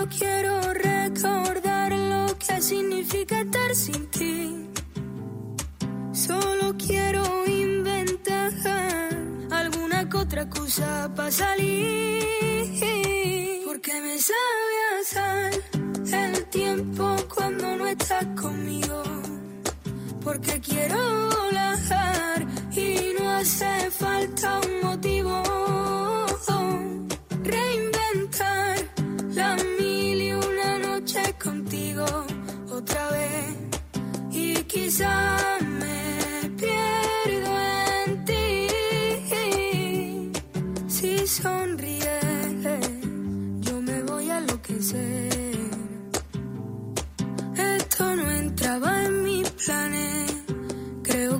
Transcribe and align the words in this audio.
no 0.00 0.08
quiero 0.08 0.60
recordar 0.72 1.92
lo 1.92 2.38
que 2.38 2.60
significa 2.62 3.40
estar 3.40 3.74
sin 3.74 4.06
ti. 4.06 4.70
Solo 6.12 6.74
quiero 6.78 7.22
inventar 7.46 8.52
alguna 9.50 10.08
otra 10.14 10.48
cosa 10.48 11.10
para 11.14 11.30
salir. 11.30 12.24
Porque 13.66 13.92
me 14.00 14.16
sabe 14.30 14.76
a 14.90 15.04
sal 15.14 15.52
el 16.12 16.44
tiempo 16.46 17.16
cuando 17.34 17.76
no 17.76 17.86
estás 17.86 18.26
conmigo. 18.40 19.02
Porque 20.24 20.60
quiero 20.60 21.28
volar 21.28 22.46
y 22.72 23.14
no 23.18 23.30
hace 23.30 23.90
falta 23.90 24.60
un 24.60 24.88
motivo. 24.88 25.79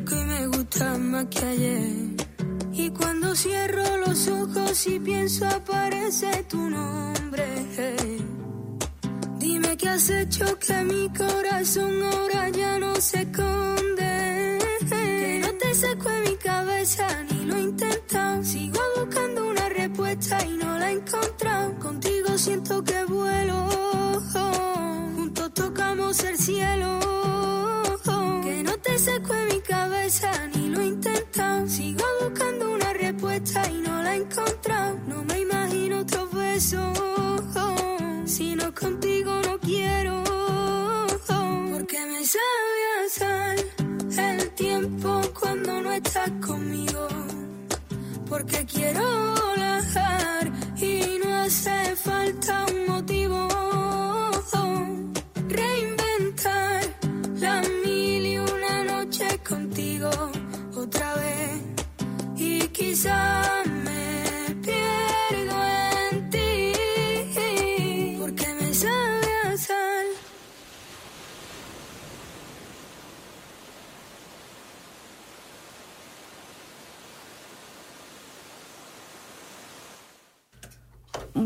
Que 0.04 0.14
me 0.14 0.46
gusta 0.46 0.96
más 0.98 1.26
que 1.26 1.44
ayer. 1.44 1.92
Y 2.72 2.90
cuando 2.90 3.34
cierro 3.34 3.96
los 3.98 4.28
ojos 4.28 4.86
y 4.86 5.00
pienso 5.00 5.46
aparece 5.46 6.44
tu 6.48 6.70
nombre. 6.70 6.80
Qué 9.80 9.88
has 9.88 10.10
hecho 10.10 10.58
que 10.58 10.84
mi 10.84 11.08
corazón 11.10 12.02
ahora 12.02 12.48
ya 12.50 12.78
no 12.78 12.94
se 12.96 13.22
esconde. 13.22 14.58
Que 14.88 15.40
no 15.42 15.52
te 15.54 15.74
saco 15.74 16.10
en 16.10 16.22
mi 16.24 16.36
cabeza 16.36 17.06
ni 17.30 17.44
lo 17.46 17.56
he. 17.56 18.44
Sigo 18.44 18.80
buscando 18.96 19.48
una 19.48 19.68
respuesta 19.68 20.44
y 20.44 20.56
no 20.56 20.78
la 20.78 20.90
he 20.90 20.94
encontrado. 20.94 21.78
Contigo 21.78 22.36
siento 22.36 22.82
que 22.84 23.04
vuelo. 23.04 23.68
Juntos 25.16 25.54
tocamos 25.54 26.24
el 26.24 26.36
cielo. 26.36 27.00
Que 28.42 28.62
no 28.62 28.76
te 28.78 28.98
saco 28.98 29.34
en 29.34 29.48
mi 29.48 29.60
cabeza 29.60 30.30
ni 30.54 30.68
lo 30.68 30.80
he. 30.80 30.90
Sigo 31.68 32.04
buscando 32.22 32.72
una 32.72 32.92
respuesta 32.92 33.70
y 33.70 33.80
no 33.80 34.02
la 34.02 34.14
he 34.14 34.18
encontrado. 34.18 34.98
No 35.06 35.24
me 35.24 35.40
imagino 35.40 36.00
otros 36.00 36.32
besos. 36.32 36.99
Conmigo. 46.46 47.08
Porque 48.28 48.64
quiero 48.64 49.34
volar 49.34 50.52
y 50.76 51.18
no 51.24 51.34
hace 51.42 51.96
falta 51.96 52.66
un 52.72 52.86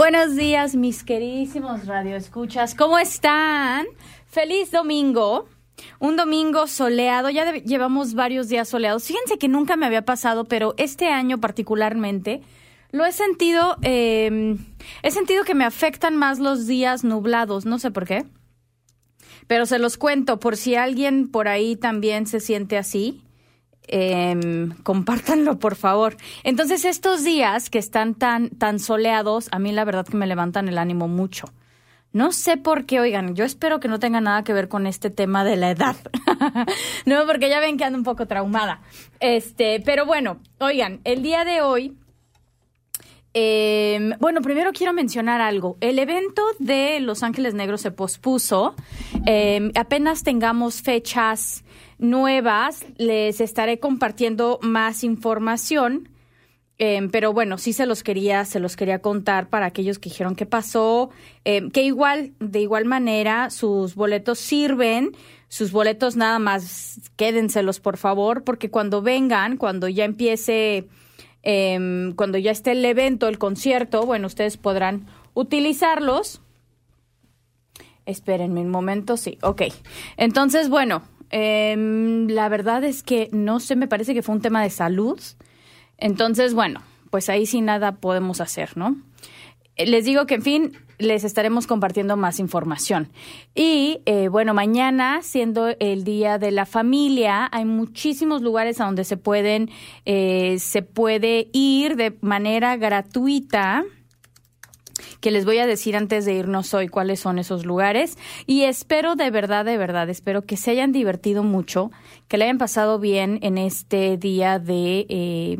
Buenos 0.04 0.36
días, 0.36 0.76
mis 0.76 1.02
queridísimos 1.02 1.86
radioescuchas. 1.86 2.74
¿Cómo 2.74 2.98
están? 2.98 3.86
Feliz 4.26 4.70
domingo. 4.70 5.48
Un 5.98 6.16
domingo 6.16 6.66
soleado. 6.66 7.30
Ya 7.30 7.50
llevamos 7.54 8.12
varios 8.12 8.50
días 8.50 8.68
soleados. 8.68 9.04
Fíjense 9.04 9.38
que 9.38 9.48
nunca 9.48 9.76
me 9.76 9.86
había 9.86 10.04
pasado, 10.04 10.44
pero 10.44 10.74
este 10.76 11.08
año 11.08 11.40
particularmente 11.40 12.42
lo 12.90 13.06
he 13.06 13.12
sentido. 13.12 13.78
eh, 13.80 14.58
he 15.02 15.10
sentido 15.10 15.42
que 15.44 15.54
me 15.54 15.64
afectan 15.64 16.16
más 16.16 16.38
los 16.38 16.66
días 16.66 17.02
nublados. 17.02 17.64
No 17.64 17.78
sé 17.78 17.90
por 17.90 18.04
qué. 18.04 18.26
Pero 19.46 19.64
se 19.64 19.78
los 19.78 19.96
cuento 19.96 20.38
por 20.38 20.58
si 20.58 20.74
alguien 20.74 21.30
por 21.30 21.48
ahí 21.48 21.76
también 21.76 22.26
se 22.26 22.40
siente 22.40 22.76
así. 22.76 23.23
Em, 23.86 24.70
compártanlo, 24.82 25.58
por 25.58 25.76
favor. 25.76 26.16
Entonces, 26.42 26.84
estos 26.84 27.22
días 27.24 27.70
que 27.70 27.78
están 27.78 28.14
tan, 28.14 28.50
tan 28.50 28.78
soleados, 28.78 29.48
a 29.52 29.58
mí 29.58 29.72
la 29.72 29.84
verdad 29.84 30.06
que 30.06 30.16
me 30.16 30.26
levantan 30.26 30.68
el 30.68 30.78
ánimo 30.78 31.08
mucho. 31.08 31.46
No 32.12 32.30
sé 32.30 32.56
por 32.56 32.86
qué, 32.86 33.00
oigan, 33.00 33.34
yo 33.34 33.44
espero 33.44 33.80
que 33.80 33.88
no 33.88 33.98
tenga 33.98 34.20
nada 34.20 34.44
que 34.44 34.52
ver 34.52 34.68
con 34.68 34.86
este 34.86 35.10
tema 35.10 35.44
de 35.44 35.56
la 35.56 35.70
edad. 35.70 35.96
no, 37.06 37.26
porque 37.26 37.48
ya 37.48 37.58
ven 37.58 37.76
que 37.76 37.84
ando 37.84 37.98
un 37.98 38.04
poco 38.04 38.26
traumada. 38.26 38.82
Este, 39.18 39.80
pero 39.84 40.06
bueno, 40.06 40.38
oigan, 40.60 41.00
el 41.02 41.22
día 41.22 41.44
de 41.44 41.60
hoy 41.60 41.96
eh, 43.36 44.12
bueno, 44.20 44.40
primero 44.42 44.72
quiero 44.72 44.92
mencionar 44.92 45.40
algo. 45.40 45.76
El 45.80 45.98
evento 45.98 46.42
de 46.60 47.00
Los 47.00 47.24
Ángeles 47.24 47.52
Negros 47.52 47.80
se 47.80 47.90
pospuso. 47.90 48.76
Eh, 49.26 49.72
apenas 49.74 50.22
tengamos 50.22 50.82
fechas 50.82 51.63
nuevas, 52.04 52.84
les 52.96 53.40
estaré 53.40 53.78
compartiendo 53.78 54.58
más 54.62 55.04
información. 55.04 56.08
Eh, 56.78 57.08
pero 57.12 57.32
bueno, 57.32 57.56
sí 57.56 57.72
se 57.72 57.86
los 57.86 58.02
quería, 58.02 58.44
se 58.44 58.58
los 58.58 58.76
quería 58.76 58.98
contar 59.00 59.48
para 59.48 59.66
aquellos 59.66 60.00
que 60.00 60.08
dijeron 60.08 60.34
qué 60.34 60.44
pasó, 60.44 61.10
eh, 61.44 61.70
que 61.72 61.84
igual, 61.84 62.32
de 62.40 62.60
igual 62.60 62.84
manera, 62.84 63.50
sus 63.50 63.94
boletos 63.94 64.40
sirven, 64.40 65.12
sus 65.48 65.70
boletos 65.70 66.16
nada 66.16 66.40
más 66.40 66.98
quédenselos 67.14 67.78
por 67.78 67.96
favor, 67.96 68.42
porque 68.42 68.70
cuando 68.70 69.02
vengan, 69.02 69.56
cuando 69.56 69.88
ya 69.88 70.04
empiece 70.04 70.88
eh, 71.44 72.12
cuando 72.16 72.38
ya 72.38 72.50
esté 72.50 72.72
el 72.72 72.84
evento, 72.84 73.28
el 73.28 73.38
concierto, 73.38 74.04
bueno, 74.06 74.26
ustedes 74.26 74.56
podrán 74.56 75.06
utilizarlos. 75.34 76.40
Espérenme 78.06 78.62
un 78.62 78.70
momento, 78.70 79.16
sí, 79.16 79.38
ok. 79.42 79.62
Entonces, 80.16 80.68
bueno, 80.68 81.02
eh, 81.36 81.74
la 82.28 82.48
verdad 82.48 82.84
es 82.84 83.02
que 83.02 83.28
no 83.32 83.58
sé, 83.58 83.74
me 83.74 83.88
parece 83.88 84.14
que 84.14 84.22
fue 84.22 84.36
un 84.36 84.40
tema 84.40 84.62
de 84.62 84.70
salud. 84.70 85.20
Entonces, 85.98 86.54
bueno, 86.54 86.80
pues 87.10 87.28
ahí 87.28 87.44
sí 87.44 87.60
nada 87.60 87.96
podemos 87.96 88.40
hacer, 88.40 88.76
¿no? 88.76 88.96
Eh, 89.74 89.86
Les 89.86 90.04
digo 90.04 90.26
que, 90.26 90.36
en 90.36 90.42
fin, 90.42 90.72
les 90.98 91.24
estaremos 91.24 91.66
compartiendo 91.66 92.16
más 92.16 92.38
información. 92.38 93.08
Y 93.52 94.00
eh, 94.06 94.28
bueno, 94.28 94.54
mañana, 94.54 95.22
siendo 95.22 95.74
el 95.80 96.04
Día 96.04 96.38
de 96.38 96.52
la 96.52 96.66
Familia, 96.66 97.48
hay 97.50 97.64
muchísimos 97.64 98.40
lugares 98.40 98.80
a 98.80 98.84
donde 98.84 99.02
se 99.02 99.16
pueden, 99.16 99.70
eh, 100.04 100.60
se 100.60 100.82
puede 100.82 101.48
ir 101.52 101.96
de 101.96 102.16
manera 102.20 102.76
gratuita 102.76 103.84
que 105.24 105.30
les 105.30 105.46
voy 105.46 105.56
a 105.56 105.66
decir 105.66 105.96
antes 105.96 106.26
de 106.26 106.34
irnos 106.34 106.74
hoy 106.74 106.88
cuáles 106.88 107.18
son 107.18 107.38
esos 107.38 107.64
lugares. 107.64 108.18
Y 108.44 108.64
espero 108.64 109.16
de 109.16 109.30
verdad, 109.30 109.64
de 109.64 109.78
verdad, 109.78 110.10
espero 110.10 110.42
que 110.42 110.58
se 110.58 110.72
hayan 110.72 110.92
divertido 110.92 111.42
mucho, 111.42 111.90
que 112.28 112.36
le 112.36 112.44
hayan 112.44 112.58
pasado 112.58 112.98
bien 112.98 113.38
en 113.40 113.56
este 113.56 114.18
día 114.18 114.58
de... 114.58 115.06
eh, 115.08 115.58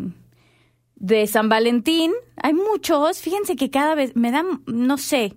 de 0.97 1.27
San 1.27 1.49
Valentín. 1.49 2.13
Hay 2.37 2.53
muchos, 2.53 3.23
fíjense 3.23 3.57
que 3.57 3.71
cada 3.71 3.95
vez 3.95 4.15
me 4.15 4.31
da, 4.31 4.45
no 4.67 4.99
sé, 4.99 5.35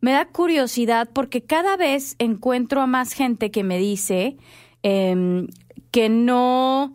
me 0.00 0.12
da 0.12 0.26
curiosidad 0.26 1.10
porque 1.12 1.42
cada 1.42 1.76
vez 1.76 2.14
encuentro 2.20 2.80
a 2.80 2.86
más 2.86 3.12
gente 3.12 3.50
que 3.50 3.64
me 3.64 3.78
dice 3.78 4.36
em, 4.84 5.48
que 5.90 6.08
no 6.08 6.94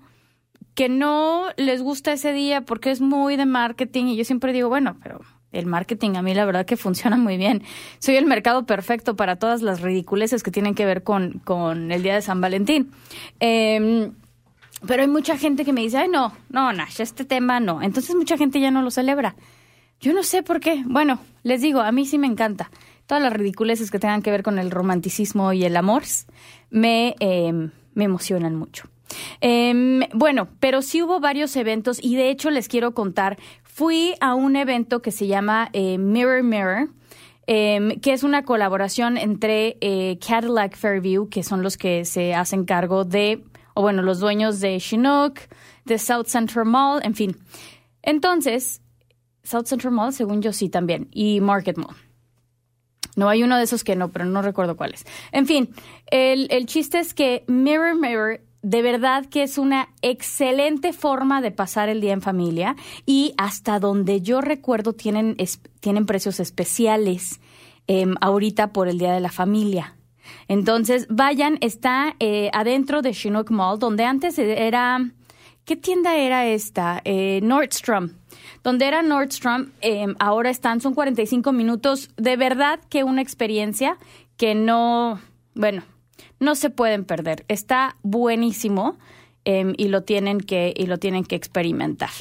que 0.76 0.88
no 0.88 1.48
les 1.58 1.82
gusta 1.82 2.14
ese 2.14 2.32
día 2.32 2.62
porque 2.62 2.90
es 2.90 3.02
muy 3.02 3.36
de 3.36 3.46
marketing 3.46 4.06
y 4.06 4.16
yo 4.16 4.24
siempre 4.24 4.54
digo, 4.54 4.70
bueno, 4.70 4.98
pero 5.04 5.20
el 5.52 5.66
marketing 5.66 6.16
a 6.16 6.22
mí 6.22 6.34
la 6.34 6.46
verdad 6.46 6.66
que 6.66 6.78
funciona 6.78 7.18
muy 7.18 7.38
bien. 7.38 7.64
Soy 8.00 8.16
el 8.16 8.26
mercado 8.26 8.66
perfecto 8.66 9.16
para 9.16 9.38
todas 9.38 9.62
las 9.62 9.82
ridiculeces 9.82 10.44
que 10.44 10.52
tienen 10.52 10.76
que 10.76 10.86
ver 10.86 11.04
con, 11.04 11.40
con 11.44 11.92
el 11.92 12.04
día 12.04 12.16
de 12.16 12.22
San 12.22 12.42
Valentín. 12.42 12.92
Em, 13.40 14.14
pero 14.86 15.02
hay 15.02 15.08
mucha 15.08 15.38
gente 15.38 15.66
que 15.66 15.74
me 15.74 15.82
dice, 15.82 15.98
ay, 15.98 16.08
no, 16.08 16.34
no, 16.50 16.72
Nash, 16.72 17.02
este 17.02 17.26
tema 17.26 17.60
no. 17.60 17.82
Entonces 17.82 18.16
mucha 18.16 18.38
gente 18.38 18.60
ya 18.60 18.72
no 18.72 18.82
lo 18.82 18.92
celebra. 18.92 19.36
Yo 20.00 20.14
no 20.14 20.24
sé 20.24 20.44
por 20.44 20.60
qué. 20.60 20.84
Bueno, 20.86 21.20
les 21.44 21.62
digo, 21.62 21.82
a 21.82 21.92
mí 21.92 22.06
sí 22.06 22.18
me 22.18 22.28
encanta. 22.28 22.72
Todas 23.06 23.22
las 23.22 23.34
ridiculeces 23.34 23.92
que 23.92 24.00
tengan 24.00 24.22
que 24.22 24.32
ver 24.32 24.44
con 24.44 24.60
el 24.60 24.72
romanticismo 24.72 25.52
y 25.52 25.66
el 25.66 25.76
amor 25.76 26.04
me, 26.70 27.16
eh, 27.20 27.52
me 27.94 28.04
emocionan 28.04 28.56
mucho. 28.56 28.88
Eh, 29.42 30.08
bueno, 30.14 30.50
pero 30.60 30.82
sí 30.82 31.02
hubo 31.02 31.20
varios 31.20 31.56
eventos 31.56 32.00
y 32.02 32.16
de 32.16 32.30
hecho 32.30 32.50
les 32.50 32.68
quiero 32.68 32.94
contar. 32.94 33.38
Fui 33.80 34.14
a 34.20 34.36
un 34.36 34.58
evento 34.58 35.02
que 35.02 35.10
se 35.10 35.28
llama 35.28 35.70
eh, 35.72 35.98
Mirror 35.98 36.44
Mirror. 36.44 36.90
em, 37.48 37.98
que 38.02 38.12
es 38.12 38.24
una 38.24 38.44
colaboración 38.44 39.16
entre 39.18 39.78
eh, 39.80 40.20
Cadillac 40.20 40.76
Fairview, 40.76 41.30
que 41.30 41.44
son 41.44 41.64
los 41.64 41.78
que 41.78 42.04
se 42.04 42.36
hacen 42.36 42.66
cargo 42.66 43.06
de, 43.06 43.42
o 43.76 43.82
bueno, 43.82 44.02
los 44.02 44.20
dueños 44.20 44.60
de 44.60 44.78
Chinook, 44.82 45.40
de 45.86 45.98
South 45.98 46.26
Central 46.26 46.66
Mall, 46.66 47.00
en 47.06 47.16
fin. 47.16 47.38
Entonces, 48.02 48.82
South 49.44 49.68
Central 49.68 49.94
Mall, 49.94 50.12
según 50.12 50.42
yo 50.42 50.52
sí 50.52 50.68
también, 50.68 51.08
y 51.14 51.40
Market 51.40 51.78
Mall. 51.78 51.96
No 53.16 53.30
hay 53.30 53.44
uno 53.44 53.56
de 53.56 53.64
esos 53.64 53.86
que 53.86 53.96
no, 53.96 54.12
pero 54.12 54.26
no 54.26 54.42
recuerdo 54.42 54.76
cuál 54.76 54.94
es. 54.94 55.06
En 55.32 55.48
fin, 55.48 55.70
el, 56.12 56.48
el 56.52 56.66
chiste 56.66 57.00
es 57.00 57.14
que 57.14 57.46
Mirror 57.48 57.96
Mirror 57.96 58.42
de 58.62 58.82
verdad 58.82 59.26
que 59.26 59.44
es 59.44 59.58
una 59.58 59.90
excelente 60.02 60.94
forma 60.94 61.42
de 61.42 61.52
pasar 61.52 61.90
el 61.90 62.02
día 62.02 62.14
en 62.14 62.22
familia 62.22 62.76
y 63.06 63.34
hasta 63.38 63.80
donde 63.80 64.22
yo 64.22 64.42
recuerdo 64.42 64.94
tienen, 64.94 65.38
tienen 65.80 66.06
precios 66.06 66.40
especiales 66.40 67.40
em, 67.88 68.16
ahorita 68.22 68.74
por 68.74 68.88
el 68.88 68.98
Día 68.98 69.14
de 69.14 69.22
la 69.22 69.32
Familia. 69.32 69.96
Entonces, 70.48 71.08
vayan, 71.10 71.58
está 71.62 72.16
eh, 72.20 72.50
adentro 72.54 73.02
de 73.02 73.14
Chinook 73.14 73.52
Mall, 73.52 73.80
donde 73.80 74.04
antes 74.04 74.38
era... 74.38 75.00
¿Qué 75.66 75.76
tienda 75.76 76.16
era 76.16 76.48
esta? 76.48 77.00
Eh, 77.06 77.42
Nordstrom. 77.44 78.10
Donde 78.64 78.88
era 78.88 79.04
Nordstrom, 79.04 79.70
em, 79.82 80.16
ahora 80.20 80.50
están, 80.50 80.82
son 80.82 80.96
45 80.96 81.52
minutos. 81.52 82.10
De 82.18 82.38
verdad 82.38 82.80
que 82.90 83.04
una 83.04 83.22
experiencia 83.22 83.98
que 84.36 84.56
no, 84.56 85.20
bueno, 85.54 85.84
no 86.40 86.56
se 86.56 86.70
pueden 86.70 87.06
perder. 87.06 87.46
Está 87.48 87.98
buenísimo 88.04 88.98
em, 89.46 89.74
y, 89.78 89.88
lo 89.88 90.04
tienen 90.04 90.40
que, 90.40 90.74
y 90.76 90.86
lo 90.86 90.98
tienen 90.98 91.24
que 91.24 91.36
experimentar. 91.36 92.12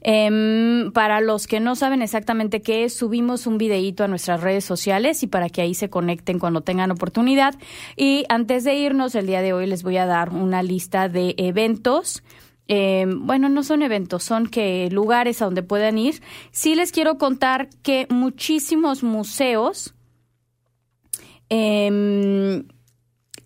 Em, 0.00 0.92
para 0.92 1.20
los 1.20 1.46
que 1.46 1.60
no 1.60 1.74
saben 1.76 2.02
exactamente 2.02 2.62
qué 2.62 2.84
es, 2.84 2.94
subimos 2.94 3.46
un 3.46 3.58
videíto 3.58 4.04
a 4.04 4.08
nuestras 4.08 4.40
redes 4.40 4.64
sociales 4.64 5.22
y 5.22 5.26
para 5.26 5.48
que 5.48 5.62
ahí 5.62 5.74
se 5.74 5.90
conecten 5.90 6.38
cuando 6.38 6.62
tengan 6.62 6.90
oportunidad. 6.90 7.54
Y 7.96 8.24
antes 8.28 8.64
de 8.64 8.74
irnos, 8.74 9.14
el 9.14 9.26
día 9.26 9.42
de 9.42 9.52
hoy 9.52 9.66
les 9.66 9.82
voy 9.82 9.96
a 9.96 10.06
dar 10.06 10.30
una 10.30 10.62
lista 10.62 11.08
de 11.08 11.34
eventos. 11.38 12.22
Em, 12.68 13.26
bueno, 13.26 13.48
no 13.48 13.62
son 13.62 13.82
eventos, 13.82 14.24
son 14.24 14.48
que 14.48 14.88
lugares 14.90 15.40
a 15.40 15.44
donde 15.44 15.62
puedan 15.62 15.98
ir. 15.98 16.20
Sí 16.50 16.74
les 16.74 16.90
quiero 16.90 17.18
contar 17.18 17.68
que 17.82 18.06
muchísimos 18.10 19.02
museos 19.02 19.94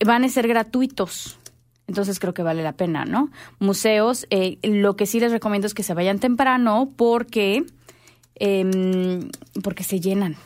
van 0.05 0.25
a 0.25 0.29
ser 0.29 0.49
gratuitos. 0.49 1.38
Entonces 1.87 2.20
creo 2.20 2.32
que 2.32 2.44
vale 2.44 2.62
la 2.62 2.73
pena, 2.73 3.05
¿no? 3.05 3.31
Museos, 3.58 4.26
eh, 4.31 4.58
lo 4.62 4.94
que 4.94 5.06
sí 5.06 5.19
les 5.19 5.32
recomiendo 5.32 5.67
es 5.67 5.75
que 5.75 5.82
se 5.82 5.93
vayan 5.93 6.20
temprano 6.20 6.88
porque, 6.97 7.64
em, 8.37 9.29
porque 9.62 9.82
se 9.82 9.99
llenan. 9.99 10.37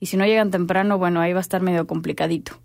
Y 0.00 0.06
si 0.06 0.18
no 0.18 0.26
llegan 0.26 0.50
temprano, 0.50 0.98
bueno, 0.98 1.20
ahí 1.20 1.32
va 1.32 1.38
a 1.38 1.40
estar 1.40 1.62
medio 1.62 1.86
complicadito. 1.86 2.60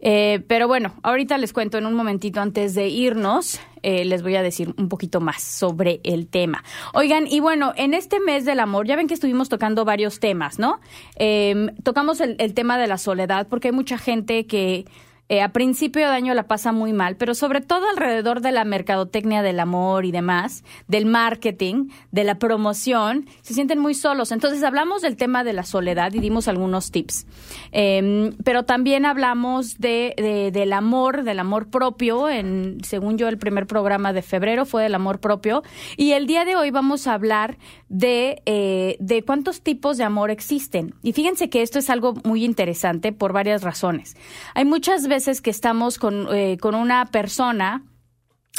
Eh, 0.00 0.44
pero 0.48 0.66
bueno, 0.66 0.94
ahorita 1.02 1.38
les 1.38 1.52
cuento 1.52 1.78
en 1.78 1.86
un 1.86 1.94
momentito 1.94 2.40
antes 2.40 2.74
de 2.74 2.88
irnos, 2.88 3.60
eh, 3.82 4.04
les 4.04 4.22
voy 4.22 4.34
a 4.36 4.42
decir 4.42 4.74
un 4.76 4.88
poquito 4.88 5.20
más 5.20 5.42
sobre 5.42 6.00
el 6.04 6.26
tema. 6.28 6.64
Oigan, 6.92 7.26
y 7.28 7.38
bueno, 7.38 7.72
en 7.76 7.94
este 7.94 8.18
mes 8.20 8.44
del 8.44 8.60
amor, 8.60 8.86
ya 8.86 8.96
ven 8.96 9.06
que 9.06 9.14
estuvimos 9.14 9.48
tocando 9.48 9.84
varios 9.84 10.18
temas, 10.18 10.58
¿no? 10.58 10.80
Em, 11.16 11.74
tocamos 11.82 12.20
el 12.20 12.54
tema 12.54 12.78
de 12.78 12.88
la 12.88 12.98
soledad, 12.98 13.46
porque 13.48 13.68
hay 13.68 13.72
mucha 13.72 13.98
gente 13.98 14.46
que 14.46 14.86
eh, 15.30 15.42
a 15.42 15.50
principio 15.50 16.08
de 16.08 16.14
año 16.14 16.32
la 16.32 16.46
pasa 16.46 16.72
muy 16.72 16.94
mal, 16.94 17.16
pero 17.16 17.34
sobre 17.34 17.60
todo 17.60 17.86
alrededor 17.90 18.40
de 18.40 18.50
la 18.50 18.64
mercadotecnia 18.64 19.42
del 19.42 19.60
amor 19.60 20.06
y 20.06 20.10
demás, 20.10 20.64
del 20.86 21.04
marketing, 21.04 21.90
de 22.12 22.24
la 22.24 22.38
promoción, 22.38 23.26
se 23.42 23.52
sienten 23.52 23.78
muy 23.78 23.92
solos. 23.92 24.32
Entonces 24.32 24.62
hablamos 24.62 25.02
del 25.02 25.16
tema 25.16 25.44
de 25.44 25.52
la 25.52 25.64
soledad 25.64 26.14
y 26.14 26.20
dimos 26.20 26.48
algunos 26.48 26.90
tips. 26.90 27.26
Em, 27.72 28.32
pero 28.42 28.64
también 28.64 29.04
hablamos 29.04 29.78
de, 29.78 30.50
del 30.50 30.72
amor, 30.72 31.24
del 31.24 31.40
amor 31.40 31.68
propio. 31.68 32.30
En, 32.30 32.78
según 32.82 33.18
yo, 33.18 33.28
el 33.28 33.36
primer 33.36 33.66
programa 33.66 34.14
de 34.14 34.22
febrero 34.22 34.64
fue 34.64 34.82
del 34.82 34.94
amor 34.94 35.20
propio. 35.20 35.62
Y 35.98 36.12
el 36.12 36.26
día 36.26 36.46
de 36.46 36.56
hoy 36.56 36.70
vamos 36.70 37.06
a 37.06 37.12
hablar 37.12 37.58
de, 37.90 38.40
eh, 38.46 38.96
de 38.98 39.22
cuántos 39.22 39.60
tipos 39.60 39.98
de 39.98 40.04
amor 40.04 40.30
existen. 40.30 40.94
Y 41.02 41.12
fíjense 41.12 41.50
que 41.50 41.60
esto 41.60 41.78
es 41.78 41.90
algo 41.90 42.14
muy 42.24 42.46
interesante 42.46 43.12
por 43.12 43.34
varias 43.34 43.62
razones. 43.62 44.16
Hay 44.54 44.64
muchas 44.64 45.06
veces 45.06 45.17
que 45.42 45.50
estamos 45.50 45.98
con, 45.98 46.28
eh, 46.34 46.58
con 46.58 46.74
una 46.74 47.06
persona, 47.06 47.82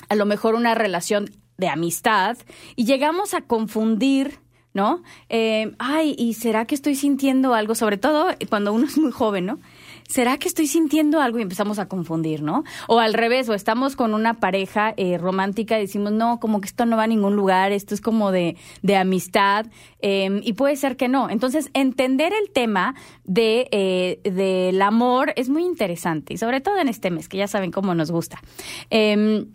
a 0.09 0.15
lo 0.15 0.25
mejor 0.25 0.56
una 0.56 0.75
relación 0.75 1.31
de 1.57 1.69
amistad, 1.69 2.38
y 2.75 2.85
llegamos 2.85 3.33
a 3.33 3.41
confundir 3.41 4.39
¿no? 4.73 5.01
Eh, 5.29 5.73
ay, 5.79 6.15
¿y 6.17 6.35
será 6.35 6.65
que 6.65 6.75
estoy 6.75 6.95
sintiendo 6.95 7.53
algo? 7.53 7.75
Sobre 7.75 7.97
todo 7.97 8.27
cuando 8.50 8.71
uno 8.71 8.85
es 8.85 8.97
muy 8.97 9.11
joven, 9.11 9.45
¿no? 9.45 9.59
¿Será 10.09 10.38
que 10.38 10.47
estoy 10.47 10.67
sintiendo 10.67 11.21
algo? 11.21 11.39
Y 11.39 11.44
empezamos 11.44 11.79
a 11.79 11.88
confundir, 11.88 12.41
¿no? 12.41 12.63
O 12.88 13.00
al 13.00 13.13
revés, 13.13 13.47
o 13.47 13.53
estamos 13.53 13.95
con 13.95 14.13
una 14.13 14.39
pareja 14.39 14.94
eh, 14.97 15.17
romántica 15.17 15.77
y 15.77 15.81
decimos, 15.81 16.11
no, 16.11 16.39
como 16.39 16.59
que 16.59 16.67
esto 16.67 16.85
no 16.85 16.97
va 16.97 17.03
a 17.03 17.07
ningún 17.07 17.35
lugar, 17.35 17.71
esto 17.71 17.94
es 17.94 18.01
como 18.01 18.31
de, 18.31 18.57
de 18.81 18.97
amistad, 18.97 19.67
em, 20.00 20.41
y 20.44 20.53
puede 20.53 20.75
ser 20.75 20.97
que 20.97 21.07
no. 21.07 21.29
Entonces, 21.29 21.69
entender 21.73 22.33
el 22.33 22.51
tema 22.51 22.95
de, 23.23 23.69
eh, 23.71 24.19
del 24.29 24.81
amor 24.81 25.31
es 25.35 25.47
muy 25.47 25.63
interesante, 25.63 26.33
y 26.33 26.38
sobre 26.38 26.59
todo 26.59 26.79
en 26.79 26.89
este 26.89 27.11
mes, 27.11 27.29
que 27.29 27.38
ya 27.38 27.47
saben 27.47 27.71
cómo 27.71 27.94
nos 27.94 28.11
gusta. 28.11 28.41
Em, 28.89 29.45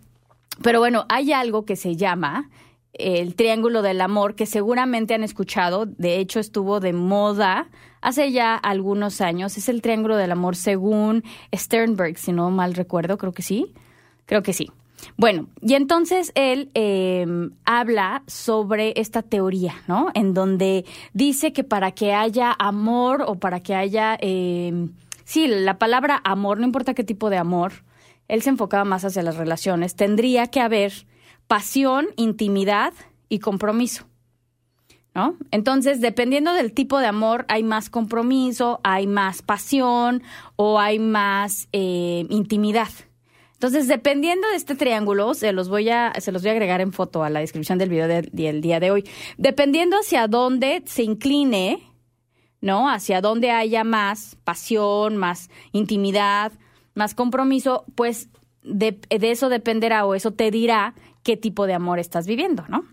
pero 0.63 0.79
bueno, 0.79 1.05
hay 1.09 1.33
algo 1.33 1.65
que 1.65 1.75
se 1.75 1.97
llama 1.97 2.49
el 2.93 3.35
Triángulo 3.35 3.81
del 3.81 3.99
Amor, 3.99 4.35
que 4.35 4.45
seguramente 4.45 5.13
han 5.13 5.23
escuchado, 5.23 5.85
de 5.85 6.19
hecho 6.19 6.39
estuvo 6.39 6.79
de 6.79 6.93
moda 6.93 7.69
hace 8.05 8.31
ya 8.31 8.55
algunos 8.55 9.19
años. 9.19 9.57
Es 9.57 9.67
el 9.67 9.81
Triángulo 9.81 10.15
del 10.15 10.31
Amor 10.31 10.55
según 10.55 11.23
Sternberg, 11.53 12.17
si 12.17 12.31
no 12.31 12.51
mal 12.51 12.75
recuerdo, 12.75 13.17
creo 13.17 13.33
que 13.33 13.41
sí, 13.41 13.73
creo 14.25 14.43
que 14.43 14.53
sí. 14.53 14.69
Bueno, 15.17 15.47
y 15.61 15.73
entonces 15.73 16.31
él 16.35 16.69
em, 16.75 17.51
habla 17.65 18.23
sobre 18.27 18.93
esta 18.95 19.23
teoría, 19.23 19.73
¿no? 19.87 20.09
En 20.13 20.33
donde 20.33 20.85
dice 21.13 21.51
que 21.51 21.63
para 21.63 21.91
que 21.91 22.13
haya 22.13 22.55
amor 22.57 23.23
o 23.27 23.35
para 23.35 23.59
que 23.59 23.73
haya, 23.73 24.17
eh, 24.21 24.87
sí, 25.25 25.47
la 25.47 25.79
palabra 25.79 26.21
amor, 26.23 26.59
no 26.59 26.65
importa 26.65 26.93
qué 26.93 27.03
tipo 27.03 27.29
de 27.29 27.37
amor, 27.37 27.73
él 28.27 28.41
se 28.43 28.49
enfocaba 28.49 28.85
más 28.85 29.03
hacia 29.03 29.23
las 29.23 29.37
relaciones, 29.37 29.95
tendría 29.95 30.47
que 30.47 30.61
haber 30.61 30.93
pasión, 31.47 32.07
intimidad 32.17 32.93
y 33.29 33.39
compromiso. 33.39 34.05
¿No? 35.15 35.37
Entonces, 35.51 36.01
dependiendo 36.01 36.53
del 36.53 36.73
tipo 36.73 36.99
de 36.99 37.07
amor, 37.07 37.45
hay 37.47 37.63
más 37.63 37.89
compromiso, 37.89 38.81
hay 38.83 39.07
más 39.07 39.41
pasión 39.41 40.21
o 40.57 40.77
hay 40.77 40.99
más 40.99 41.69
eh, 41.71 42.25
intimidad. 42.29 42.89
Entonces, 43.53 43.87
dependiendo 43.87 44.47
de 44.49 44.57
este 44.57 44.75
triángulo, 44.75 45.33
se 45.33 45.53
los 45.53 45.69
voy 45.69 45.89
a, 45.89 46.11
se 46.19 46.33
los 46.33 46.41
voy 46.41 46.49
a 46.49 46.51
agregar 46.51 46.81
en 46.81 46.91
foto 46.91 47.23
a 47.23 47.29
la 47.29 47.39
descripción 47.39 47.77
del 47.77 47.89
video 47.89 48.07
del, 48.07 48.61
día 48.61 48.81
de 48.81 48.91
hoy. 48.91 49.05
Dependiendo 49.37 49.97
hacia 49.97 50.27
dónde 50.27 50.83
se 50.85 51.03
incline, 51.03 51.81
¿no? 52.59 52.89
Hacia 52.89 53.21
dónde 53.21 53.51
haya 53.51 53.85
más 53.85 54.35
pasión, 54.43 55.15
más 55.15 55.49
intimidad, 55.71 56.51
más 56.93 57.15
compromiso, 57.15 57.85
pues 57.95 58.27
de, 58.63 58.99
de, 59.09 59.31
eso 59.31 59.47
dependerá 59.47 60.05
o 60.05 60.15
eso 60.15 60.31
te 60.31 60.51
dirá 60.51 60.93
qué 61.23 61.37
tipo 61.37 61.65
de 61.67 61.73
amor 61.73 61.99
estás 61.99 62.27
viviendo, 62.27 62.65
¿no? 62.67 62.83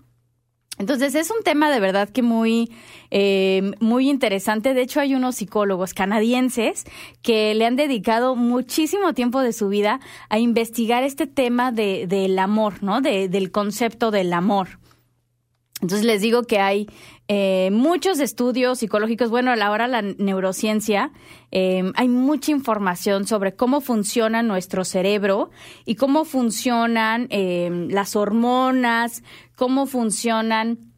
Entonces 0.79 1.15
es 1.15 1.31
un 1.31 1.43
tema 1.45 1.71
de 1.71 1.81
verdad 1.81 2.09
que 2.09 2.23
muy, 2.23 2.73
eh, 3.11 3.73
muy 3.81 4.09
interesante. 4.09 4.75
De 4.75 4.83
hecho, 4.83 5.01
hay 5.01 5.15
unos 5.15 5.37
psicólogos 5.37 5.93
canadienses 5.93 6.85
que 7.21 7.55
le 7.55 7.67
han 7.67 7.77
dedicado 7.77 8.37
muchísimo 8.37 9.13
tiempo 9.13 9.41
de 9.41 9.53
su 9.53 9.69
vida 9.69 10.01
a 10.31 10.39
investigar 10.39 11.05
este 11.05 11.27
tema 11.27 11.73
de, 11.73 12.07
del 12.07 12.39
amor, 12.39 12.83
¿no? 12.83 13.01
De, 13.01 13.29
del 13.29 13.51
concepto 13.51 14.11
del 14.11 14.33
amor. 14.33 14.81
Entonces 15.83 16.07
les 16.07 16.23
digo 16.23 16.45
que 16.45 16.61
hay 16.61 16.87
eh, 17.35 17.71
muchos 17.71 18.21
estudios 18.21 18.81
psicológicos. 18.81 19.31
Bueno, 19.31 19.53
a 19.53 19.57
la 19.57 20.03
neurociencia, 20.03 21.13
eh, 21.51 21.91
hay 21.95 22.09
mucha 22.09 22.51
información 22.51 23.27
sobre 23.27 23.55
cómo 23.55 23.81
funciona 23.81 24.43
nuestro 24.43 24.85
cerebro 24.85 25.51
y 25.87 25.95
cómo 25.95 26.27
funcionan 26.27 27.29
eh, 27.31 27.87
las 27.89 28.17
hormonas, 28.17 29.23
cómo 29.57 29.87
funcionan 29.87 30.93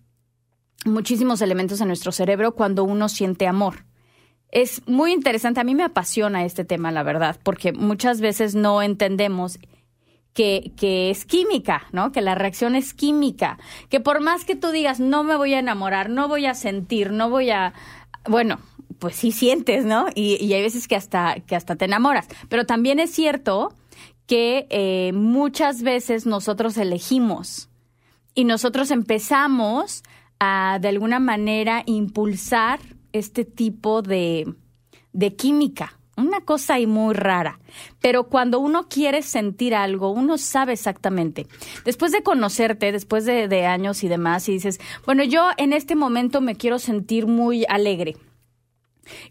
muchísimos 0.85 1.41
elementos 1.41 1.81
en 1.81 1.87
nuestro 1.87 2.11
cerebro 2.11 2.57
cuando 2.57 2.83
uno 2.83 3.09
siente 3.09 3.47
amor. 3.47 3.85
Es 4.51 4.83
muy 4.89 5.13
interesante, 5.13 5.61
a 5.61 5.65
mí 5.65 5.77
me 5.77 5.85
apasiona 5.85 6.45
este 6.45 6.65
tema, 6.65 6.91
la 6.91 7.05
verdad, 7.05 7.39
porque 7.45 7.73
muchas 7.73 8.21
veces 8.21 8.57
no 8.57 8.83
entendemos 8.83 9.61
que, 10.35 10.73
que 10.77 11.11
es 11.11 11.25
química, 11.25 11.87
¿no? 11.93 12.13
Que 12.13 12.21
la 12.21 12.35
reacción 12.35 12.75
es 12.75 12.93
química, 12.93 13.59
que 13.89 14.01
por 14.01 14.21
más 14.21 14.45
que 14.45 14.57
tú 14.57 14.71
digas, 14.71 15.01
no 15.01 15.25
me 15.25 15.37
voy 15.37 15.55
a 15.55 15.61
enamorar, 15.61 16.11
no 16.11 16.29
voy 16.29 16.47
a 16.47 16.55
sentir, 16.55 17.13
no 17.13 17.31
voy 17.31 17.51
a, 17.51 17.73
bueno, 18.29 18.59
pues 18.99 19.17
sí 19.17 19.33
sientes, 19.33 19.85
¿no? 19.85 20.07
Y, 20.15 20.53
hay 20.53 20.63
veces 20.63 20.89
que 20.89 20.97
hasta, 20.97 21.37
que 21.47 21.57
hasta 21.57 21.77
te 21.77 21.85
enamoras. 21.85 22.27
Pero 22.49 22.67
también 22.67 22.99
es 22.99 23.11
cierto 23.11 23.75
que 24.27 24.67
eh, 24.71 25.13
muchas 25.13 25.83
veces 25.83 26.27
nosotros 26.27 26.77
elegimos 26.77 27.69
y 28.35 28.45
nosotros 28.45 28.91
empezamos 28.91 30.03
a, 30.41 30.79
de 30.81 30.89
alguna 30.89 31.21
manera, 31.21 31.83
impulsar 31.87 32.81
este 33.13 33.45
tipo 33.45 34.03
de, 34.03 34.53
de 35.13 35.37
química, 35.37 35.99
una 36.17 36.41
cosa 36.41 36.75
ahí 36.75 36.87
muy 36.87 37.15
rara. 37.15 37.59
Pero 38.01 38.25
cuando 38.25 38.59
uno 38.59 38.89
quiere 38.89 39.23
sentir 39.23 39.75
algo, 39.75 40.11
uno 40.11 40.39
sabe 40.39 40.73
exactamente. 40.73 41.47
Después 41.85 42.13
de 42.13 42.23
conocerte, 42.23 42.93
después 42.93 43.25
de, 43.25 43.49
de 43.49 43.67
años 43.67 44.05
y 44.05 44.09
demás, 44.09 44.49
y 44.49 44.53
dices, 44.53 44.81
bueno, 45.07 45.25
yo 45.25 45.51
en 45.57 45.73
este 45.73 45.97
momento 45.97 46.41
me 46.41 46.57
quiero 46.57 46.79
sentir 46.79 47.27
muy 47.27 47.65
alegre 47.69 48.17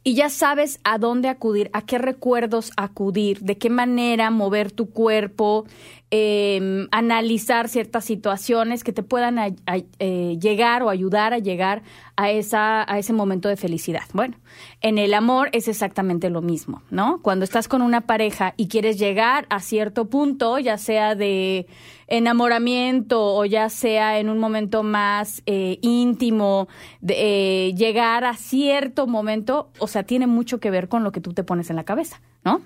y 0.03 0.15
ya 0.15 0.29
sabes 0.29 0.79
a 0.83 0.97
dónde 0.97 1.29
acudir, 1.29 1.69
a 1.73 1.81
qué 1.81 1.97
recuerdos 1.97 2.71
acudir, 2.77 3.39
de 3.41 3.57
qué 3.57 3.69
manera 3.69 4.31
mover 4.31 4.71
tu 4.71 4.89
cuerpo, 4.89 5.65
em, 6.11 6.87
analizar 6.91 7.69
ciertas 7.69 8.05
situaciones 8.05 8.83
que 8.83 8.93
te 8.93 9.03
puedan 9.03 9.37
eh, 9.39 10.37
llegar 10.39 10.83
o 10.83 10.89
ayudar 10.89 11.33
a 11.33 11.39
llegar 11.39 11.83
a, 12.15 12.29
esa, 12.31 12.91
a 12.91 12.99
ese 12.99 13.13
momento 13.13 13.49
de 13.49 13.57
felicidad. 13.57 14.03
Bueno, 14.13 14.37
en 14.81 14.97
el 14.97 15.13
amor 15.13 15.49
es 15.53 15.67
exactamente 15.67 16.29
lo 16.29 16.41
mismo, 16.41 16.83
¿no? 16.91 17.21
Cuando 17.21 17.45
estás 17.45 17.67
con 17.67 17.81
una 17.81 18.01
pareja 18.01 18.53
y 18.57 18.67
quieres 18.67 18.99
llegar 18.99 19.45
a 19.49 19.59
cierto 19.59 20.09
punto, 20.09 20.59
ya 20.59 20.77
sea 20.77 21.15
de 21.15 21.67
enamoramiento 22.07 23.35
o 23.35 23.45
ya 23.45 23.69
sea 23.69 24.19
en 24.19 24.29
un 24.29 24.39
momento 24.39 24.83
más 24.83 25.41
eh, 25.45 25.79
íntimo, 25.81 26.67
de, 27.01 27.67
eh, 27.67 27.73
llegar 27.75 28.25
a 28.25 28.35
cierto 28.35 29.07
momento, 29.07 29.69
o 29.79 29.87
sea, 29.87 30.03
tiene 30.03 30.27
mucho 30.27 30.59
que 30.59 30.71
ver 30.71 30.87
con 30.87 31.03
lo 31.03 31.11
que 31.11 31.21
tú 31.21 31.33
te 31.33 31.43
pones 31.43 31.69
en 31.69 31.75
la 31.75 31.83
cabeza, 31.83 32.21
¿no? 32.43 32.61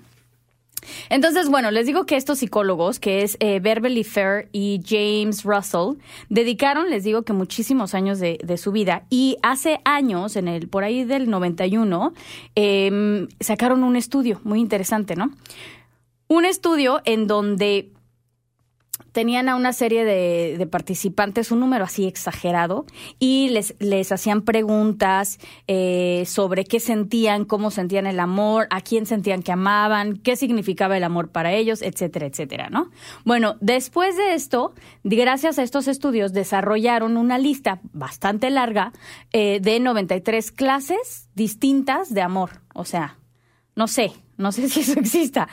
Entonces, 1.10 1.48
bueno, 1.48 1.70
les 1.70 1.86
digo 1.86 2.06
que 2.06 2.16
estos 2.16 2.38
psicólogos, 2.38 3.00
que 3.00 3.22
es 3.22 3.36
eh, 3.40 3.60
Beverly 3.60 4.04
Fair 4.04 4.48
y 4.52 4.80
James 4.86 5.44
Russell, 5.44 5.98
dedicaron, 6.28 6.90
les 6.90 7.04
digo 7.04 7.22
que 7.22 7.32
muchísimos 7.32 7.94
años 7.94 8.18
de, 8.18 8.38
su 8.58 8.72
vida 8.72 9.04
y 9.10 9.36
hace 9.42 9.80
años, 9.84 10.36
en 10.36 10.48
el 10.48 10.68
por 10.68 10.84
ahí 10.84 11.04
del 11.04 11.30
91, 11.30 12.12
em, 12.54 13.28
sacaron 13.40 13.84
un 13.84 13.96
estudio 13.96 14.40
muy 14.44 14.60
interesante, 14.60 15.14
¿no? 15.14 15.30
Un 16.26 16.44
estudio 16.44 17.00
en 17.04 17.26
donde 17.26 17.90
tenían 19.12 19.48
a 19.48 19.56
una 19.56 19.72
serie 19.72 20.04
de, 20.04 20.66
participantes, 20.66 21.50
un 21.50 21.60
número 21.60 21.84
así 21.84 22.06
exagerado, 22.06 22.86
y 23.18 23.48
les, 23.48 23.74
les 23.78 24.12
hacían 24.12 24.42
preguntas 24.42 25.38
eh, 25.66 26.24
sobre 26.26 26.64
qué 26.64 26.78
sentían, 26.78 27.44
cómo 27.44 27.70
sentían 27.70 28.06
el 28.06 28.20
amor, 28.20 28.66
a 28.70 28.80
quién 28.80 29.06
sentían 29.06 29.42
que 29.42 29.52
amaban, 29.52 30.16
qué 30.18 30.36
significaba 30.36 30.96
el 30.96 31.04
amor 31.04 31.30
para 31.30 31.52
ellos, 31.52 31.82
etcétera, 31.82 32.26
etcétera, 32.26 32.70
¿no? 32.70 32.90
Bueno, 33.24 33.56
después 33.60 34.16
de 34.16 34.34
esto, 34.34 34.74
gracias 35.04 35.58
a 35.58 35.62
estos 35.62 35.88
estudios, 35.88 36.32
desarrollaron 36.32 37.16
una 37.16 37.38
lista 37.38 37.80
bastante 37.92 38.50
larga 38.50 38.92
eh, 39.32 39.58
de 39.60 39.80
93 39.80 40.52
clases 40.52 41.28
distintas 41.34 42.12
de 42.12 42.22
amor, 42.22 42.62
o 42.74 42.84
sea, 42.84 43.18
no 43.74 43.86
sé, 43.86 44.12
no 44.36 44.52
sé 44.52 44.68
si 44.68 44.80
eso 44.80 44.98
exista. 44.98 45.48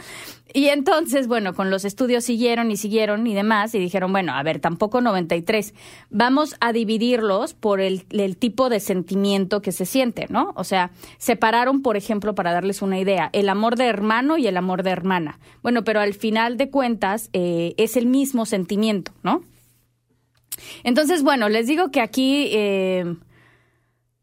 Y 0.55 0.69
entonces, 0.69 1.27
bueno, 1.27 1.53
con 1.53 1.69
los 1.69 1.83
estudios 1.83 2.23
siguieron 2.23 2.71
y 2.71 2.77
siguieron 2.77 3.27
y 3.27 3.35
demás, 3.35 3.75
y 3.75 3.79
dijeron, 3.79 4.13
bueno, 4.13 4.31
a 4.31 4.41
ver, 4.41 4.61
tampoco 4.61 5.01
93. 5.01 5.73
Vamos 6.09 6.55
a 6.61 6.71
dividirlos 6.71 7.53
por 7.53 7.81
el, 7.81 8.05
tipo 8.37 8.69
de 8.69 8.79
sentimiento 8.79 9.61
que 9.61 9.73
se 9.73 9.85
siente, 9.85 10.27
¿no? 10.29 10.53
O 10.55 10.63
sea, 10.63 10.91
separaron, 11.17 11.81
por 11.81 11.97
ejemplo, 11.97 12.35
para 12.35 12.53
darles 12.53 12.81
una 12.81 12.97
idea, 12.97 13.29
el 13.33 13.49
amor 13.49 13.75
de 13.75 13.87
hermano 13.87 14.37
y 14.37 14.47
el 14.47 14.55
amor 14.55 14.83
de 14.83 14.91
hermana. 14.91 15.39
Bueno, 15.61 15.83
pero 15.83 15.99
al 15.99 16.13
final 16.13 16.55
de 16.55 16.69
cuentas 16.69 17.29
eh, 17.33 17.73
es 17.75 17.97
el 17.97 18.05
mismo 18.05 18.45
sentimiento, 18.45 19.11
¿no? 19.23 19.43
Entonces, 20.85 21.21
bueno, 21.21 21.49
les 21.49 21.67
digo 21.67 21.91
que 21.91 21.99
aquí... 21.99 22.47
Eh, 22.53 23.17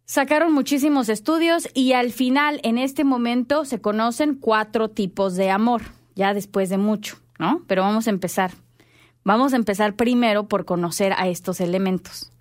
Sacaron 0.04 0.52
muchísimos 0.52 1.08
estudios 1.08 1.68
y 1.72 1.94
al 1.94 2.10
final, 2.10 2.60
en 2.64 2.76
este 2.76 3.02
momento, 3.02 3.64
se 3.64 3.80
conocen 3.80 4.34
cuatro 4.34 4.90
tipos 4.90 5.36
de 5.36 5.50
amor, 5.50 5.82
ya 6.14 6.34
después 6.34 6.68
de 6.68 6.78
mucho, 6.78 7.16
¿no? 7.38 7.62
Pero 7.66 7.82
vamos 7.82 8.06
a 8.06 8.10
empezar. 8.10 8.52
Vamos 9.24 9.52
a 9.52 9.56
empezar 9.56 9.94
primero 9.94 10.48
por 10.48 10.64
conocer 10.64 11.12
a 11.16 11.28
estos 11.28 11.60
elementos, 11.60 12.32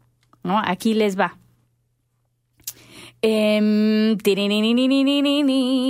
¿no? 0.43 0.59
Aquí 0.63 0.93
les 0.93 1.19
va. 1.19 1.37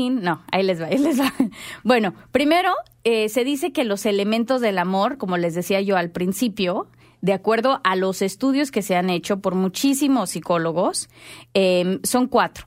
no, 0.09 0.43
ahí 0.51 0.63
les 0.63 0.81
va, 0.81 0.87
ahí 0.87 0.97
les 0.97 1.19
va. 1.19 1.33
Bueno, 1.83 2.13
primero 2.31 2.73
eh, 3.05 3.29
se 3.29 3.45
dice 3.45 3.71
que 3.71 3.85
los 3.85 4.05
elementos 4.05 4.59
del 4.59 4.77
amor, 4.77 5.17
como 5.17 5.37
les 5.37 5.55
decía 5.55 5.79
yo 5.79 5.95
al 5.95 6.11
principio, 6.11 6.87
de 7.21 7.33
acuerdo 7.33 7.79
a 7.83 7.95
los 7.95 8.21
estudios 8.21 8.71
que 8.71 8.81
se 8.81 8.95
han 8.95 9.09
hecho 9.09 9.39
por 9.39 9.55
muchísimos 9.55 10.31
psicólogos, 10.31 11.09
em, 11.53 11.99
son 12.03 12.27
cuatro. 12.27 12.65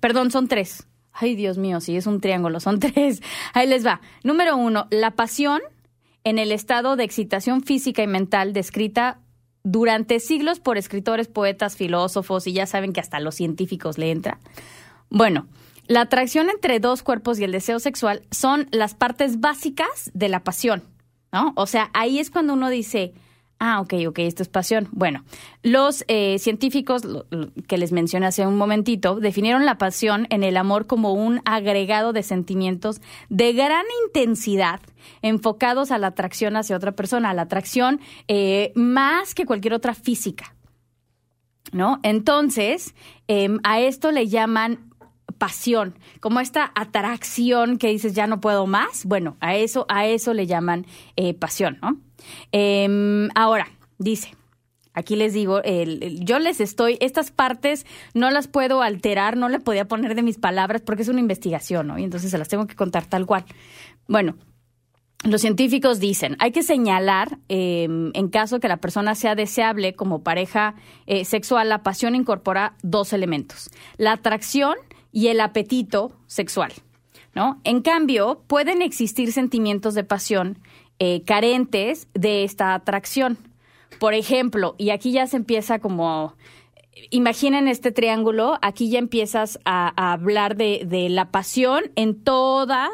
Perdón, 0.00 0.30
son 0.30 0.48
tres. 0.48 0.86
Ay, 1.18 1.34
Dios 1.34 1.56
mío, 1.56 1.80
si 1.80 1.96
es 1.96 2.06
un 2.06 2.20
triángulo, 2.20 2.60
son 2.60 2.78
tres. 2.80 3.22
Ahí 3.54 3.66
les 3.66 3.86
va. 3.86 4.00
Número 4.22 4.56
uno, 4.56 4.86
la 4.90 5.12
pasión 5.12 5.62
en 6.24 6.38
el 6.38 6.52
estado 6.52 6.96
de 6.96 7.04
excitación 7.04 7.62
física 7.62 8.02
y 8.02 8.06
mental 8.06 8.52
descrita 8.52 9.20
durante 9.62 10.20
siglos 10.20 10.60
por 10.60 10.76
escritores, 10.76 11.28
poetas, 11.28 11.76
filósofos, 11.76 12.46
y 12.46 12.52
ya 12.52 12.66
saben 12.66 12.92
que 12.92 13.00
hasta 13.00 13.20
los 13.20 13.34
científicos 13.34 13.98
le 13.98 14.10
entra. 14.10 14.38
Bueno, 15.08 15.46
la 15.86 16.02
atracción 16.02 16.50
entre 16.50 16.80
dos 16.80 17.02
cuerpos 17.02 17.38
y 17.38 17.44
el 17.44 17.52
deseo 17.52 17.78
sexual 17.78 18.22
son 18.30 18.68
las 18.70 18.94
partes 18.94 19.40
básicas 19.40 20.10
de 20.14 20.28
la 20.28 20.44
pasión, 20.44 20.82
¿no? 21.32 21.52
O 21.56 21.66
sea, 21.66 21.90
ahí 21.94 22.18
es 22.18 22.30
cuando 22.30 22.52
uno 22.54 22.70
dice, 22.70 23.14
Ah, 23.58 23.80
ok, 23.80 23.94
ok, 24.08 24.18
esto 24.18 24.42
es 24.42 24.48
pasión. 24.48 24.88
Bueno, 24.92 25.24
los 25.62 26.04
eh, 26.08 26.38
científicos 26.38 27.02
que 27.66 27.78
les 27.78 27.90
mencioné 27.90 28.26
hace 28.26 28.46
un 28.46 28.58
momentito 28.58 29.14
definieron 29.18 29.64
la 29.64 29.78
pasión 29.78 30.26
en 30.28 30.42
el 30.42 30.58
amor 30.58 30.86
como 30.86 31.14
un 31.14 31.40
agregado 31.46 32.12
de 32.12 32.22
sentimientos 32.22 33.00
de 33.30 33.54
gran 33.54 33.84
intensidad 34.06 34.80
enfocados 35.22 35.90
a 35.90 35.96
la 35.96 36.08
atracción 36.08 36.56
hacia 36.56 36.76
otra 36.76 36.92
persona, 36.92 37.30
a 37.30 37.34
la 37.34 37.42
atracción 37.42 38.00
eh, 38.28 38.72
más 38.74 39.34
que 39.34 39.46
cualquier 39.46 39.72
otra 39.72 39.94
física. 39.94 40.54
¿No? 41.72 41.98
Entonces, 42.04 42.94
em, 43.26 43.58
a 43.64 43.80
esto 43.80 44.12
le 44.12 44.28
llaman 44.28 44.94
pasión, 45.38 45.98
como 46.20 46.40
esta 46.40 46.72
atracción 46.74 47.78
que 47.78 47.88
dices 47.88 48.14
ya 48.14 48.26
no 48.26 48.40
puedo 48.40 48.66
más. 48.66 49.04
Bueno, 49.04 49.36
a 49.40 49.54
eso, 49.56 49.86
a 49.88 50.06
eso 50.06 50.34
le 50.34 50.46
llaman 50.46 50.86
eh, 51.16 51.34
pasión, 51.34 51.78
¿no? 51.82 51.98
Em, 52.52 53.28
ahora, 53.34 53.68
dice, 53.98 54.34
aquí 54.92 55.14
les 55.14 55.32
digo, 55.32 55.60
yo 56.20 56.38
les 56.38 56.60
estoy, 56.60 56.98
estas 57.00 57.30
partes 57.30 57.86
no 58.14 58.30
las 58.30 58.48
puedo 58.48 58.82
alterar, 58.82 59.36
no 59.36 59.48
le 59.48 59.60
podía 59.60 59.86
poner 59.86 60.14
de 60.14 60.22
mis 60.22 60.38
palabras 60.38 60.82
porque 60.82 61.02
es 61.02 61.08
una 61.08 61.20
investigación, 61.20 61.86
¿no? 61.86 61.98
Y 61.98 62.04
entonces 62.04 62.30
se 62.30 62.38
las 62.38 62.48
tengo 62.48 62.66
que 62.66 62.74
contar 62.74 63.06
tal 63.06 63.26
cual. 63.26 63.44
Bueno, 64.08 64.36
los 65.24 65.40
científicos 65.40 65.98
dicen, 65.98 66.36
hay 66.38 66.52
que 66.52 66.62
señalar, 66.62 67.38
em, 67.48 68.10
en 68.14 68.28
caso 68.28 68.60
que 68.60 68.68
la 68.68 68.76
persona 68.76 69.14
sea 69.14 69.34
deseable 69.34 69.94
como 69.94 70.22
pareja 70.22 70.74
eh, 71.06 71.24
sexual, 71.24 71.68
la 71.68 71.82
pasión 71.82 72.14
incorpora 72.14 72.74
dos 72.82 73.12
elementos, 73.12 73.70
la 73.96 74.12
atracción 74.12 74.76
y 75.16 75.28
el 75.28 75.40
apetito 75.40 76.12
sexual. 76.26 76.74
¿no? 77.34 77.58
En 77.64 77.80
cambio, 77.80 78.42
pueden 78.46 78.82
existir 78.82 79.32
sentimientos 79.32 79.94
de 79.94 80.04
pasión 80.04 80.58
eh, 80.98 81.22
carentes 81.24 82.06
de 82.12 82.44
esta 82.44 82.74
atracción. 82.74 83.38
Por 83.98 84.12
ejemplo, 84.12 84.74
y 84.76 84.90
aquí 84.90 85.12
ya 85.12 85.26
se 85.26 85.38
empieza 85.38 85.78
como 85.78 86.34
imaginen 87.08 87.66
este 87.66 87.92
triángulo, 87.92 88.58
aquí 88.60 88.90
ya 88.90 88.98
empiezas 88.98 89.58
a, 89.64 90.12
hablar 90.12 90.54
de, 90.54 90.82
de, 90.86 91.08
la 91.08 91.30
pasión 91.30 91.84
en 91.94 92.22
toda 92.22 92.90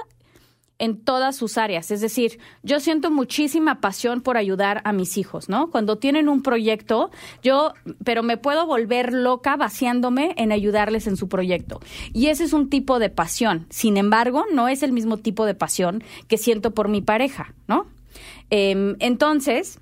en 0.83 0.99
todas 0.99 1.37
sus 1.37 1.59
áreas. 1.59 1.93
Es 1.93 2.01
decir, 2.01 2.41
yo 2.65 2.81
siento 2.81 3.13
muchísima 3.13 3.81
pasión 3.81 4.21
por 4.21 4.37
ayudar 4.37 4.83
a 4.85 4.93
mis 4.93 5.17
hijos, 5.17 5.49
¿no? 5.49 5.71
Cuando 5.71 5.97
tienen 5.97 6.29
un 6.29 6.43
proyecto, 6.43 7.13
yo, 7.41 7.73
pero 8.03 8.25
me 8.25 8.37
puedo 8.37 8.67
volver 8.67 9.13
loca 9.13 9.55
vaciándome 9.55 10.35
en 10.37 10.51
ayudarles 10.51 11.07
en 11.07 11.17
su 11.17 11.29
proyecto. 11.29 11.79
Y 12.13 12.27
ese 12.27 12.43
es 12.43 12.53
un 12.53 12.69
tipo 12.69 12.99
de 12.99 13.11
pasión. 13.11 13.67
Sin 13.71 13.97
embargo, 13.97 14.45
no 14.53 14.67
es 14.67 14.83
el 14.83 14.91
mismo 14.91 15.19
tipo 15.19 15.47
de 15.47 15.55
pasión 15.55 16.03
que 16.27 16.37
siento 16.37 16.73
por 16.73 16.89
mi 16.89 17.01
pareja, 17.01 17.55
¿no? 17.69 17.87
Em, 18.51 18.97
entonces, 18.99 19.79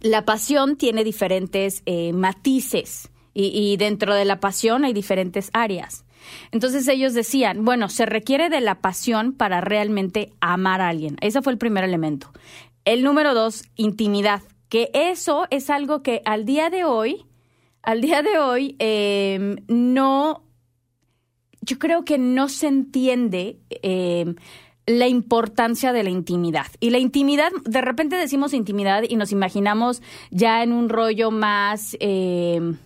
la 0.00 0.24
pasión 0.24 0.74
tiene 0.74 1.04
diferentes 1.04 1.84
eh, 1.86 2.12
matices 2.12 3.10
y 3.32 3.76
dentro 3.76 4.12
de 4.12 4.24
la 4.24 4.40
pasión 4.40 4.84
hay 4.84 4.92
diferentes 4.92 5.50
áreas. 5.52 6.04
Entonces 6.52 6.86
ellos 6.88 7.14
decían, 7.14 7.64
bueno, 7.64 7.88
se 7.88 8.06
requiere 8.06 8.48
de 8.48 8.60
la 8.60 8.80
pasión 8.80 9.32
para 9.32 9.60
realmente 9.60 10.32
amar 10.40 10.80
a 10.80 10.88
alguien. 10.88 11.16
Ese 11.20 11.42
fue 11.42 11.52
el 11.52 11.58
primer 11.58 11.84
elemento. 11.84 12.32
El 12.84 13.02
número 13.02 13.34
dos, 13.34 13.64
intimidad, 13.76 14.42
que 14.68 14.90
eso 14.94 15.46
es 15.50 15.70
algo 15.70 16.02
que 16.02 16.22
al 16.24 16.44
día 16.44 16.70
de 16.70 16.84
hoy, 16.84 17.26
al 17.82 18.00
día 18.00 18.22
de 18.22 18.38
hoy, 18.38 18.76
em, 18.78 19.56
no, 19.68 20.44
yo 21.60 21.78
creo 21.78 22.04
que 22.04 22.18
no 22.18 22.48
se 22.48 22.68
entiende. 22.68 23.58
Em, 23.82 24.36
la 24.86 25.06
importancia 25.06 25.92
de 25.92 26.02
la 26.02 26.10
intimidad. 26.10 26.66
Y 26.80 26.90
la 26.90 26.98
intimidad, 26.98 27.50
de 27.64 27.80
repente 27.80 28.16
decimos 28.16 28.54
intimidad 28.54 29.02
y 29.08 29.16
nos 29.16 29.30
imaginamos 29.30 30.02
ya 30.30 30.62
en 30.62 30.72
un 30.72 30.88
rollo 30.88 31.30
más, 31.30 31.96
em, 32.00 32.78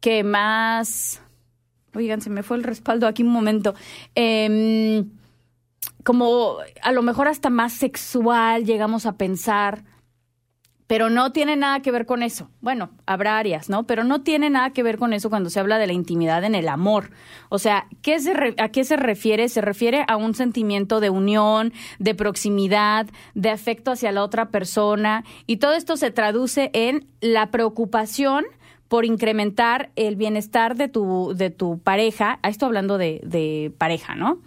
que 0.00 0.22
más 0.22 1.22
oigan, 1.94 2.20
se 2.20 2.30
me 2.30 2.42
fue 2.42 2.56
el 2.56 2.64
respaldo 2.64 3.06
aquí 3.06 3.22
un 3.22 3.30
momento. 3.30 3.74
Em, 4.14 5.10
como 6.04 6.56
a 6.82 6.92
lo 6.92 7.02
mejor 7.02 7.28
hasta 7.28 7.50
más 7.50 7.72
sexual 7.72 8.64
llegamos 8.64 9.06
a 9.06 9.16
pensar 9.16 9.84
pero 10.90 11.08
no 11.08 11.30
tiene 11.30 11.54
nada 11.54 11.82
que 11.82 11.92
ver 11.92 12.04
con 12.04 12.24
eso. 12.24 12.50
Bueno, 12.60 12.90
habrá 13.06 13.38
áreas, 13.38 13.70
¿no? 13.70 13.86
Pero 13.86 14.02
no 14.02 14.22
tiene 14.22 14.50
nada 14.50 14.70
que 14.70 14.82
ver 14.82 14.98
con 14.98 15.12
eso 15.12 15.30
cuando 15.30 15.48
se 15.48 15.60
habla 15.60 15.78
de 15.78 15.86
la 15.86 15.92
intimidad 15.92 16.42
en 16.42 16.56
el 16.56 16.68
amor. 16.68 17.12
O 17.48 17.60
sea, 17.60 17.86
¿qué 18.02 18.16
¿a 18.58 18.68
qué 18.70 18.82
se 18.82 18.96
refiere? 18.96 19.48
Se 19.48 19.60
refiere 19.60 20.04
a 20.08 20.16
un 20.16 20.34
sentimiento 20.34 20.98
de 20.98 21.08
unión, 21.08 21.72
de 22.00 22.16
proximidad, 22.16 23.06
de 23.34 23.50
afecto 23.50 23.92
hacia 23.92 24.10
la 24.10 24.24
otra 24.24 24.48
persona 24.48 25.22
y 25.46 25.58
todo 25.58 25.74
esto 25.74 25.96
se 25.96 26.10
traduce 26.10 26.70
en 26.72 27.06
la 27.20 27.52
preocupación 27.52 28.44
por 28.90 29.04
incrementar 29.04 29.92
el 29.94 30.16
bienestar 30.16 30.74
de 30.74 30.88
tu, 30.88 31.32
de 31.36 31.50
tu 31.50 31.78
pareja, 31.78 32.40
esto 32.42 32.66
hablando 32.66 32.98
de, 32.98 33.20
de 33.22 33.72
pareja, 33.78 34.16
¿no? 34.16 34.40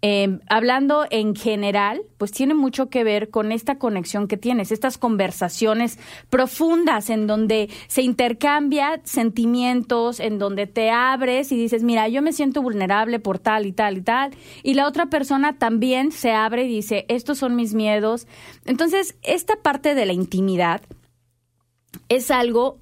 Em, 0.00 0.40
hablando 0.48 1.04
en 1.10 1.36
general, 1.36 2.00
pues 2.16 2.32
tiene 2.32 2.54
mucho 2.54 2.88
que 2.88 3.04
ver 3.04 3.28
con 3.28 3.52
esta 3.52 3.76
conexión 3.76 4.26
que 4.26 4.38
tienes, 4.38 4.72
estas 4.72 4.96
conversaciones 4.96 5.98
profundas 6.30 7.10
en 7.10 7.26
donde 7.26 7.68
se 7.88 8.00
intercambia 8.00 9.02
sentimientos, 9.04 10.18
en 10.18 10.38
donde 10.38 10.66
te 10.66 10.88
abres 10.88 11.52
y 11.52 11.58
dices, 11.58 11.82
mira, 11.82 12.08
yo 12.08 12.22
me 12.22 12.32
siento 12.32 12.62
vulnerable 12.62 13.18
por 13.18 13.38
tal 13.38 13.66
y 13.66 13.72
tal 13.72 13.98
y 13.98 14.00
tal, 14.00 14.30
y 14.62 14.72
la 14.72 14.88
otra 14.88 15.10
persona 15.10 15.58
también 15.58 16.10
se 16.10 16.32
abre 16.32 16.64
y 16.64 16.68
dice, 16.68 17.04
estos 17.08 17.36
son 17.36 17.54
mis 17.54 17.74
miedos. 17.74 18.26
Entonces, 18.64 19.16
esta 19.20 19.56
parte 19.56 19.94
de 19.94 20.06
la 20.06 20.14
intimidad, 20.14 20.80
es 22.10 22.30
algo 22.30 22.80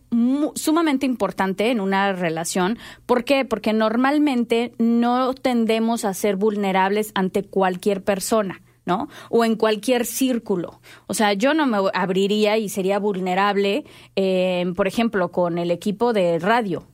sumamente 0.54 1.06
importante 1.06 1.70
en 1.70 1.80
una 1.80 2.12
relación. 2.14 2.78
¿Por 3.06 3.24
qué? 3.24 3.44
Porque 3.44 3.72
normalmente 3.72 4.72
no 4.78 5.34
tendemos 5.34 6.04
a 6.04 6.14
ser 6.14 6.36
vulnerables 6.36 7.12
ante 7.14 7.44
cualquier 7.44 8.02
persona. 8.02 8.62
¿no? 8.86 9.08
O 9.28 9.44
en 9.44 9.56
cualquier 9.56 10.06
círculo. 10.06 10.80
O 11.08 11.12
sea, 11.12 11.34
yo 11.34 11.52
no 11.52 11.66
me 11.66 11.76
abriría 11.92 12.56
y 12.56 12.70
sería 12.70 12.98
vulnerable, 12.98 13.84
eh, 14.16 14.64
por 14.74 14.88
ejemplo, 14.88 15.30
con 15.30 15.58
el 15.58 15.70
equipo 15.70 16.14
de 16.14 16.38
radio. 16.38 16.86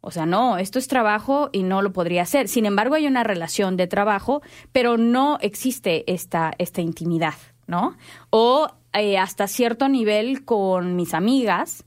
O 0.00 0.10
sea, 0.10 0.24
no, 0.24 0.56
esto 0.56 0.78
es 0.78 0.88
trabajo 0.88 1.50
y 1.52 1.62
no 1.62 1.82
lo 1.82 1.92
podría 1.92 2.22
hacer. 2.22 2.48
Sin 2.48 2.64
embargo, 2.64 2.94
hay 2.94 3.06
una 3.06 3.22
relación 3.22 3.76
de 3.76 3.86
trabajo, 3.86 4.40
pero 4.72 4.96
no 4.96 5.36
existe 5.42 6.10
esta, 6.10 6.52
esta 6.56 6.80
intimidad, 6.80 7.34
¿no? 7.66 7.98
O 8.30 8.70
eh, 8.92 9.18
hasta 9.18 9.46
cierto 9.46 9.88
nivel 9.88 10.44
con 10.44 10.96
mis 10.96 11.14
amigas, 11.14 11.84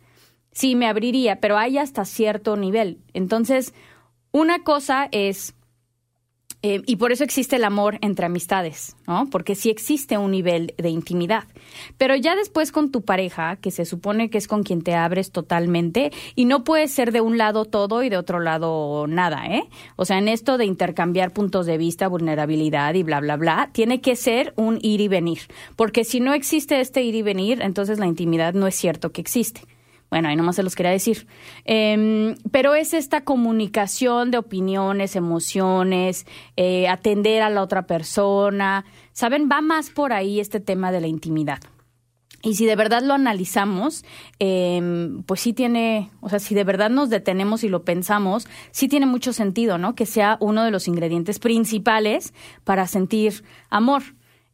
sí 0.52 0.76
me 0.76 0.88
abriría, 0.88 1.40
pero 1.40 1.58
hay 1.58 1.78
hasta 1.78 2.06
cierto 2.06 2.56
nivel. 2.56 3.00
Entonces, 3.14 3.74
una 4.32 4.64
cosa 4.64 5.10
es 5.12 5.56
eh, 6.66 6.82
y 6.86 6.96
por 6.96 7.12
eso 7.12 7.26
existe 7.26 7.58
el 7.58 7.66
amor 7.66 7.98
entre 8.00 8.26
amistades, 8.26 8.96
¿no? 9.06 9.30
Porque 9.30 9.54
sí 9.54 9.70
existe 9.70 10.18
un 10.18 10.32
nivel 10.32 10.74
de 10.78 10.90
intimidad. 10.90 11.44
Pero 11.98 12.16
ya 12.16 12.38
después 12.38 12.72
con 12.72 12.90
tu 12.90 13.02
pareja, 13.02 13.58
que 13.58 13.70
se 13.70 13.84
supone 13.84 14.30
que 14.30 14.38
es 14.38 14.48
con 14.48 14.64
quien 14.64 14.82
te 14.82 14.96
abres 14.96 15.32
totalmente, 15.32 16.14
y 16.36 16.46
no 16.46 16.64
puede 16.64 16.88
ser 16.88 17.12
de 17.12 17.20
un 17.20 17.38
lado 17.38 17.66
todo 17.66 18.02
y 18.02 18.08
de 18.08 18.16
otro 18.16 18.40
lado 18.40 19.08
nada, 19.08 19.46
¿eh? 19.48 19.66
O 19.98 20.06
sea, 20.06 20.18
en 20.18 20.30
esto 20.30 20.58
de 20.58 20.64
intercambiar 20.64 21.34
puntos 21.34 21.66
de 21.66 21.78
vista, 21.78 22.08
vulnerabilidad 22.08 22.94
y 22.94 23.04
bla, 23.04 23.20
bla, 23.20 23.36
bla, 23.36 23.70
tiene 23.74 24.00
que 24.00 24.16
ser 24.16 24.54
un 24.56 24.80
ir 24.82 25.02
y 25.02 25.10
venir. 25.10 25.40
Porque 25.76 26.06
si 26.06 26.22
no 26.22 26.34
existe 26.34 26.80
este 26.80 27.04
ir 27.04 27.16
y 27.16 27.24
venir, 27.24 27.62
entonces 27.62 28.00
la 28.00 28.08
intimidad 28.08 28.54
no 28.54 28.68
es 28.68 28.76
cierto 28.76 29.12
que 29.12 29.20
existe. 29.20 29.62
Bueno, 30.14 30.30
ahí 30.30 30.36
nomás 30.36 30.58
se 30.58 30.62
los 30.62 30.76
quería 30.76 30.92
decir. 30.92 31.26
Em, 31.66 32.36
pero 32.52 32.76
es 32.76 32.94
esta 32.94 33.24
comunicación 33.24 34.30
de 34.30 34.38
opiniones, 34.38 35.16
emociones, 35.16 36.28
eh, 36.56 36.88
atender 36.88 37.42
a 37.42 37.50
la 37.50 37.64
otra 37.64 37.88
persona. 37.88 38.86
¿Saben? 39.12 39.50
Va 39.52 39.62
más 39.62 39.90
por 39.90 40.14
ahí 40.14 40.40
este 40.40 40.60
tema 40.60 40.92
de 40.92 41.02
la 41.02 41.08
intimidad. 41.08 41.62
Y 42.44 42.54
si 42.54 42.68
de 42.68 42.76
verdad 42.76 43.02
lo 43.02 43.16
analizamos, 43.16 44.06
em, 44.38 45.24
pues 45.24 45.42
sí 45.42 45.52
tiene, 45.52 46.12
o 46.22 46.30
sea, 46.30 46.38
si 46.38 46.54
de 46.54 46.64
verdad 46.64 46.92
nos 46.92 47.10
detenemos 47.10 47.64
y 47.64 47.70
lo 47.70 47.84
pensamos, 47.84 48.48
sí 48.70 48.88
tiene 48.88 49.08
mucho 49.08 49.34
sentido, 49.34 49.80
¿no? 49.80 49.96
Que 49.96 50.06
sea 50.06 50.38
uno 50.42 50.64
de 50.64 50.70
los 50.70 50.88
ingredientes 50.88 51.40
principales 51.40 52.36
para 52.64 52.86
sentir 52.86 53.44
amor. 53.72 54.04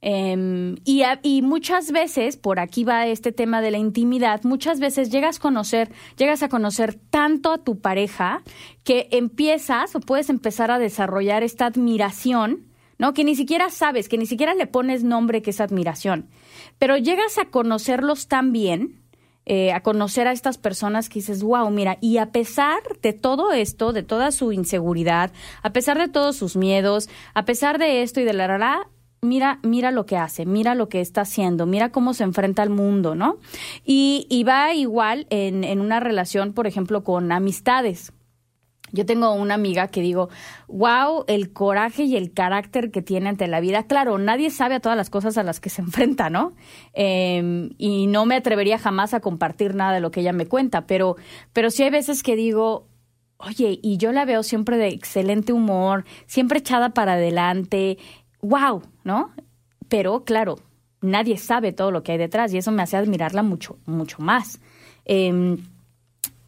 Em, 0.01 0.77
y, 0.85 1.41
muchas 1.41 1.91
veces, 1.91 2.37
por 2.37 2.59
aquí 2.59 2.85
va 2.85 3.07
este 3.07 3.31
tema 3.33 3.61
de 3.61 3.71
la 3.71 3.77
intimidad, 3.77 4.43
muchas 4.43 4.79
veces 4.79 5.09
llegas 5.09 5.37
a 5.37 5.41
conocer, 5.41 5.91
llegas 6.17 6.41
a 6.41 6.49
conocer 6.49 6.95
tanto 6.95 7.51
a 7.51 7.57
tu 7.57 7.79
pareja 7.79 8.41
que 8.83 9.09
empiezas 9.11 9.95
o 9.95 9.99
puedes 9.99 10.29
empezar 10.29 10.71
a 10.71 10.79
desarrollar 10.79 11.43
esta 11.43 11.65
admiración, 11.65 12.67
¿no? 12.97 13.13
Que 13.13 13.25
ni 13.25 13.35
siquiera 13.35 13.69
sabes, 13.69 14.07
que 14.07 14.17
ni 14.17 14.25
siquiera 14.25 14.53
le 14.53 14.67
pones 14.67 15.03
nombre 15.03 15.41
que 15.41 15.49
es 15.49 15.59
admiración. 15.59 16.29
Pero 16.77 16.97
llegas 16.97 17.37
a 17.37 17.45
conocerlos 17.45 18.27
tan 18.27 18.53
bien, 18.53 19.01
eh, 19.45 19.73
a 19.73 19.81
conocer 19.81 20.27
a 20.27 20.31
estas 20.31 20.57
personas 20.57 21.09
que 21.09 21.15
dices, 21.15 21.43
wow, 21.43 21.69
mira, 21.71 21.97
y 21.99 22.19
a 22.19 22.31
pesar 22.31 22.81
de 23.01 23.13
todo 23.13 23.51
esto, 23.51 23.91
de 23.91 24.03
toda 24.03 24.31
su 24.31 24.53
inseguridad, 24.53 25.31
a 25.61 25.73
pesar 25.73 25.97
de 25.97 26.07
todos 26.07 26.37
sus 26.37 26.55
miedos, 26.55 27.09
a 27.33 27.45
pesar 27.45 27.79
de 27.79 28.01
esto 28.01 28.21
y 28.21 28.25
de 28.25 28.33
la 28.33 28.57
la, 28.57 28.87
mira, 29.21 29.59
mira 29.63 29.91
lo 29.91 30.05
que 30.05 30.17
hace, 30.17 30.45
mira 30.45 30.75
lo 30.75 30.89
que 30.89 31.01
está 31.01 31.21
haciendo, 31.21 31.65
mira 31.65 31.91
cómo 31.91 32.13
se 32.13 32.23
enfrenta 32.23 32.61
al 32.61 32.69
mundo, 32.69 33.15
¿no? 33.15 33.37
Y, 33.83 34.27
y 34.29 34.43
va 34.43 34.73
igual 34.73 35.27
en, 35.29 35.63
en 35.63 35.81
una 35.81 35.99
relación, 35.99 36.53
por 36.53 36.67
ejemplo, 36.67 37.03
con 37.03 37.31
amistades. 37.31 38.13
Yo 38.91 39.05
tengo 39.05 39.31
una 39.33 39.53
amiga 39.53 39.87
que 39.87 40.01
digo, 40.01 40.29
wow, 40.67 41.23
el 41.27 41.53
coraje 41.53 42.03
y 42.03 42.15
el 42.15 42.33
carácter 42.33 42.91
que 42.91 43.01
tiene 43.01 43.29
ante 43.29 43.47
la 43.47 43.59
vida. 43.59 43.83
Claro, 43.83 44.17
nadie 44.17 44.49
sabe 44.49 44.75
a 44.75 44.79
todas 44.79 44.97
las 44.97 45.09
cosas 45.09 45.37
a 45.37 45.43
las 45.43 45.59
que 45.59 45.69
se 45.69 45.81
enfrenta, 45.83 46.29
¿no? 46.29 46.53
Em, 46.93 47.71
y 47.77 48.07
no 48.07 48.25
me 48.25 48.35
atrevería 48.35 48.79
jamás 48.79 49.13
a 49.13 49.19
compartir 49.19 49.75
nada 49.75 49.93
de 49.93 49.99
lo 49.99 50.11
que 50.11 50.21
ella 50.21 50.33
me 50.33 50.47
cuenta, 50.47 50.87
pero, 50.87 51.17
pero 51.53 51.69
sí 51.69 51.83
hay 51.83 51.91
veces 51.91 52.23
que 52.23 52.35
digo, 52.35 52.87
oye, 53.37 53.79
y 53.81 53.97
yo 53.97 54.11
la 54.11 54.25
veo 54.25 54.43
siempre 54.43 54.77
de 54.77 54.87
excelente 54.87 55.53
humor, 55.53 56.05
siempre 56.25 56.59
echada 56.59 56.89
para 56.93 57.13
adelante, 57.13 57.97
wow, 58.41 58.81
¿no? 59.09 59.33
Pero 59.87 60.23
claro, 60.23 60.59
nadie 61.01 61.37
sabe 61.37 61.73
todo 61.73 61.89
lo 61.89 62.03
que 62.03 62.11
hay 62.11 62.19
detrás 62.19 62.53
y 62.53 62.59
eso 62.59 62.71
me 62.71 62.83
hace 62.83 62.95
admirarla 62.95 63.41
mucho, 63.41 63.79
mucho 63.87 64.19
más. 64.21 64.59
Em, 65.03 65.57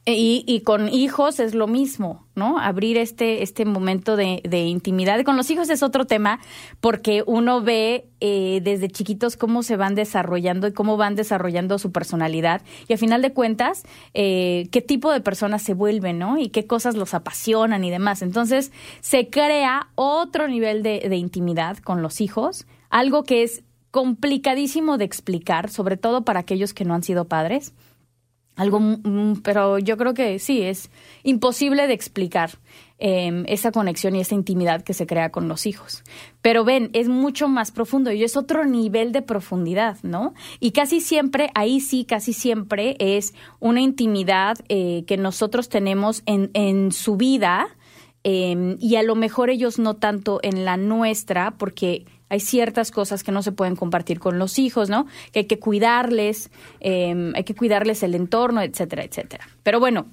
y, 0.03 0.43
y, 0.47 0.61
con 0.61 0.89
hijos 0.89 1.39
es 1.39 1.53
lo 1.53 1.67
mismo, 1.67 2.25
¿no? 2.33 2.57
Abrir 2.57 2.97
este, 2.97 3.43
este 3.43 3.65
momento 3.65 4.15
de, 4.15 4.41
de 4.43 4.61
intimidad. 4.63 5.23
Con 5.23 5.37
los 5.37 5.51
hijos 5.51 5.69
es 5.69 5.83
otro 5.83 6.05
tema 6.05 6.39
porque 6.79 7.23
uno 7.27 7.61
ve 7.61 8.09
eh, 8.19 8.61
desde 8.63 8.89
chiquitos 8.89 9.37
cómo 9.37 9.61
se 9.61 9.77
van 9.77 9.93
desarrollando 9.93 10.65
y 10.65 10.73
cómo 10.73 10.97
van 10.97 11.13
desarrollando 11.13 11.77
su 11.77 11.91
personalidad 11.91 12.63
y 12.87 12.93
a 12.93 12.97
final 12.97 13.21
de 13.21 13.31
cuentas 13.31 13.83
eh, 14.15 14.69
qué 14.71 14.81
tipo 14.81 15.11
de 15.11 15.21
personas 15.21 15.61
se 15.61 15.75
vuelven, 15.75 16.17
¿no? 16.17 16.39
Y 16.39 16.49
qué 16.49 16.65
cosas 16.65 16.95
los 16.95 17.13
apasionan 17.13 17.83
y 17.83 17.91
demás. 17.91 18.23
Entonces 18.23 18.71
se 19.01 19.29
crea 19.29 19.89
otro 19.93 20.47
nivel 20.47 20.81
de, 20.81 21.05
de 21.07 21.17
intimidad 21.17 21.77
con 21.77 22.01
los 22.01 22.21
hijos, 22.21 22.65
algo 22.89 23.23
que 23.23 23.43
es 23.43 23.61
complicadísimo 23.91 24.97
de 24.97 25.05
explicar, 25.05 25.69
sobre 25.69 25.95
todo 25.95 26.23
para 26.23 26.39
aquellos 26.39 26.73
que 26.73 26.85
no 26.85 26.95
han 26.95 27.03
sido 27.03 27.25
padres 27.25 27.73
algo, 28.61 28.79
pero 29.43 29.79
yo 29.79 29.97
creo 29.97 30.13
que 30.13 30.37
sí, 30.39 30.61
es 30.61 30.91
imposible 31.23 31.87
de 31.87 31.93
explicar 31.93 32.51
em, 32.99 33.43
esa 33.47 33.71
conexión 33.71 34.15
y 34.15 34.21
esa 34.21 34.35
intimidad 34.35 34.83
que 34.83 34.93
se 34.93 35.07
crea 35.07 35.31
con 35.31 35.47
los 35.47 35.65
hijos. 35.65 36.03
Pero 36.41 36.63
ven, 36.63 36.91
es 36.93 37.09
mucho 37.09 37.47
más 37.47 37.71
profundo 37.71 38.11
y 38.11 38.23
es 38.23 38.37
otro 38.37 38.63
nivel 38.63 39.11
de 39.11 39.23
profundidad, 39.23 39.97
¿no? 40.03 40.35
Y 40.59 40.71
casi 40.71 41.01
siempre, 41.01 41.49
ahí 41.55 41.79
sí, 41.79 42.05
casi 42.05 42.33
siempre 42.33 42.95
es 42.99 43.33
una 43.59 43.81
intimidad 43.81 44.59
eh, 44.69 45.03
que 45.07 45.17
nosotros 45.17 45.67
tenemos 45.67 46.21
en, 46.27 46.51
en 46.53 46.91
su 46.91 47.17
vida 47.17 47.67
em, 48.23 48.77
y 48.79 48.95
a 48.95 49.03
lo 49.03 49.15
mejor 49.15 49.49
ellos 49.49 49.79
no 49.79 49.95
tanto 49.95 50.39
en 50.43 50.65
la 50.65 50.77
nuestra, 50.77 51.55
porque 51.57 52.05
hay 52.31 52.39
ciertas 52.39 52.91
cosas 52.91 53.23
que 53.25 53.33
no 53.33 53.43
se 53.43 53.51
pueden 53.51 53.75
compartir 53.75 54.17
con 54.19 54.39
los 54.39 54.57
hijos, 54.57 54.89
¿no? 54.89 55.05
Que 55.33 55.39
hay 55.39 55.45
que 55.45 55.59
cuidarles, 55.59 56.49
em, 56.79 57.33
hay 57.35 57.43
que 57.43 57.53
cuidarles 57.53 58.03
el 58.03 58.15
entorno, 58.15 58.61
etcétera, 58.61 59.03
etcétera. 59.03 59.49
Pero 59.63 59.81
bueno, 59.81 60.05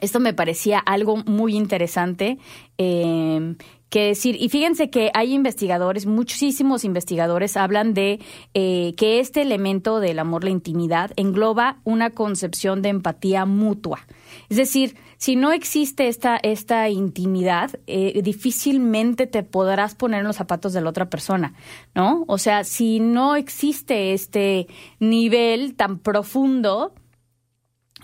esto 0.00 0.18
me 0.18 0.32
parecía 0.32 0.78
algo 0.78 1.18
muy 1.26 1.54
interesante 1.54 2.38
eh, 2.78 3.54
que 3.90 4.06
decir. 4.06 4.36
Y 4.40 4.48
fíjense 4.48 4.88
que 4.88 5.10
hay 5.12 5.34
investigadores, 5.34 6.06
muchísimos 6.06 6.84
investigadores 6.84 7.58
hablan 7.58 7.92
de 7.92 8.18
eh, 8.54 8.94
que 8.96 9.20
este 9.20 9.42
elemento 9.42 10.00
del 10.00 10.18
amor, 10.18 10.42
la 10.42 10.50
intimidad, 10.50 11.10
engloba 11.16 11.80
una 11.84 12.10
concepción 12.10 12.80
de 12.80 12.88
empatía 12.88 13.44
mutua. 13.44 14.06
Es 14.48 14.56
decir, 14.56 14.96
si 15.18 15.36
no 15.36 15.52
existe 15.52 16.08
esta, 16.08 16.36
esta 16.36 16.88
intimidad, 16.88 17.70
eh, 17.86 18.20
difícilmente 18.22 19.26
te 19.26 19.42
podrás 19.42 19.94
poner 19.94 20.20
en 20.20 20.26
los 20.26 20.36
zapatos 20.36 20.72
de 20.72 20.80
la 20.80 20.90
otra 20.90 21.08
persona, 21.08 21.54
¿no? 21.94 22.24
O 22.28 22.38
sea, 22.38 22.64
si 22.64 23.00
no 23.00 23.36
existe 23.36 24.12
este 24.12 24.66
nivel 24.98 25.74
tan 25.74 25.98
profundo 25.98 26.92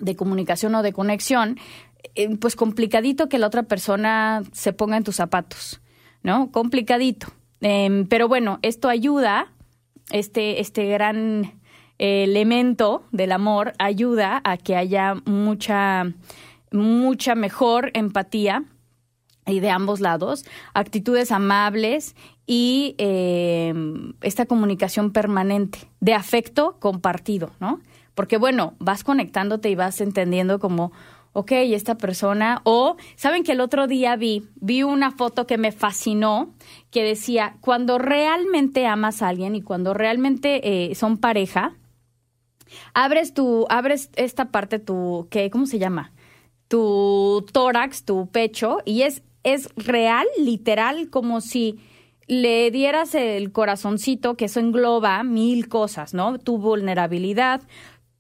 de 0.01 0.17
comunicación 0.17 0.75
o 0.75 0.83
de 0.83 0.93
conexión, 0.93 1.59
eh, 2.15 2.37
pues 2.37 2.57
complicadito 2.57 3.29
que 3.29 3.39
la 3.39 3.47
otra 3.47 3.65
persona 3.65 4.43
se 4.53 4.73
ponga 4.73 4.97
en 4.97 5.05
tus 5.05 5.17
zapatos, 5.17 5.81
¿no? 6.23 6.51
Complicadito. 6.51 7.29
Em, 7.61 8.07
pero 8.07 8.27
bueno, 8.27 8.59
esto 8.63 8.89
ayuda, 8.89 9.53
este, 10.11 10.61
este 10.61 10.87
gran 10.87 11.61
elemento 11.99 13.05
del 13.13 13.31
amor 13.31 13.75
ayuda 13.79 14.41
a 14.43 14.57
que 14.57 14.75
haya 14.77 15.15
mucha, 15.25 16.13
mucha 16.73 17.35
mejor 17.35 17.91
empatía 17.95 18.65
y 19.47 19.61
de 19.61 19.71
ambos 19.71 20.01
lados, 20.01 20.45
actitudes 20.73 21.33
amables 21.33 22.15
y 22.47 22.95
em, 22.99 24.13
esta 24.21 24.47
comunicación 24.47 25.13
permanente 25.13 25.81
de 26.01 26.15
afecto 26.15 26.77
compartido, 26.79 27.51
¿no? 27.61 27.81
Porque 28.15 28.37
bueno, 28.37 28.75
vas 28.79 29.05
conectándote 29.05 29.71
y 29.71 29.75
vas 29.75 30.01
entendiendo 30.01 30.59
como, 30.61 30.93
ok, 31.33 31.53
esta 31.53 31.97
persona, 31.97 32.61
o 32.65 32.97
saben 33.17 33.43
que 33.43 33.53
el 33.53 33.61
otro 33.61 33.87
día 33.87 34.17
vi, 34.17 34.47
vi 34.57 34.83
una 34.83 35.11
foto 35.11 35.47
que 35.47 35.59
me 35.59 35.73
fascinó, 35.73 36.55
que 36.91 37.03
decía, 37.03 37.57
cuando 37.61 37.99
realmente 37.99 38.87
amas 38.87 39.23
a 39.23 39.29
alguien 39.29 39.57
y 39.57 39.63
cuando 39.63 39.95
realmente 39.95 40.91
eh, 40.91 40.95
son 40.95 41.17
pareja, 41.19 41.75
abres 42.95 43.35
tu, 43.35 43.67
abres 43.71 44.11
esta 44.17 44.51
parte, 44.51 44.79
tu, 44.79 45.27
¿qué, 45.31 45.51
¿cómo 45.51 45.67
se 45.67 45.79
llama? 45.79 46.13
Tu 46.73 47.45
tórax, 47.53 48.07
tu 48.07 48.29
pecho, 48.29 48.79
y 48.87 49.03
es, 49.03 49.23
es 49.43 49.69
real, 49.77 50.27
literal, 50.39 51.11
como 51.11 51.43
si 51.43 51.79
le 52.29 52.71
dieras 52.71 53.15
el 53.15 53.53
corazoncito, 53.53 54.39
que 54.39 54.47
eso 54.47 54.59
engloba 54.59 55.23
mil 55.23 55.69
cosas, 55.69 56.15
¿no? 56.15 56.39
Tu 56.39 56.57
vulnerabilidad, 56.57 57.61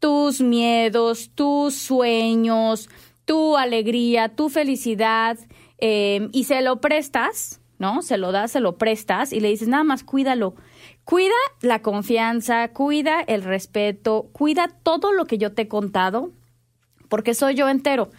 tus 0.00 0.42
miedos, 0.42 1.30
tus 1.34 1.74
sueños, 1.74 2.90
tu 3.24 3.56
alegría, 3.56 4.28
tu 4.28 4.50
felicidad, 4.50 5.38
em, 5.78 6.28
y 6.32 6.44
se 6.44 6.60
lo 6.60 6.78
prestas, 6.78 7.62
¿no? 7.78 8.02
Se 8.02 8.18
lo 8.18 8.32
das, 8.32 8.52
se 8.52 8.60
lo 8.60 8.76
prestas 8.76 9.32
y 9.32 9.40
le 9.40 9.48
dices, 9.48 9.68
nada 9.68 9.84
más 9.84 10.04
cuídalo. 10.04 10.56
Cuida 11.04 11.32
la 11.62 11.80
confianza, 11.80 12.68
cuida 12.74 13.22
el 13.22 13.44
respeto, 13.44 14.28
cuida 14.32 14.68
todo 14.82 15.10
lo 15.14 15.24
que 15.24 15.38
yo 15.38 15.54
te 15.54 15.62
he 15.62 15.68
contado, 15.68 16.32
porque 17.08 17.34
soy 17.34 17.54
yo 17.54 17.70
entero. 17.70 18.10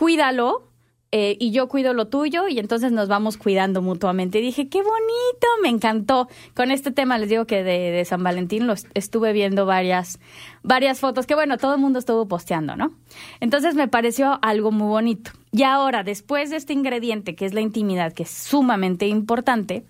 Cuídalo, 0.00 0.70
eh, 1.12 1.36
y 1.38 1.50
yo 1.50 1.68
cuido 1.68 1.92
lo 1.92 2.08
tuyo 2.08 2.48
y 2.48 2.58
entonces 2.58 2.90
nos 2.90 3.06
vamos 3.06 3.36
cuidando 3.36 3.82
mutuamente. 3.82 4.38
Y 4.38 4.40
dije, 4.40 4.70
qué 4.70 4.78
bonito, 4.78 5.46
me 5.62 5.68
encantó. 5.68 6.26
Con 6.54 6.70
este 6.70 6.90
tema 6.90 7.18
les 7.18 7.28
digo 7.28 7.44
que 7.44 7.62
de, 7.62 8.02
San 8.06 8.22
Valentín 8.22 8.66
lo 8.66 8.72
estuve 8.94 9.34
viendo 9.34 9.66
varias, 9.66 10.18
varias 10.62 11.00
fotos 11.00 11.26
que 11.26 11.34
bueno, 11.34 11.58
todo 11.58 11.74
el 11.74 11.82
mundo 11.82 11.98
estuvo 11.98 12.26
posteando, 12.26 12.76
¿no? 12.76 12.94
Entonces 13.40 13.74
me 13.74 13.88
pareció 13.88 14.38
algo 14.40 14.72
muy 14.72 14.88
bonito. 14.88 15.32
Y 15.52 15.64
ahora, 15.64 16.02
después 16.02 16.48
de 16.48 16.56
este 16.56 16.72
ingrediente 16.72 17.34
que 17.34 17.44
es 17.44 17.52
la 17.52 17.60
intimidad, 17.60 18.14
que 18.14 18.22
es 18.22 18.30
sumamente 18.30 19.06
importante, 19.06 19.84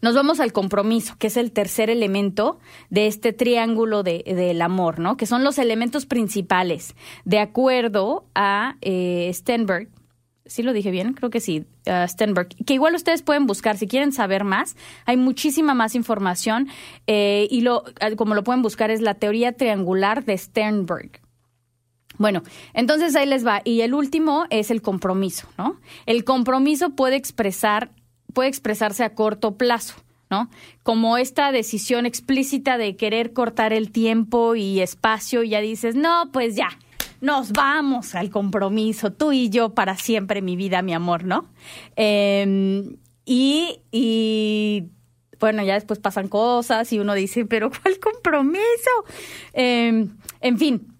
nos 0.00 0.14
vamos 0.14 0.40
al 0.40 0.52
compromiso, 0.52 1.16
que 1.18 1.26
es 1.28 1.36
el 1.36 1.52
tercer 1.52 1.90
elemento 1.90 2.58
de 2.90 3.06
este 3.06 3.32
triángulo 3.32 4.02
de, 4.02 4.22
del 4.26 4.62
amor, 4.62 4.98
¿no? 4.98 5.16
Que 5.16 5.26
son 5.26 5.44
los 5.44 5.58
elementos 5.58 6.06
principales, 6.06 6.94
de 7.24 7.40
acuerdo 7.40 8.24
a 8.34 8.76
eh, 8.80 9.30
Stenberg, 9.32 9.88
sí 10.46 10.62
lo 10.62 10.72
dije 10.72 10.90
bien, 10.90 11.12
creo 11.12 11.30
que 11.30 11.40
sí, 11.40 11.66
uh, 11.86 12.08
Stenberg, 12.08 12.48
que 12.64 12.74
igual 12.74 12.94
ustedes 12.94 13.22
pueden 13.22 13.46
buscar 13.46 13.76
si 13.76 13.86
quieren 13.86 14.12
saber 14.12 14.44
más. 14.44 14.76
Hay 15.04 15.16
muchísima 15.16 15.74
más 15.74 15.94
información 15.94 16.68
eh, 17.06 17.46
y 17.50 17.60
lo, 17.60 17.84
eh, 18.00 18.16
como 18.16 18.34
lo 18.34 18.44
pueden 18.44 18.62
buscar 18.62 18.90
es 18.90 19.00
la 19.00 19.14
teoría 19.14 19.52
triangular 19.52 20.24
de 20.24 20.38
Sternberg. 20.38 21.20
Bueno, 22.18 22.42
entonces 22.72 23.14
ahí 23.14 23.26
les 23.26 23.46
va. 23.46 23.60
Y 23.64 23.82
el 23.82 23.92
último 23.92 24.46
es 24.48 24.70
el 24.70 24.80
compromiso, 24.80 25.48
¿no? 25.58 25.78
El 26.06 26.24
compromiso 26.24 26.90
puede 26.90 27.16
expresar, 27.16 27.90
puede 28.36 28.50
expresarse 28.50 29.02
a 29.02 29.14
corto 29.14 29.56
plazo. 29.56 29.94
¿no? 30.28 30.50
Como 30.82 31.16
esta 31.16 31.52
decisión 31.52 32.04
explícita 32.04 32.76
de 32.76 32.96
querer 32.96 33.32
cortar 33.32 33.72
el 33.72 33.90
tiempo 33.90 34.54
y 34.56 34.80
espacio 34.80 35.42
y 35.42 35.50
ya 35.50 35.62
dices, 35.62 35.94
no, 35.94 36.30
pues 36.32 36.54
ya, 36.54 36.68
nos 37.22 37.52
vamos 37.52 38.14
al 38.14 38.28
compromiso, 38.28 39.10
tú 39.10 39.32
y 39.32 39.48
yo 39.48 39.70
para 39.70 39.96
siempre, 39.96 40.42
mi 40.42 40.54
vida, 40.54 40.82
mi 40.82 40.92
amor, 40.92 41.24
¿no? 41.24 41.48
Em, 41.94 42.96
y, 43.24 43.80
y 43.90 44.90
bueno, 45.40 45.64
ya 45.64 45.74
después 45.74 45.98
pasan 45.98 46.28
cosas 46.28 46.92
y 46.92 46.98
uno 46.98 47.14
dice, 47.14 47.46
pero 47.46 47.70
¿cuál 47.82 47.98
compromiso? 48.00 48.90
Em, 49.54 50.14
en 50.42 50.58
fin, 50.58 50.95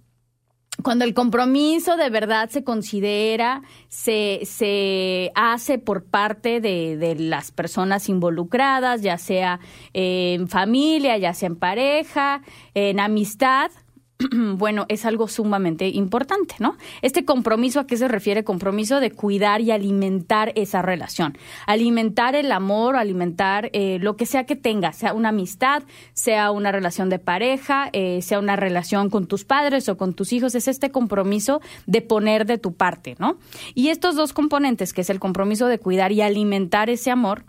cuando 0.82 1.04
el 1.04 1.14
compromiso 1.14 1.96
de 1.96 2.10
verdad 2.10 2.50
se 2.50 2.62
considera, 2.62 3.62
se, 3.88 4.40
se 4.44 5.32
hace 5.34 5.78
por 5.78 6.04
parte 6.04 6.60
de, 6.60 6.96
de, 6.96 7.14
las 7.16 7.50
personas 7.50 8.08
involucradas, 8.08 9.02
ya 9.02 9.18
sea 9.18 9.60
en 9.92 10.48
familia, 10.48 11.16
ya 11.18 11.34
sea 11.34 11.48
en 11.48 11.56
pareja, 11.56 12.42
en 12.74 13.00
amistad, 13.00 13.70
bueno, 14.56 14.86
es 14.88 15.04
algo 15.04 15.28
sumamente 15.28 15.88
importante, 15.88 16.54
¿no? 16.58 16.76
Este 17.02 17.24
compromiso, 17.24 17.80
¿a 17.80 17.86
qué 17.86 17.96
se 17.96 18.08
refiere? 18.08 18.44
Compromiso 18.44 19.00
de 19.00 19.10
cuidar 19.10 19.60
y 19.60 19.70
alimentar 19.70 20.52
esa 20.54 20.82
relación, 20.82 21.36
alimentar 21.66 22.34
el 22.34 22.50
amor, 22.52 22.96
alimentar 22.96 23.68
eh, 23.72 23.98
lo 24.00 24.16
que 24.16 24.26
sea 24.26 24.44
que 24.44 24.56
tengas, 24.56 24.96
sea 24.96 25.12
una 25.12 25.28
amistad, 25.30 25.82
sea 26.14 26.50
una 26.50 26.72
relación 26.72 27.10
de 27.10 27.18
pareja, 27.18 27.90
eh, 27.92 28.22
sea 28.22 28.38
una 28.38 28.56
relación 28.56 29.10
con 29.10 29.26
tus 29.26 29.44
padres 29.44 29.88
o 29.88 29.96
con 29.96 30.14
tus 30.14 30.32
hijos, 30.32 30.54
es 30.54 30.68
este 30.68 30.90
compromiso 30.90 31.60
de 31.86 32.00
poner 32.00 32.46
de 32.46 32.58
tu 32.58 32.74
parte, 32.74 33.16
¿no? 33.18 33.38
Y 33.74 33.88
estos 33.88 34.16
dos 34.16 34.32
componentes, 34.32 34.92
que 34.92 35.02
es 35.02 35.10
el 35.10 35.20
compromiso 35.20 35.66
de 35.66 35.78
cuidar 35.78 36.12
y 36.12 36.22
alimentar 36.22 36.88
ese 36.88 37.10
amor, 37.10 37.44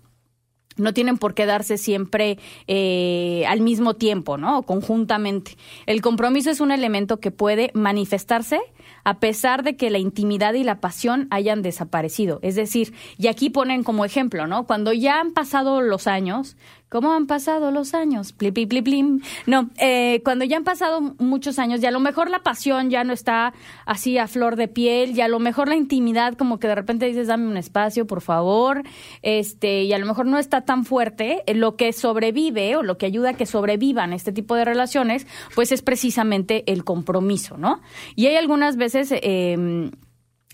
no 0.78 0.94
tienen 0.94 1.18
por 1.18 1.34
qué 1.34 1.46
darse 1.46 1.78
siempre 1.78 2.38
eh, 2.68 3.44
al 3.48 3.62
mismo 3.62 3.96
tiempo, 3.96 4.38
¿no? 4.38 4.64
Conjuntamente. 4.64 5.58
El 5.86 6.02
compromiso 6.02 6.50
es 6.50 6.62
un 6.62 6.72
elemento 6.72 7.20
que 7.20 7.32
puede 7.32 7.72
manifestarse 7.74 8.60
a 9.08 9.22
pesar 9.22 9.64
de 9.64 9.78
que 9.78 9.90
la 9.90 10.00
intimidad 10.00 10.54
y 10.56 10.66
la 10.66 10.82
pasión 10.82 11.30
hayan 11.32 11.62
desaparecido. 11.62 12.40
Es 12.42 12.56
decir, 12.56 12.94
y 13.18 13.28
aquí 13.28 13.50
ponen 13.50 13.86
como 13.86 14.04
ejemplo, 14.04 14.48
¿no? 14.48 14.68
Cuando 14.68 14.92
ya 14.92 15.22
han 15.22 15.32
pasado 15.32 15.80
los 15.80 16.08
años, 16.08 16.58
¿Cómo 16.90 17.12
han 17.12 17.28
pasado 17.28 17.70
los 17.70 17.94
años? 17.94 18.32
Pli, 18.32 18.52
pli, 18.52 18.66
pli, 18.66 18.82
plim. 18.82 19.22
No, 19.46 19.70
eh, 19.78 20.22
cuando 20.24 20.46
ya 20.46 20.56
han 20.56 20.64
pasado 20.64 21.02
muchos 21.20 21.60
años 21.60 21.84
y 21.84 21.86
a 21.86 21.92
lo 21.92 22.00
mejor 22.00 22.30
la 22.30 22.44
pasión 22.44 22.90
ya 22.90 23.04
no 23.04 23.12
está 23.12 23.54
así 23.86 24.18
a 24.18 24.28
flor 24.28 24.56
de 24.56 24.70
piel 24.70 25.12
y 25.12 25.20
a 25.20 25.28
lo 25.28 25.40
mejor 25.40 25.68
la 25.68 25.76
intimidad 25.76 26.36
como 26.36 26.60
que 26.60 26.70
de 26.70 26.76
repente 26.76 27.06
dices, 27.06 27.28
dame 27.28 27.46
un 27.46 27.58
espacio, 27.58 28.08
por 28.08 28.22
favor, 28.22 28.84
este, 29.22 29.84
y 29.84 29.92
a 29.92 29.98
lo 29.98 30.06
mejor 30.06 30.28
no 30.28 30.38
está 30.38 30.62
tan 30.62 30.86
fuerte, 30.86 31.44
eh, 31.46 31.56
lo 31.56 31.76
que 31.76 31.92
sobrevive 31.92 32.78
o 32.78 32.84
lo 32.84 32.98
que 32.98 33.06
ayuda 33.06 33.32
a 33.32 33.34
que 33.34 33.46
sobrevivan 33.46 34.14
este 34.14 34.32
tipo 34.32 34.56
de 34.56 34.64
relaciones, 34.64 35.28
pues 35.56 35.74
es 35.74 35.82
precisamente 35.82 36.64
el 36.72 36.86
compromiso, 36.86 37.58
¿no? 37.58 37.82
Y 38.16 38.28
hay 38.28 38.38
algunas 38.38 38.78
veces... 38.78 38.97
Eh, 39.12 39.90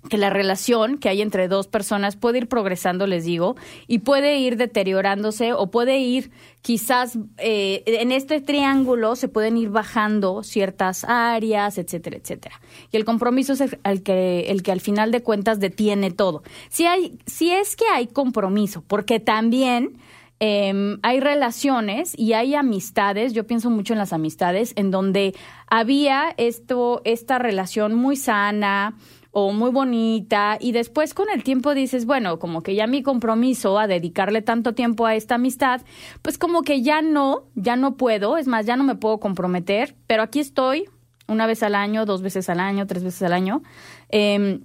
que 0.10 0.17
la 0.17 0.29
relación 0.29 0.97
que 0.97 1.10
hay 1.10 1.21
entre 1.21 1.47
dos 1.47 1.67
personas 1.67 2.15
puede 2.15 2.39
ir 2.39 2.47
progresando, 2.47 3.08
les 3.08 3.23
digo, 3.25 3.56
y 3.88 3.99
puede 3.99 4.38
ir 4.38 4.58
deteriorándose 4.58 5.53
o 5.53 5.71
puede 5.71 5.99
ir 5.99 6.32
quizás 6.62 7.17
eh, 7.38 7.84
en 7.86 8.12
este 8.12 8.41
triángulo 8.41 9.15
se 9.15 9.27
pueden 9.27 9.58
ir 9.58 9.69
bajando 9.69 10.43
ciertas 10.43 11.06
áreas, 11.06 11.77
etcétera, 11.77 12.17
etcétera. 12.17 12.60
Y 12.91 12.97
el 12.97 13.06
compromiso 13.06 13.53
es 13.53 13.62
el, 13.62 14.03
que, 14.03 14.51
el 14.51 14.62
que 14.62 14.71
al 14.71 14.82
final 14.82 15.12
de 15.12 15.23
cuentas 15.23 15.60
detiene 15.60 16.12
todo. 16.12 16.43
Si, 16.69 16.86
hay, 16.86 17.17
si 17.25 17.51
es 17.51 17.75
que 17.75 17.86
hay 17.88 18.08
compromiso, 18.08 18.84
porque 18.88 19.19
también... 19.19 19.97
Em, 20.45 20.99
hay 21.03 21.21
relaciones 21.21 22.19
y 22.19 22.34
hay 22.34 22.53
amistades, 22.53 23.32
yo 23.32 23.47
pienso 23.47 23.69
mucho 23.69 23.93
en 23.93 23.99
las 23.99 24.12
amistades, 24.12 24.73
en 24.75 24.91
donde 24.91 25.34
había 25.67 26.34
esto, 26.36 27.01
esta 27.06 27.39
relación 27.39 27.95
muy 27.95 28.17
sana, 28.17 28.97
o 29.32 29.53
muy 29.53 29.71
bonita 29.71 30.58
y 30.60 30.73
después 30.73 31.13
con 31.13 31.29
el 31.34 31.43
tiempo 31.43 31.73
dices, 31.73 32.06
bueno, 32.06 32.39
como 32.39 32.62
que 32.62 32.75
ya 32.75 32.88
mi 32.88 33.01
compromiso 33.01 33.79
a 33.79 33.88
dedicarle 33.88 34.41
tanto 34.41 34.73
tiempo 34.73 35.06
a 35.06 35.15
esta 35.15 35.36
amistad, 35.36 35.82
pues 36.21 36.38
como 36.38 36.62
que 36.62 36.82
ya 36.82 37.01
no, 37.01 37.45
ya 37.56 37.77
no 37.77 37.95
puedo, 37.95 38.38
es 38.38 38.47
más, 38.47 38.65
ya 38.65 38.75
no 38.75 38.84
me 38.84 38.95
puedo 38.95 39.21
comprometer, 39.21 39.95
pero 40.08 40.23
aquí 40.23 40.41
estoy 40.41 40.89
una 41.25 41.47
vez 41.47 41.63
al 41.63 41.73
año, 41.73 42.06
dos 42.06 42.21
veces 42.21 42.49
al 42.49 42.60
año, 42.60 42.86
tres 42.86 43.01
veces 43.01 43.23
al 43.23 43.34
año. 43.34 43.63
Em, 44.10 44.60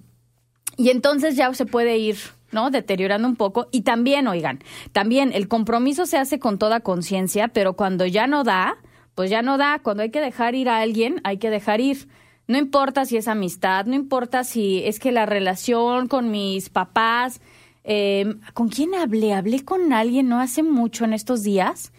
y 0.77 0.91
entonces 0.91 1.37
ya 1.37 1.55
se 1.55 1.65
puede 1.65 1.99
ir 1.99 2.17
¿no? 2.53 2.71
Deteriorando 2.71 3.29
un 3.29 3.37
poco. 3.37 3.69
Y 3.71 3.83
también, 3.83 4.29
oigan, 4.29 4.61
también 4.93 5.33
el 5.33 5.49
compromiso 5.49 6.07
se 6.07 6.19
hace 6.19 6.39
con 6.39 6.59
toda 6.59 6.81
conciencia, 6.81 7.49
pero 7.49 7.75
cuando 7.75 8.07
ya 8.07 8.27
no 8.27 8.45
da, 8.45 8.79
pues 9.15 9.31
ya 9.31 9.43
no 9.43 9.59
da. 9.59 9.81
Cuando 9.83 10.03
hay 10.03 10.11
que 10.11 10.21
dejar 10.21 10.55
ir 10.55 10.69
a 10.69 10.79
alguien, 10.79 11.21
hay 11.25 11.39
que 11.39 11.51
dejar 11.51 11.81
ir. 11.81 12.09
No 12.47 12.57
importa 12.57 13.05
si 13.05 13.17
es 13.17 13.29
amistad, 13.29 13.87
no 13.87 13.95
importa 13.95 14.45
si 14.45 14.83
es 14.85 14.99
que 14.99 15.13
la 15.13 15.27
relación 15.27 16.09
con 16.09 16.31
mis 16.31 16.71
papás, 16.71 17.41
em, 17.85 18.41
¿con 18.55 18.69
quién 18.69 18.95
hablé? 18.95 19.35
Hablé 19.35 19.65
con 19.65 19.93
alguien 19.93 20.29
no 20.29 20.41
hace 20.41 20.63
mucho 20.63 21.05
en 21.05 21.13
estos 21.13 21.43
días 21.43 21.93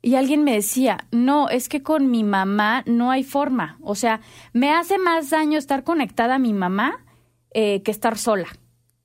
y 0.00 0.14
alguien 0.14 0.44
me 0.44 0.52
decía, 0.52 1.06
no, 1.10 1.48
es 1.48 1.68
que 1.68 1.82
con 1.82 2.10
mi 2.10 2.22
mamá 2.22 2.84
no 2.86 3.10
hay 3.10 3.24
forma. 3.24 3.78
O 3.82 3.94
sea, 3.94 4.20
me 4.52 4.70
hace 4.70 4.98
más 4.98 5.30
daño 5.30 5.58
estar 5.58 5.82
conectada 5.82 6.36
a 6.36 6.38
mi 6.38 6.52
mamá 6.52 7.04
eh, 7.52 7.82
que 7.82 7.90
estar 7.90 8.16
sola. 8.16 8.48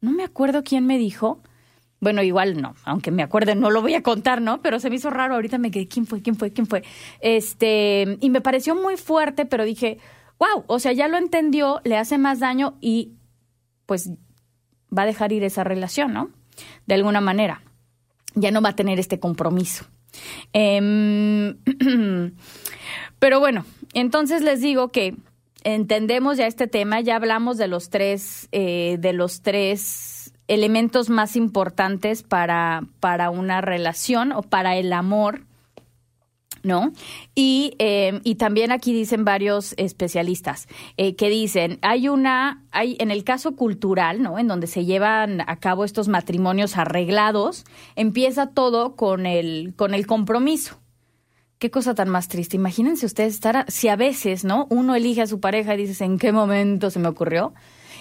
No 0.04 0.12
me 0.12 0.26
acuerdo 0.26 0.66
quién 0.66 0.86
me 0.86 0.98
dijo. 0.98 1.40
Bueno, 2.02 2.22
igual 2.24 2.62
no, 2.62 2.76
aunque 2.84 3.10
me 3.10 3.24
acuerde, 3.24 3.56
no 3.56 3.72
lo 3.72 3.82
voy 3.82 3.94
a 3.94 4.04
contar, 4.04 4.42
¿no? 4.42 4.62
Pero 4.62 4.82
se 4.82 4.90
me 4.90 4.98
hizo 4.98 5.10
raro, 5.10 5.36
ahorita 5.36 5.58
me 5.58 5.72
quedé, 5.72 5.88
¿quién 5.88 6.06
fue? 6.06 6.22
¿Quién 6.22 6.36
fue? 6.36 6.52
¿Quién 6.52 6.68
fue? 6.68 6.84
Este, 7.22 8.18
y 8.20 8.30
me 8.30 8.42
pareció 8.42 8.76
muy 8.76 8.98
fuerte, 8.98 9.46
pero 9.46 9.64
dije, 9.64 10.00
wow, 10.40 10.66
o 10.68 10.80
sea, 10.80 10.92
ya 10.92 11.08
lo 11.08 11.16
entendió, 11.16 11.80
le 11.86 11.96
hace 11.96 12.18
más 12.18 12.42
daño 12.42 12.76
y 12.82 13.14
pues 13.86 14.10
va 14.96 15.04
a 15.04 15.06
dejar 15.06 15.32
ir 15.32 15.46
esa 15.46 15.64
relación, 15.64 16.12
¿no? 16.12 16.32
De 16.86 16.96
alguna 16.96 17.22
manera. 17.22 17.62
Ya 18.36 18.52
no 18.52 18.62
va 18.62 18.70
a 18.70 18.76
tener 18.76 19.00
este 19.00 19.22
compromiso. 19.22 19.86
Em, 20.52 21.56
pero 23.20 23.40
bueno, 23.40 23.64
entonces 23.94 24.42
les 24.42 24.60
digo 24.60 24.92
que 24.92 25.16
entendemos 25.64 26.38
ya 26.38 26.48
este 26.48 26.68
tema, 26.68 27.02
ya 27.02 27.16
hablamos 27.16 27.58
de 27.58 27.68
los 27.68 27.90
tres, 27.90 28.48
eh, 28.52 28.98
de 29.00 29.14
los 29.14 29.42
tres 29.42 30.34
elementos 30.48 31.10
más 31.10 31.36
importantes 31.36 32.24
para, 32.24 32.84
para 33.00 33.30
una 33.30 33.62
relación 33.62 34.32
o 34.32 34.42
para 34.42 34.76
el 34.78 34.94
amor. 34.94 35.46
¿no? 36.64 36.94
Y, 37.36 37.76
eh, 37.78 38.22
y 38.24 38.36
también 38.36 38.72
aquí 38.72 38.94
dicen 38.94 39.26
varios 39.26 39.74
especialistas 39.76 40.68
eh, 40.96 41.14
que 41.16 41.30
dicen, 41.30 41.78
hay 41.82 42.08
una, 42.08 42.64
hay 42.72 42.96
en 43.02 43.12
el 43.12 43.26
caso 43.26 43.58
cultural, 43.58 44.22
¿no? 44.22 44.40
En 44.40 44.48
donde 44.48 44.68
se 44.68 44.86
llevan 44.86 45.42
a 45.42 45.58
cabo 45.58 45.84
estos 45.84 46.08
matrimonios 46.08 46.78
arreglados, 46.78 47.66
empieza 47.98 48.48
todo 48.48 48.96
con 48.96 49.26
el, 49.26 49.74
con 49.76 49.94
el 49.94 50.08
compromiso. 50.08 50.80
Qué 51.64 51.72
cosa 51.72 51.96
tan 51.96 52.10
más 52.10 52.28
triste. 52.28 52.58
Imagínense 52.58 53.06
ustedes 53.06 53.36
estar, 53.36 53.64
si 53.70 53.88
a 53.88 53.96
veces, 53.96 54.44
¿no? 54.44 54.68
Uno 54.70 54.96
elige 54.96 55.22
a 55.22 55.28
su 55.28 55.40
pareja 55.40 55.74
y 55.74 55.78
dices, 55.78 56.02
¿en 56.02 56.18
qué 56.20 56.34
momento 56.34 56.90
se 56.90 57.00
me 57.00 57.08
ocurrió? 57.08 57.54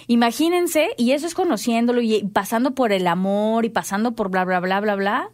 Imagínense, 0.07 0.89
y 0.97 1.11
eso 1.11 1.27
es 1.27 1.33
conociéndolo 1.33 2.01
y 2.01 2.25
pasando 2.25 2.75
por 2.75 2.91
el 2.91 3.07
amor 3.07 3.63
y 3.63 3.69
pasando 3.69 4.15
por 4.15 4.29
bla, 4.29 4.43
bla, 4.43 4.59
bla, 4.59 4.81
bla, 4.81 4.95
bla. 4.95 5.29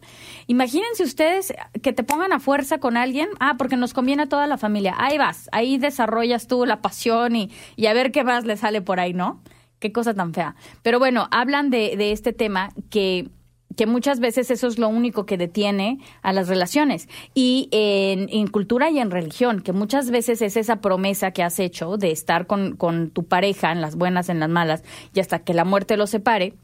Imagínense 0.46 1.02
ustedes 1.02 1.52
que 1.82 1.92
te 1.92 2.04
pongan 2.04 2.32
a 2.32 2.38
fuerza 2.38 2.78
con 2.78 2.96
alguien, 2.96 3.28
ah, 3.40 3.56
porque 3.58 3.76
nos 3.76 3.94
conviene 3.94 4.22
a 4.22 4.28
toda 4.28 4.46
la 4.46 4.58
familia. 4.58 4.94
Ahí 4.96 5.18
vas, 5.18 5.48
ahí 5.50 5.76
desarrollas 5.76 6.46
tú 6.46 6.66
la 6.66 6.80
pasión 6.80 7.34
y, 7.34 7.50
y 7.74 7.86
a 7.86 7.94
ver 7.94 8.12
qué 8.12 8.22
más 8.22 8.44
le 8.44 8.56
sale 8.56 8.80
por 8.80 9.00
ahí, 9.00 9.12
¿no? 9.12 9.42
Qué 9.80 9.90
cosa 9.90 10.14
tan 10.14 10.34
fea. 10.34 10.54
Pero 10.82 11.00
bueno, 11.00 11.26
hablan 11.32 11.70
de, 11.70 11.96
de 11.96 12.12
este 12.12 12.32
tema 12.32 12.68
que 12.90 13.28
que 13.76 13.86
muchas 13.86 14.20
veces 14.20 14.50
eso 14.50 14.66
es 14.66 14.78
lo 14.78 14.88
único 14.88 15.26
que 15.26 15.36
detiene 15.36 15.98
a 16.22 16.32
las 16.32 16.48
relaciones. 16.48 17.08
Y 17.34 17.68
en, 17.70 18.46
cultura 18.48 18.90
y 18.90 18.98
en 18.98 19.10
religión, 19.10 19.60
que 19.60 19.72
muchas 19.72 20.10
veces 20.10 20.42
es 20.42 20.56
esa 20.56 20.80
promesa 20.80 21.30
que 21.30 21.42
has 21.42 21.58
hecho 21.58 21.96
de 21.96 22.10
estar 22.10 22.46
con, 22.46 22.76
con 22.76 23.10
tu 23.10 23.24
pareja 23.24 23.72
en 23.72 23.80
las 23.80 23.96
buenas, 23.96 24.28
en 24.28 24.40
las 24.40 24.48
malas, 24.48 24.82
y 25.14 25.20
hasta 25.20 25.40
que 25.40 25.54
la 25.54 25.64
muerte 25.64 25.96
los 25.96 26.10
separe. 26.10 26.54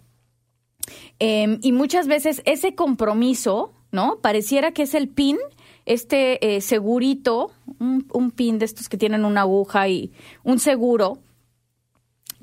Em, 1.19 1.59
y 1.63 1.73
muchas 1.73 2.07
veces 2.07 2.43
ese 2.45 2.75
compromiso, 2.75 3.73
¿no? 3.93 4.19
Pareciera 4.21 4.73
que 4.73 4.83
es 4.83 4.95
el 4.95 5.09
pin, 5.09 5.39
este 5.85 6.57
eh, 6.57 6.61
segurito, 6.61 7.53
un, 7.79 8.07
un 8.13 8.31
pin 8.31 8.59
de 8.59 8.65
estos 8.65 8.89
que 8.89 8.97
tienen 8.97 9.25
una 9.25 9.43
aguja 9.43 9.89
y 9.89 10.13
un 10.43 10.59
seguro, 10.59 11.19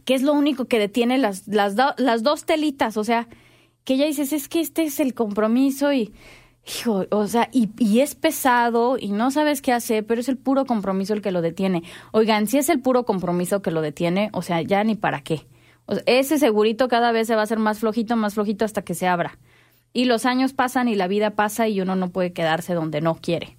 que 0.05 0.15
es 0.15 0.23
lo 0.23 0.33
único 0.33 0.65
que 0.65 0.79
detiene 0.79 1.17
las, 1.17 1.47
las, 1.47 1.75
las 1.97 2.23
dos 2.23 2.45
telitas, 2.45 2.97
o 2.97 3.03
sea, 3.03 3.27
que 3.83 3.97
ya 3.97 4.05
dices, 4.05 4.33
es 4.33 4.47
que 4.47 4.59
este 4.59 4.83
es 4.83 4.99
el 4.99 5.13
compromiso 5.13 5.91
y, 5.93 6.13
hijo, 6.65 7.05
o 7.11 7.27
sea, 7.27 7.49
y, 7.51 7.99
es 7.99 8.15
pesado 8.15 8.97
y 8.99 9.11
no 9.11 9.31
sabes 9.31 9.61
qué 9.61 9.73
hacer, 9.73 10.05
pero 10.05 10.21
es 10.21 10.29
el 10.29 10.37
puro 10.37 10.65
compromiso 10.65 11.13
el 11.13 11.21
que 11.21 11.31
lo 11.31 11.41
detiene. 11.41 11.83
Oigan, 12.11 12.47
si 12.47 12.57
es 12.57 12.69
el 12.69 12.81
puro 12.81 13.05
compromiso 13.05 13.61
que 13.61 13.71
lo 13.71 13.81
detiene, 13.81 14.29
o 14.33 14.41
sea, 14.41 14.61
ya 14.61 14.83
ni 14.83 14.95
para 14.95 15.21
qué. 15.21 15.45
ese 16.05 16.39
segurito 16.39 16.87
cada 16.87 17.11
vez 17.11 17.27
se 17.27 17.35
va 17.35 17.41
a 17.41 17.43
hacer 17.43 17.59
más 17.59 17.79
flojito, 17.79 18.15
más 18.15 18.35
flojito 18.35 18.65
hasta 18.65 18.83
que 18.83 18.93
se 18.93 19.07
abra. 19.07 19.37
Y 19.91 20.05
los 20.05 20.25
años 20.25 20.53
pasan 20.53 20.87
y 20.87 20.95
la 20.95 21.07
vida 21.07 21.31
pasa 21.31 21.67
y 21.67 21.81
uno 21.81 21.95
no 21.95 22.09
puede 22.09 22.33
quedarse 22.33 22.73
donde 22.73 23.01
no 23.01 23.15
quiere. 23.15 23.57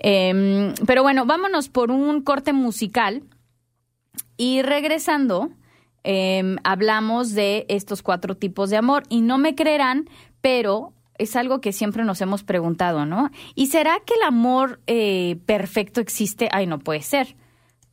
Eh, 0.00 0.74
pero 0.86 1.02
bueno, 1.02 1.24
vámonos 1.26 1.68
por 1.68 1.90
un 1.90 2.22
corte 2.22 2.52
musical 2.52 3.22
y 4.36 4.62
regresando 4.62 5.50
Em, 6.04 6.56
hablamos 6.64 7.32
de 7.32 7.66
estos 7.68 8.02
cuatro 8.02 8.36
tipos 8.36 8.70
de 8.70 8.76
amor 8.76 9.04
y 9.08 9.22
no 9.22 9.38
me 9.38 9.54
creerán, 9.54 10.08
pero 10.40 10.92
es 11.16 11.34
algo 11.34 11.60
que 11.60 11.72
siempre 11.72 12.04
nos 12.04 12.20
hemos 12.20 12.44
preguntado, 12.44 13.06
¿no? 13.06 13.30
¿Y 13.54 13.66
será 13.66 13.96
que 14.04 14.14
el 14.14 14.22
amor 14.22 14.80
eh, 14.86 15.38
perfecto 15.46 16.00
existe? 16.00 16.48
Ay, 16.52 16.66
no 16.66 16.78
puede 16.78 17.02
ser 17.02 17.36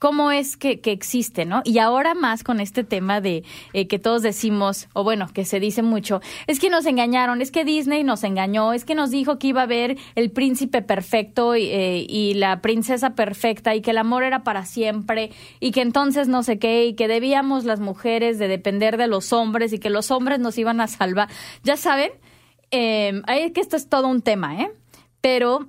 cómo 0.02 0.32
es 0.32 0.58
que, 0.58 0.82
existe, 0.84 1.46
¿no? 1.46 1.62
Y 1.64 1.78
ahora 1.78 2.16
más 2.16 2.44
con 2.44 2.60
este 2.60 2.84
tema 2.84 3.22
de 3.22 3.44
eh, 3.74 3.88
que 3.88 4.00
todos 4.00 4.24
decimos, 4.24 4.90
o 4.94 5.04
bueno, 5.04 5.28
que 5.32 5.46
se 5.46 5.60
dice 5.60 5.84
mucho, 5.84 6.22
es 6.48 6.60
que 6.60 6.72
nos 6.72 6.88
engañaron, 6.88 7.40
es 7.40 7.52
que 7.52 7.64
Disney 7.66 8.04
nos 8.04 8.24
engañó, 8.24 8.74
es 8.74 8.84
que 8.84 8.96
nos 8.96 9.12
dijo 9.12 9.38
que 9.38 9.50
iba 9.50 9.62
a 9.62 9.66
haber 9.66 10.00
el 10.16 10.32
príncipe 10.32 10.82
perfecto 10.82 11.56
y, 11.56 11.66
eh, 11.66 12.04
y 12.10 12.34
la 12.34 12.62
princesa 12.62 13.12
perfecta 13.14 13.76
y 13.76 13.82
que 13.82 13.92
el 13.92 14.00
amor 14.00 14.24
era 14.24 14.44
para 14.44 14.66
siempre 14.66 15.30
y 15.60 15.70
que 15.70 15.82
entonces 15.82 16.28
no 16.28 16.42
sé 16.42 16.58
qué 16.58 16.88
y 16.88 16.96
que 16.96 17.08
debíamos 17.08 17.64
las 17.66 17.80
mujeres 17.80 18.40
de 18.40 18.48
depender 18.48 18.98
de 18.98 19.06
los 19.06 19.32
hombres 19.34 19.72
y 19.72 19.78
que 19.78 19.92
los 19.92 20.10
hombres 20.10 20.40
nos 20.40 20.58
iban 20.58 20.82
a 20.82 20.88
salvar. 20.88 21.30
Ya 21.64 21.78
saben, 21.78 22.10
eh, 22.72 23.22
que 23.54 23.62
esto 23.62 23.76
es 23.76 23.88
todo 23.88 24.08
un 24.08 24.24
tema, 24.24 24.64
¿eh? 24.64 24.72
Pero 25.22 25.68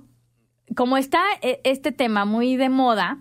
como 0.75 0.97
está 0.97 1.21
eh, 1.43 1.61
este 1.65 1.91
tema 1.91 2.25
muy 2.25 2.55
de 2.55 2.69
moda, 2.69 3.19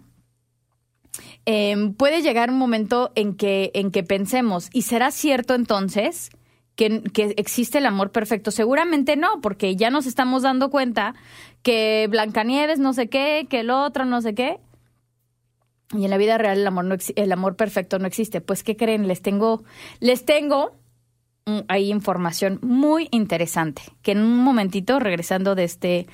Em, 1.44 1.92
puede 1.94 2.22
llegar 2.22 2.50
un 2.50 2.58
momento 2.58 3.10
en 3.14 3.34
que, 3.34 3.72
en 3.74 3.90
que 3.90 4.04
pensemos, 4.04 4.68
¿y 4.72 4.82
será 4.82 5.10
cierto 5.10 5.54
entonces 5.54 6.30
que, 6.76 7.02
que, 7.02 7.34
existe 7.36 7.78
el 7.78 7.86
amor 7.86 8.12
perfecto? 8.12 8.50
Seguramente 8.50 9.16
no, 9.16 9.40
porque 9.40 9.74
ya 9.74 9.90
nos 9.90 10.06
estamos 10.06 10.42
dando 10.42 10.70
cuenta 10.70 11.14
que 11.62 12.06
Blancanieves 12.08 12.78
no 12.78 12.92
sé 12.92 13.08
qué, 13.08 13.46
que 13.50 13.60
el 13.60 13.70
otro 13.70 14.04
no 14.04 14.20
sé 14.20 14.34
qué. 14.34 14.60
Y 15.94 16.04
en 16.04 16.10
la 16.10 16.16
vida 16.16 16.38
real 16.38 16.58
el 16.58 16.66
amor, 16.66 16.84
no 16.84 16.96
el 17.16 17.32
amor 17.32 17.56
perfecto 17.56 17.98
no 17.98 18.06
existe. 18.06 18.40
Pues, 18.40 18.62
¿qué 18.62 18.76
creen? 18.76 19.08
Les 19.08 19.20
tengo, 19.20 19.64
les 20.00 20.24
tengo 20.24 20.76
ahí 21.68 21.90
información 21.90 22.58
muy 22.62 23.08
interesante, 23.10 23.82
que 24.02 24.12
en 24.12 24.18
un 24.18 24.38
momentito, 24.38 25.00
regresando 25.00 25.54
de 25.54 25.64
este 25.64 26.06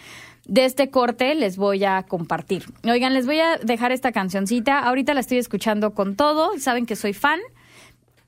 de 0.48 0.64
este 0.64 0.90
corte 0.90 1.34
les 1.34 1.56
voy 1.56 1.84
a 1.84 2.02
compartir. 2.02 2.64
Oigan, 2.84 3.14
les 3.14 3.26
voy 3.26 3.38
a 3.38 3.58
dejar 3.58 3.92
esta 3.92 4.10
cancioncita. 4.12 4.80
Ahorita 4.80 5.14
la 5.14 5.20
estoy 5.20 5.38
escuchando 5.38 5.94
con 5.94 6.16
todo. 6.16 6.58
Saben 6.58 6.86
que 6.86 6.96
soy 6.96 7.12
fan 7.12 7.38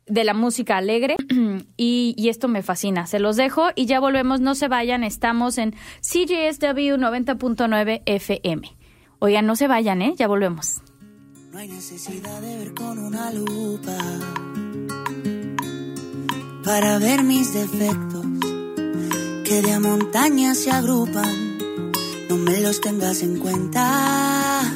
de 0.07 0.25
la 0.25 0.35
música 0.35 0.77
alegre 0.77 1.17
y, 1.77 2.15
y, 2.17 2.29
esto 2.29 2.47
me 2.47 2.63
fascina. 2.63 3.07
Se 3.07 3.19
los 3.19 3.37
dejo 3.37 3.69
y 3.75 3.87
ya 3.87 3.99
volvemos. 4.01 4.41
No 4.41 4.55
se 4.55 4.69
vayan. 4.69 5.03
Estamos 5.03 5.59
en 5.59 5.73
CJSW 6.03 6.97
90.9 6.97 8.03
FM. 8.05 8.77
Oigan, 9.19 9.47
no 9.47 9.57
se 9.57 9.67
vayan, 9.67 10.03
¿eh? 10.03 10.15
Ya 10.17 10.29
volvemos. 10.29 10.83
No 11.53 11.59
hay 11.59 11.69
necesidad 11.69 12.41
de 12.41 12.59
ver 12.59 12.75
con 12.75 12.99
una 12.99 13.33
lupa 13.33 13.97
para 16.65 16.99
ver 16.99 17.25
mis 17.25 17.53
defectos 17.53 18.27
que 19.45 19.63
de 19.63 19.73
a 19.73 19.81
montaña 19.81 20.55
se 20.55 20.71
agrupan 20.71 21.50
no 22.31 22.37
me 22.37 22.61
los 22.61 22.81
tengas 22.81 23.23
en 23.23 23.39
cuenta. 23.41 24.73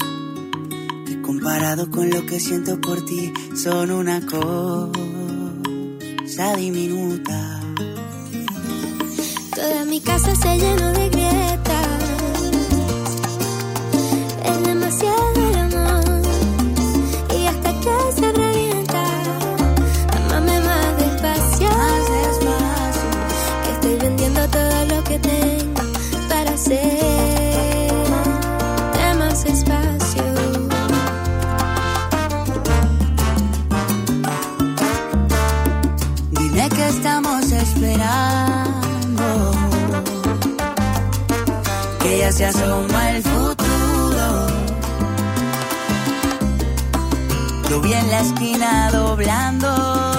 Que 1.07 1.23
comparado 1.23 1.89
con 1.89 2.11
lo 2.11 2.27
que 2.27 2.41
siento 2.41 2.81
por 2.81 3.05
ti, 3.05 3.33
son 3.55 3.93
una 3.93 4.21
cosa 4.27 4.91
diminuta. 6.57 7.61
Toda 9.55 9.85
mi 9.85 10.01
casa 10.01 10.35
se 10.35 10.59
llenó 10.59 10.93
de 10.95 11.09
grietas. 11.11 11.94
Se 42.35 42.47
asoma 42.47 43.11
el 43.13 43.23
futuro. 43.23 44.47
Lo 47.71 47.81
vi 47.81 47.93
en 47.93 48.11
la 48.11 48.21
esquina 48.23 48.91
doblando. 48.91 50.14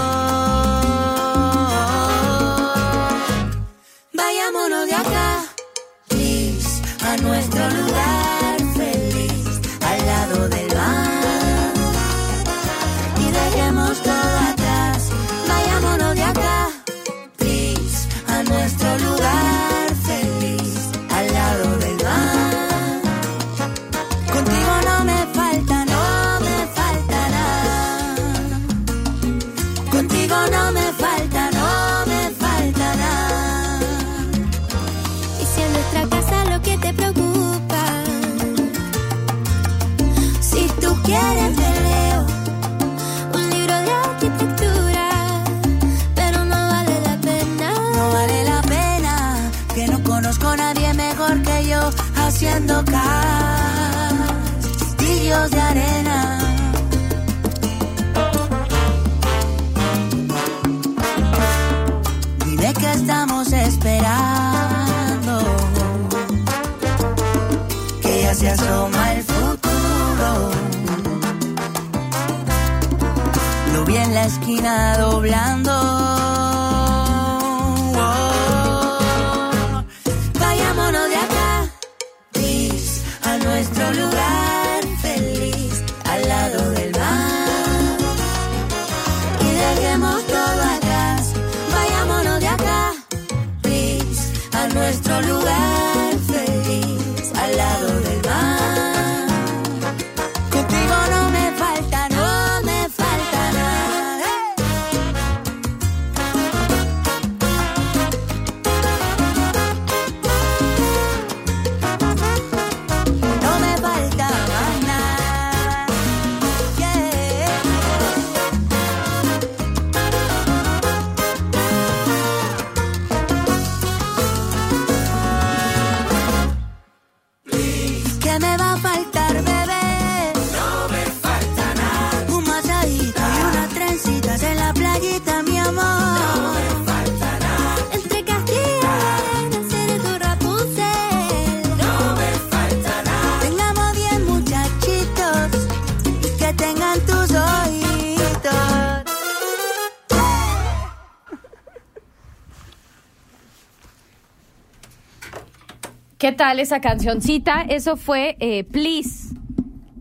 ¿Qué 156.25 156.31
tal 156.31 156.59
esa 156.59 156.81
cancioncita? 156.81 157.61
Eso 157.61 157.97
fue 157.97 158.35
eh, 158.39 158.63
Please. 158.63 159.35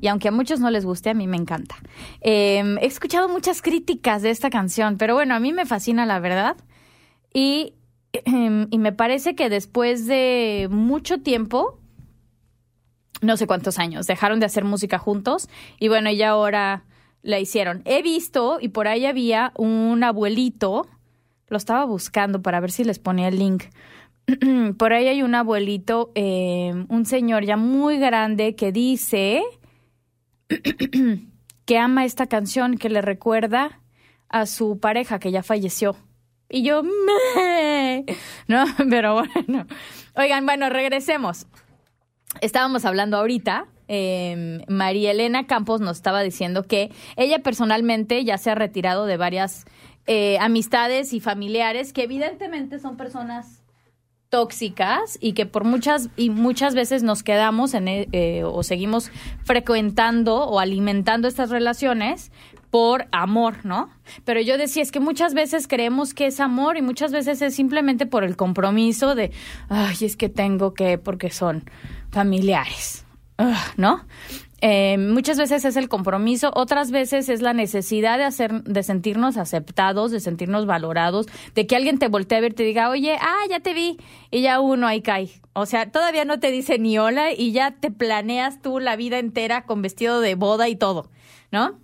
Y 0.00 0.08
aunque 0.08 0.28
a 0.28 0.32
muchos 0.32 0.58
no 0.58 0.70
les 0.70 0.86
guste, 0.86 1.10
a 1.10 1.14
mí 1.14 1.26
me 1.26 1.36
encanta. 1.36 1.76
Eh, 2.22 2.78
he 2.80 2.86
escuchado 2.86 3.28
muchas 3.28 3.60
críticas 3.60 4.22
de 4.22 4.30
esta 4.30 4.48
canción, 4.48 4.96
pero 4.96 5.12
bueno, 5.12 5.34
a 5.34 5.38
mí 5.38 5.52
me 5.52 5.66
fascina 5.66 6.06
la 6.06 6.20
verdad. 6.20 6.56
Y, 7.34 7.74
em, 8.14 8.68
y 8.70 8.78
me 8.78 8.90
parece 8.92 9.34
que 9.34 9.50
después 9.50 10.06
de 10.06 10.68
mucho 10.70 11.20
tiempo, 11.20 11.78
no 13.20 13.36
sé 13.36 13.46
cuántos 13.46 13.78
años, 13.78 14.06
dejaron 14.06 14.40
de 14.40 14.46
hacer 14.46 14.64
música 14.64 14.98
juntos 14.98 15.50
y 15.78 15.88
bueno, 15.88 16.10
ya 16.10 16.30
ahora 16.30 16.84
la 17.20 17.38
hicieron. 17.38 17.82
He 17.84 18.00
visto 18.00 18.60
y 18.62 18.68
por 18.68 18.88
ahí 18.88 19.04
había 19.04 19.52
un 19.58 20.02
abuelito, 20.02 20.88
lo 21.48 21.58
estaba 21.58 21.84
buscando 21.84 22.40
para 22.40 22.60
ver 22.60 22.72
si 22.72 22.82
les 22.82 22.98
ponía 22.98 23.28
el 23.28 23.38
link. 23.38 23.64
por 24.78 24.92
ahí 24.92 25.08
hay 25.08 25.22
un 25.22 25.34
abuelito, 25.34 26.12
eh, 26.14 26.72
un 26.88 27.06
señor 27.06 27.44
ya 27.44 27.56
muy 27.56 27.98
grande 27.98 28.54
que 28.54 28.72
dice 28.72 29.42
que 31.66 31.78
ama 31.78 32.04
esta 32.04 32.26
canción, 32.26 32.76
que 32.76 32.88
le 32.88 33.02
recuerda 33.02 33.80
a 34.28 34.46
su 34.46 34.78
pareja 34.80 35.18
que 35.18 35.30
ya 35.30 35.42
falleció. 35.42 35.96
Y 36.48 36.62
yo, 36.62 36.82
no, 38.48 38.64
pero 38.90 39.14
bueno. 39.14 39.66
Oigan, 40.14 40.46
bueno, 40.46 40.68
regresemos. 40.70 41.46
Estábamos 42.40 42.84
hablando 42.84 43.16
ahorita, 43.16 43.66
eh, 43.88 44.64
María 44.68 45.10
Elena 45.10 45.46
Campos 45.46 45.80
nos 45.80 45.96
estaba 45.96 46.22
diciendo 46.22 46.64
que 46.64 46.90
ella 47.16 47.40
personalmente 47.40 48.24
ya 48.24 48.38
se 48.38 48.50
ha 48.50 48.54
retirado 48.54 49.06
de 49.06 49.16
varias 49.16 49.66
eh, 50.06 50.38
amistades 50.40 51.12
y 51.12 51.20
familiares 51.20 51.92
que 51.92 52.02
evidentemente 52.02 52.78
son 52.78 52.96
personas 52.96 53.63
tóxicas 54.34 55.16
y 55.20 55.32
que 55.32 55.46
por 55.46 55.62
muchas 55.62 56.08
y 56.16 56.28
muchas 56.28 56.74
veces 56.74 57.04
nos 57.04 57.22
quedamos 57.22 57.72
en 57.72 57.86
e- 57.86 58.08
eh, 58.10 58.42
o 58.42 58.64
seguimos 58.64 59.12
frecuentando 59.44 60.38
o 60.42 60.58
alimentando 60.58 61.28
estas 61.28 61.50
relaciones 61.50 62.32
por 62.72 63.06
amor, 63.12 63.64
¿no? 63.64 63.90
Pero 64.24 64.40
yo 64.40 64.58
decía, 64.58 64.82
es 64.82 64.90
que 64.90 64.98
muchas 64.98 65.34
veces 65.34 65.68
creemos 65.68 66.14
que 66.14 66.26
es 66.26 66.40
amor 66.40 66.76
y 66.76 66.82
muchas 66.82 67.12
veces 67.12 67.42
es 67.42 67.54
simplemente 67.54 68.06
por 68.06 68.24
el 68.24 68.34
compromiso 68.34 69.14
de, 69.14 69.30
ay, 69.68 69.98
es 70.00 70.16
que 70.16 70.28
tengo 70.28 70.74
que, 70.74 70.98
porque 70.98 71.30
son 71.30 71.70
familiares, 72.10 73.06
¿no? 73.76 74.04
Eh, 74.66 74.96
muchas 74.96 75.36
veces 75.36 75.62
es 75.66 75.76
el 75.76 75.90
compromiso, 75.90 76.50
otras 76.54 76.90
veces 76.90 77.28
es 77.28 77.42
la 77.42 77.52
necesidad 77.52 78.16
de 78.16 78.24
hacer, 78.24 78.64
de 78.64 78.82
sentirnos 78.82 79.36
aceptados, 79.36 80.10
de 80.10 80.20
sentirnos 80.20 80.64
valorados, 80.64 81.26
de 81.54 81.66
que 81.66 81.76
alguien 81.76 81.98
te 81.98 82.08
voltee 82.08 82.38
a 82.38 82.40
ver 82.40 82.52
y 82.52 82.54
te 82.54 82.62
diga, 82.62 82.88
oye, 82.88 83.18
ah, 83.20 83.42
ya 83.50 83.60
te 83.60 83.74
vi, 83.74 83.98
y 84.30 84.40
ya 84.40 84.60
uno 84.60 84.86
ahí 84.86 85.02
cae. 85.02 85.28
O 85.52 85.66
sea, 85.66 85.92
todavía 85.92 86.24
no 86.24 86.40
te 86.40 86.50
dice 86.50 86.78
ni 86.78 86.96
hola 86.96 87.30
y 87.30 87.52
ya 87.52 87.72
te 87.72 87.90
planeas 87.90 88.62
tú 88.62 88.80
la 88.80 88.96
vida 88.96 89.18
entera 89.18 89.66
con 89.66 89.82
vestido 89.82 90.22
de 90.22 90.34
boda 90.34 90.66
y 90.66 90.76
todo, 90.76 91.10
¿no? 91.52 91.78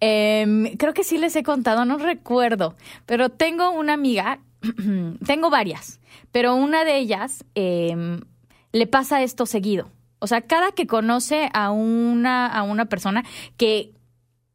Em, 0.00 0.76
creo 0.76 0.92
que 0.92 1.04
sí 1.04 1.18
les 1.18 1.36
he 1.36 1.44
contado, 1.44 1.84
no 1.84 1.98
recuerdo, 1.98 2.74
pero 3.06 3.28
tengo 3.28 3.70
una 3.70 3.92
amiga, 3.92 4.40
tengo 5.24 5.50
varias, 5.50 6.00
pero 6.32 6.56
una 6.56 6.84
de 6.84 6.98
ellas 6.98 7.44
em, 7.54 8.22
le 8.72 8.88
pasa 8.88 9.22
esto 9.22 9.46
seguido. 9.46 9.92
O 10.20 10.26
sea, 10.26 10.42
cada 10.42 10.72
que 10.72 10.86
conoce 10.86 11.50
a 11.54 11.70
una, 11.70 12.46
a 12.46 12.62
una 12.62 12.84
persona 12.84 13.24
que 13.56 13.94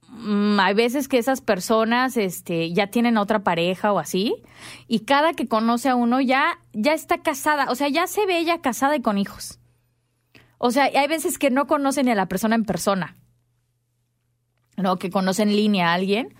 mm, 0.07 0.59
hay 0.59 0.73
veces 0.75 1.07
que 1.07 1.17
esas 1.17 1.41
personas 1.41 2.17
este, 2.17 2.71
ya 2.71 2.87
tienen 2.87 3.17
otra 3.17 3.43
pareja 3.43 3.91
o 3.91 3.99
así, 3.99 4.35
y 4.87 4.99
cada 4.99 5.33
que 5.33 5.47
conoce 5.47 5.89
a 5.89 5.95
uno 5.95 6.21
ya, 6.21 6.59
ya 6.71 6.93
está 6.93 7.17
casada, 7.17 7.65
o 7.69 7.75
sea, 7.75 7.89
ya 7.89 8.05
se 8.05 8.25
ve 8.27 8.37
ella 8.37 8.61
casada 8.61 8.95
y 8.95 9.01
con 9.01 9.17
hijos. 9.17 9.59
O 10.59 10.71
sea, 10.71 10.85
hay 10.85 11.07
veces 11.07 11.37
que 11.37 11.49
no 11.49 11.67
conocen 11.67 12.07
a 12.09 12.15
la 12.15 12.27
persona 12.27 12.55
en 12.55 12.63
persona, 12.63 13.15
¿no? 14.77 14.97
Que 14.97 15.09
conocen 15.09 15.49
en 15.49 15.55
línea 15.55 15.89
a 15.89 15.93
alguien. 15.93 16.35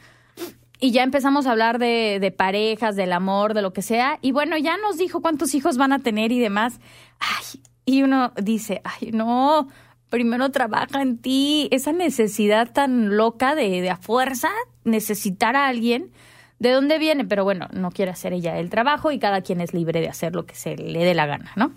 Y 0.80 0.91
ya 0.91 1.03
empezamos 1.03 1.47
a 1.47 1.51
hablar 1.51 1.80
de, 1.80 2.19
de 2.19 2.32
parejas, 2.32 2.95
del 2.95 3.13
amor, 3.13 3.53
de 3.53 3.61
lo 3.61 3.73
que 3.73 3.82
sea. 3.82 4.19
Y 4.21 4.32
bueno, 4.32 4.57
ya 4.57 4.78
nos 4.78 4.97
dijo 4.97 5.21
cuántos 5.21 5.55
hijos 5.55 5.78
van 5.78 5.93
a 5.93 5.99
tener 5.99 6.32
y 6.32 6.39
demás. 6.39 6.80
Ay, 7.19 7.61
y 7.86 8.03
uno 8.03 8.33
dice, 8.41 8.81
ay, 8.83 9.11
no, 9.11 9.67
primero 10.09 10.49
trabaja 10.49 11.01
en 11.01 11.17
ti. 11.17 11.67
Esa 11.71 11.91
necesidad 11.91 12.71
tan 12.71 13.15
loca 13.15 13.55
de, 13.55 13.81
de 13.81 13.89
a 13.89 13.97
fuerza 13.97 14.49
necesitar 14.83 15.55
a 15.55 15.67
alguien. 15.67 16.11
¿De 16.57 16.71
dónde 16.71 16.99
viene? 16.99 17.25
Pero 17.25 17.43
bueno, 17.43 17.67
no 17.73 17.91
quiere 17.91 18.11
hacer 18.11 18.31
ella 18.31 18.57
el 18.57 18.69
trabajo 18.69 19.11
y 19.11 19.19
cada 19.19 19.41
quien 19.41 19.59
es 19.59 19.73
libre 19.73 19.99
de 19.99 20.07
hacer 20.07 20.33
lo 20.33 20.45
que 20.45 20.55
se 20.55 20.77
le 20.77 21.03
dé 21.03 21.13
la 21.13 21.25
gana, 21.25 21.51
¿no? 21.57 21.73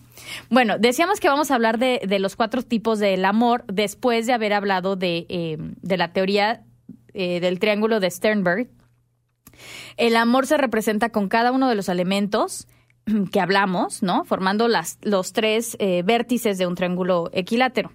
Bueno, 0.50 0.78
decíamos 0.78 1.18
que 1.18 1.28
vamos 1.28 1.50
a 1.50 1.56
hablar 1.56 1.78
de, 1.78 2.00
de 2.06 2.18
los 2.20 2.36
cuatro 2.36 2.62
tipos 2.62 3.00
del 3.00 3.24
amor 3.24 3.64
después 3.66 4.26
de 4.26 4.34
haber 4.34 4.52
hablado 4.52 4.94
de, 4.94 5.26
eh, 5.28 5.56
de 5.58 5.96
la 5.96 6.12
teoría 6.12 6.62
eh, 7.12 7.40
del 7.40 7.58
triángulo 7.58 7.98
de 7.98 8.10
Sternberg. 8.10 8.68
El 9.96 10.16
amor 10.16 10.46
se 10.46 10.56
representa 10.56 11.08
con 11.10 11.28
cada 11.28 11.50
uno 11.50 11.68
de 11.68 11.74
los 11.74 11.88
elementos 11.88 12.68
que 13.32 13.40
hablamos, 13.40 14.02
¿no? 14.02 14.24
Formando 14.24 14.68
las, 14.68 14.98
los 15.02 15.32
tres 15.32 15.76
eh, 15.78 16.02
vértices 16.04 16.58
de 16.58 16.66
un 16.66 16.74
triángulo 16.74 17.30
equilátero. 17.32 17.92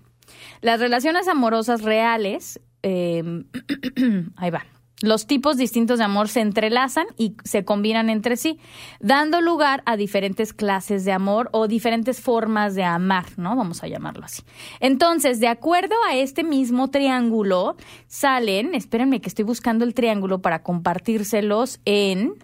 Las 0.61 0.79
relaciones 0.79 1.27
amorosas 1.27 1.81
reales, 1.81 2.59
eh, 2.81 3.23
ahí 4.37 4.49
va. 4.49 4.65
Los 5.01 5.27
tipos 5.27 5.57
distintos 5.57 5.99
de 5.99 6.05
amor 6.05 6.29
se 6.29 6.39
entrelazan 6.39 7.05
y 7.17 7.35
se 7.43 7.65
combinan 7.65 8.09
entre 8.09 8.37
sí, 8.37 8.57
dando 9.01 9.41
lugar 9.41 9.83
a 9.85 9.97
diferentes 9.97 10.53
clases 10.53 11.03
de 11.03 11.11
amor 11.11 11.49
o 11.51 11.67
diferentes 11.67 12.21
formas 12.21 12.73
de 12.73 12.85
amar, 12.85 13.25
¿no? 13.35 13.53
Vamos 13.57 13.83
a 13.83 13.87
llamarlo 13.87 14.23
así. 14.23 14.43
Entonces, 14.79 15.41
de 15.41 15.49
acuerdo 15.49 15.95
a 16.07 16.15
este 16.15 16.45
mismo 16.45 16.89
triángulo, 16.89 17.75
salen, 18.07 18.75
espérenme 18.75 19.19
que 19.19 19.27
estoy 19.27 19.43
buscando 19.43 19.83
el 19.83 19.93
triángulo 19.93 20.41
para 20.41 20.63
compartírselos 20.63 21.81
en, 21.83 22.35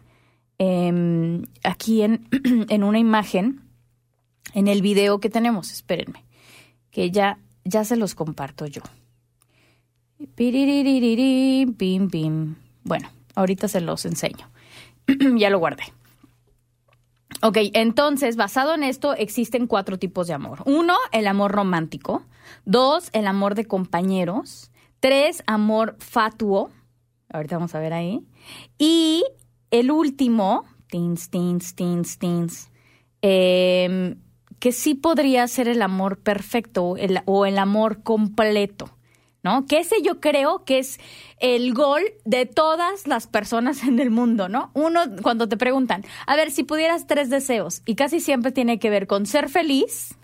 em, 0.60 1.44
aquí 1.64 2.04
en, 2.04 2.28
en 2.70 2.84
una 2.84 3.00
imagen. 3.00 3.62
en 4.54 4.68
el 4.68 4.82
video 4.82 5.20
que 5.20 5.30
tenemos, 5.30 5.72
espérenme, 5.72 6.26
que 6.92 7.12
ya, 7.12 7.38
ya 7.66 7.84
se 7.84 7.96
los 7.96 8.16
comparto 8.16 8.66
yo. 8.66 8.82
Pim, 10.36 12.10
pim. 12.10 12.56
Bueno, 12.84 13.10
ahorita 13.36 13.68
se 13.68 13.82
los 13.82 14.06
enseño. 14.06 14.50
ya 15.38 15.50
lo 15.50 15.60
guardé. 15.60 15.84
Ok, 17.42 17.58
entonces, 17.74 18.36
basado 18.36 18.74
en 18.74 18.84
esto, 18.84 19.14
existen 19.14 19.66
cuatro 19.68 19.98
tipos 19.98 20.28
de 20.28 20.34
amor. 20.34 20.62
Uno, 20.66 20.98
el 21.14 21.28
amor 21.28 21.52
romántico. 21.52 22.24
Dos, 22.66 23.10
el 23.14 23.28
amor 23.28 23.56
de 23.56 23.66
compañeros. 23.66 24.72
Tres, 25.00 25.44
amor 25.48 25.96
fatuo. 26.00 26.70
Ahorita 27.32 27.56
vamos 27.56 27.76
a 27.76 27.80
ver 27.80 27.94
ahí. 27.94 28.26
Y 28.78 29.24
el 29.72 29.92
último, 29.92 30.66
teens, 30.90 31.30
teens, 31.30 31.76
teens, 31.76 32.18
teens, 32.18 32.70
em, 33.22 34.16
que 34.60 34.72
sí 34.72 34.96
podría 34.96 35.48
ser 35.48 35.68
el 35.68 35.82
amor 35.82 36.20
perfecto 36.20 36.96
o 37.26 37.46
el 37.46 37.58
amor 37.58 38.04
completo. 38.04 38.90
¿no? 39.44 39.66
Que 39.66 39.80
ese 39.80 40.02
yo 40.02 40.20
creo 40.20 40.66
que 40.66 40.80
es 40.80 41.00
el 41.40 41.74
gol 41.74 42.02
de 42.26 42.46
todas 42.46 43.08
las 43.08 43.28
personas 43.28 43.84
en 43.88 44.00
el 44.00 44.12
mundo, 44.12 44.50
¿no? 44.50 44.72
Uno, 44.74 45.02
cuando 45.22 45.48
te 45.48 45.58
preguntan, 45.58 46.04
a 46.28 46.36
ver, 46.36 46.52
si 46.52 46.64
pudieras 46.64 47.08
tres 47.08 47.30
deseos, 47.30 47.82
y 47.86 47.96
casi 47.96 48.20
siempre 48.20 48.52
tiene 48.52 48.80
que 48.80 48.90
ver 48.90 49.08
con 49.08 49.26
ser 49.26 49.50
feliz. 49.50 50.16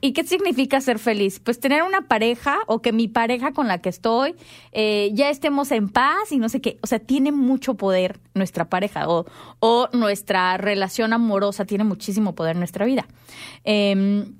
¿Y 0.00 0.12
qué 0.12 0.24
significa 0.24 0.80
ser 0.80 0.98
feliz? 0.98 1.40
Pues 1.40 1.60
tener 1.60 1.82
una 1.82 2.02
pareja 2.02 2.58
o 2.66 2.82
que 2.82 2.92
mi 2.92 3.08
pareja 3.08 3.52
con 3.52 3.68
la 3.68 3.78
que 3.78 3.88
estoy 3.88 4.34
eh, 4.72 5.10
ya 5.14 5.30
estemos 5.30 5.70
en 5.72 5.88
paz 5.88 6.32
y 6.32 6.38
no 6.38 6.48
sé 6.48 6.60
qué. 6.60 6.78
O 6.82 6.86
sea, 6.86 6.98
tiene 6.98 7.32
mucho 7.32 7.74
poder 7.74 8.20
nuestra 8.34 8.68
pareja 8.68 9.08
o, 9.08 9.26
o 9.60 9.88
nuestra 9.92 10.56
relación 10.56 11.12
amorosa 11.12 11.64
tiene 11.64 11.84
muchísimo 11.84 12.34
poder 12.34 12.56
en 12.56 12.60
nuestra 12.60 12.86
vida. 12.86 13.06
Em, 13.64 14.34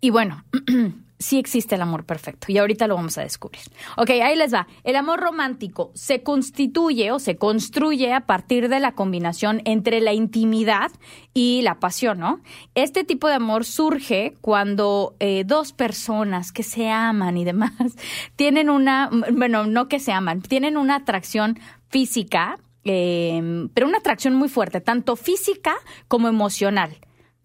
y 0.00 0.10
bueno, 0.10 0.44
sí 1.18 1.38
existe 1.38 1.74
el 1.74 1.82
amor 1.82 2.04
perfecto 2.04 2.46
y 2.50 2.58
ahorita 2.58 2.86
lo 2.86 2.94
vamos 2.94 3.18
a 3.18 3.22
descubrir. 3.22 3.62
Ok, 3.96 4.10
ahí 4.10 4.36
les 4.36 4.54
va. 4.54 4.68
El 4.84 4.96
amor 4.96 5.20
romántico 5.20 5.90
se 5.94 6.22
constituye 6.22 7.10
o 7.10 7.18
se 7.18 7.36
construye 7.36 8.12
a 8.12 8.26
partir 8.26 8.68
de 8.68 8.80
la 8.80 8.92
combinación 8.92 9.60
entre 9.64 10.00
la 10.00 10.12
intimidad 10.12 10.90
y 11.34 11.62
la 11.62 11.80
pasión, 11.80 12.20
¿no? 12.20 12.40
Este 12.74 13.04
tipo 13.04 13.28
de 13.28 13.34
amor 13.34 13.64
surge 13.64 14.34
cuando 14.40 15.16
eh, 15.18 15.44
dos 15.44 15.72
personas 15.72 16.52
que 16.52 16.62
se 16.62 16.88
aman 16.88 17.36
y 17.36 17.44
demás 17.44 17.72
tienen 18.36 18.70
una, 18.70 19.10
bueno, 19.32 19.66
no 19.66 19.88
que 19.88 20.00
se 20.00 20.12
aman, 20.12 20.42
tienen 20.42 20.76
una 20.76 20.96
atracción 20.96 21.58
física, 21.88 22.58
eh, 22.84 23.68
pero 23.74 23.86
una 23.86 23.98
atracción 23.98 24.34
muy 24.34 24.48
fuerte, 24.48 24.80
tanto 24.80 25.16
física 25.16 25.74
como 26.06 26.28
emocional. 26.28 26.98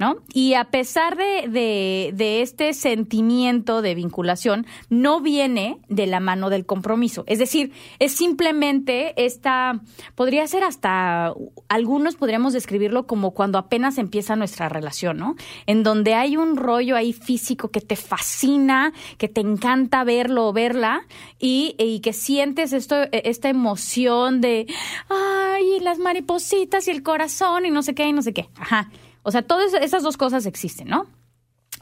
¿No? 0.04 0.18
Y 0.34 0.56
a 0.56 0.66
pesar 0.66 1.16
de, 1.16 2.12
de, 2.14 2.42
este 2.42 2.74
sentimiento 2.74 3.82
de 3.82 3.96
vinculación, 3.96 4.66
no 4.90 5.22
viene 5.22 5.78
de 5.88 6.08
la 6.08 6.20
mano 6.20 6.50
del 6.50 6.66
compromiso. 6.66 7.24
Es 7.26 7.40
decir, 7.40 7.72
es 8.00 8.12
simplemente 8.12 9.14
esta, 9.16 9.80
podría 10.16 10.46
ser 10.48 10.66
hasta, 10.66 11.34
algunos 11.70 12.18
podríamos 12.18 12.52
describirlo 12.52 13.08
como 13.08 13.32
cuando 13.32 13.58
apenas 13.58 13.98
empieza 13.98 14.36
nuestra 14.36 14.68
relación, 14.68 15.16
¿no? 15.16 15.36
En 15.68 15.84
donde 15.84 16.16
hay 16.16 16.36
un 16.36 16.58
rollo 16.58 16.98
ahí 16.98 17.14
físico 17.14 17.72
que 17.72 17.80
te 17.80 17.96
fascina, 17.96 18.92
que 19.18 19.30
te 19.30 19.40
encanta 19.40 20.04
verlo 20.04 20.50
o 20.50 20.54
verla, 20.54 21.08
y, 21.40 21.76
y 21.78 22.02
que 22.02 22.12
sientes 22.12 22.74
esto, 22.74 23.04
esta 23.14 23.48
emoción 23.48 24.42
de, 24.42 24.68
ay, 25.08 25.80
las 25.80 25.98
maripositas 25.98 26.90
y 26.90 26.92
el 26.92 27.04
corazón 27.04 27.66
y 27.66 27.72
no 27.72 27.84
sé 27.84 27.96
qué, 27.96 28.06
y 28.06 28.12
no 28.12 28.22
sé 28.22 28.34
qué. 28.34 28.50
Ajá. 28.60 28.90
O 29.24 29.32
sea, 29.32 29.42
todas 29.42 29.74
esas 29.74 30.04
dos 30.04 30.18
cosas 30.18 30.46
existen, 30.46 30.88
¿no? 30.88 31.08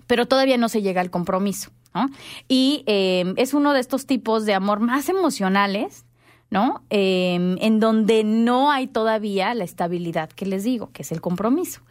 Pero 0.07 0.27
todavía 0.27 0.57
no 0.57 0.69
se 0.69 0.81
llega 0.81 1.01
al 1.01 1.09
compromiso, 1.09 1.71
¿no? 1.93 2.09
Y 2.47 2.83
eh, 2.85 3.33
es 3.37 3.53
uno 3.53 3.73
de 3.73 3.79
estos 3.79 4.05
tipos 4.05 4.45
de 4.45 4.53
amor 4.53 4.79
más 4.79 5.09
emocionales, 5.09 6.05
¿no? 6.49 6.83
Em, 6.89 7.57
en 7.59 7.79
donde 7.79 8.23
no 8.23 8.71
hay 8.71 8.87
todavía 8.87 9.53
la 9.53 9.63
estabilidad 9.63 10.29
que 10.29 10.45
les 10.45 10.63
digo, 10.63 10.91
que 10.91 11.01
es 11.01 11.11
el 11.11 11.21
compromiso. 11.21 11.81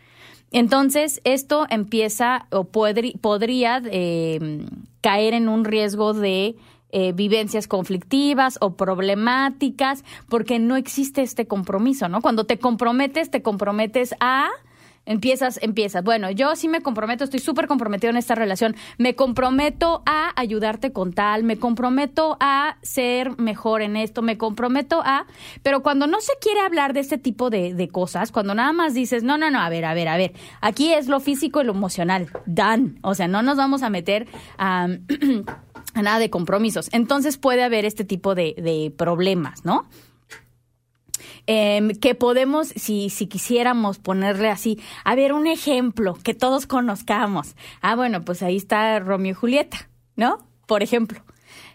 Entonces, 0.52 1.20
esto 1.24 1.66
empieza 1.70 2.46
o 2.50 2.64
podría 2.64 3.80
em, 3.84 4.66
caer 5.00 5.34
en 5.34 5.48
un 5.48 5.64
riesgo 5.64 6.12
de 6.12 6.56
eh, 6.92 7.12
vivencias 7.12 7.68
conflictivas 7.68 8.58
o 8.60 8.74
problemáticas, 8.74 10.04
porque 10.28 10.58
no 10.58 10.76
existe 10.76 11.22
este 11.22 11.46
compromiso, 11.46 12.08
¿no? 12.08 12.20
Cuando 12.20 12.44
te 12.44 12.58
comprometes, 12.58 13.30
te 13.30 13.42
comprometes 13.42 14.14
a 14.18 14.48
Empiezas, 15.06 15.58
empiezas. 15.62 16.04
Bueno, 16.04 16.30
yo 16.30 16.54
sí 16.56 16.68
me 16.68 16.82
comprometo, 16.82 17.24
estoy 17.24 17.40
súper 17.40 17.66
comprometido 17.66 18.10
en 18.10 18.16
esta 18.16 18.34
relación. 18.34 18.76
Me 18.98 19.16
comprometo 19.16 20.02
a 20.06 20.32
ayudarte 20.38 20.92
con 20.92 21.12
tal, 21.12 21.42
me 21.42 21.58
comprometo 21.58 22.36
a 22.38 22.76
ser 22.82 23.36
mejor 23.38 23.82
en 23.82 23.96
esto, 23.96 24.22
me 24.22 24.38
comprometo 24.38 25.02
a... 25.04 25.26
Pero 25.62 25.82
cuando 25.82 26.06
no 26.06 26.20
se 26.20 26.32
quiere 26.40 26.60
hablar 26.60 26.92
de 26.92 27.00
este 27.00 27.18
tipo 27.18 27.50
de, 27.50 27.74
de 27.74 27.88
cosas, 27.88 28.30
cuando 28.30 28.54
nada 28.54 28.72
más 28.72 28.94
dices, 28.94 29.22
no, 29.22 29.38
no, 29.38 29.50
no, 29.50 29.60
a 29.60 29.68
ver, 29.68 29.84
a 29.84 29.94
ver, 29.94 30.08
a 30.08 30.16
ver, 30.16 30.32
aquí 30.60 30.92
es 30.92 31.08
lo 31.08 31.18
físico 31.18 31.60
y 31.62 31.64
lo 31.64 31.72
emocional, 31.72 32.28
dan. 32.46 32.98
O 33.02 33.14
sea, 33.14 33.26
no 33.26 33.42
nos 33.42 33.56
vamos 33.56 33.82
a 33.82 33.90
meter 33.90 34.28
a... 34.58 34.86
nada 35.94 36.18
de 36.18 36.30
compromisos. 36.30 36.88
Entonces 36.92 37.38
puede 37.38 37.64
haber 37.64 37.84
este 37.84 38.04
tipo 38.04 38.34
de, 38.34 38.54
de 38.58 38.92
problemas, 38.96 39.64
¿no? 39.64 39.88
Em, 41.46 41.90
que 41.90 42.14
podemos, 42.14 42.68
si, 42.68 43.10
si 43.10 43.26
quisiéramos 43.26 43.98
ponerle 43.98 44.48
así, 44.48 44.78
a 45.04 45.14
ver, 45.14 45.32
un 45.32 45.46
ejemplo 45.46 46.14
que 46.22 46.34
todos 46.34 46.66
conozcamos. 46.66 47.56
Ah, 47.80 47.96
bueno, 47.96 48.22
pues 48.24 48.42
ahí 48.42 48.56
está 48.56 48.98
Romeo 49.00 49.32
y 49.32 49.34
Julieta, 49.34 49.88
¿no? 50.16 50.38
Por 50.66 50.82
ejemplo. 50.82 51.22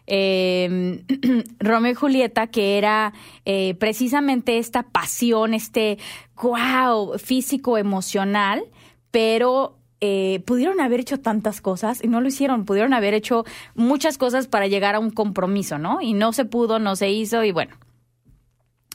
Eh, 0.08 1.04
Romeo 1.60 1.92
y 1.92 1.96
Julieta, 1.96 2.48
que 2.48 2.78
era 2.78 3.14
eh, 3.46 3.76
precisamente 3.76 4.58
esta 4.58 4.84
pasión, 4.84 5.54
este 5.54 5.98
wow, 6.42 7.18
físico, 7.18 7.78
emocional, 7.78 8.64
pero 9.12 9.78
eh, 10.02 10.44
pudieron 10.46 10.82
haber 10.82 11.00
hecho 11.00 11.20
tantas 11.20 11.62
cosas 11.62 12.04
y 12.04 12.08
no 12.08 12.22
lo 12.22 12.28
hicieron, 12.28 12.66
pudieron 12.66 12.94
haber 12.94 13.14
hecho 13.14 13.46
muchas 13.74 14.18
cosas 14.18 14.48
para 14.48 14.68
llegar 14.68 14.96
a 14.96 15.00
un 15.00 15.10
compromiso, 15.10 15.78
¿no? 15.80 16.02
Y 16.02 16.14
no 16.14 16.34
se 16.34 16.46
pudo, 16.46 16.80
no 16.80 16.96
se 16.96 17.10
hizo 17.10 17.44
y 17.44 17.52
bueno, 17.52 17.76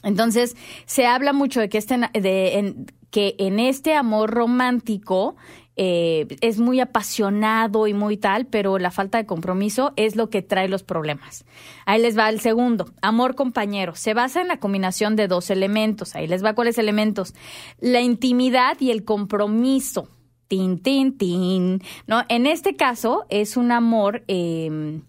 entonces, 0.03 0.55
se 0.85 1.05
habla 1.05 1.33
mucho 1.33 1.59
de 1.59 1.69
que, 1.69 1.77
este, 1.77 1.97
de, 2.13 2.57
en, 2.57 2.85
que 3.11 3.35
en 3.37 3.59
este 3.59 3.93
amor 3.93 4.31
romántico 4.31 5.35
eh, 5.77 6.27
es 6.41 6.59
muy 6.59 6.79
apasionado 6.79 7.87
y 7.87 7.93
muy 7.93 8.17
tal, 8.17 8.45
pero 8.45 8.77
la 8.77 8.91
falta 8.91 9.17
de 9.17 9.25
compromiso 9.25 9.93
es 9.95 10.15
lo 10.15 10.29
que 10.29 10.41
trae 10.41 10.67
los 10.67 10.83
problemas. 10.83 11.45
Ahí 11.85 12.01
les 12.01 12.17
va 12.17 12.29
el 12.29 12.39
segundo, 12.39 12.91
amor 13.01 13.35
compañero. 13.35 13.95
Se 13.95 14.13
basa 14.13 14.41
en 14.41 14.47
la 14.47 14.59
combinación 14.59 15.15
de 15.15 15.27
dos 15.27 15.49
elementos. 15.49 16.15
Ahí 16.15 16.27
les 16.27 16.43
va 16.43 16.55
cuáles 16.55 16.77
elementos. 16.77 17.33
La 17.79 18.01
intimidad 18.01 18.77
y 18.79 18.91
el 18.91 19.05
compromiso. 19.05 20.09
Tin, 20.47 20.79
tin, 20.79 21.17
tin. 21.17 21.81
¿No? 22.07 22.23
En 22.27 22.45
este 22.45 22.75
caso 22.75 23.25
es 23.29 23.55
un 23.55 23.71
amor 23.71 24.23
eh, 24.27 24.99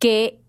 que, 0.00 0.40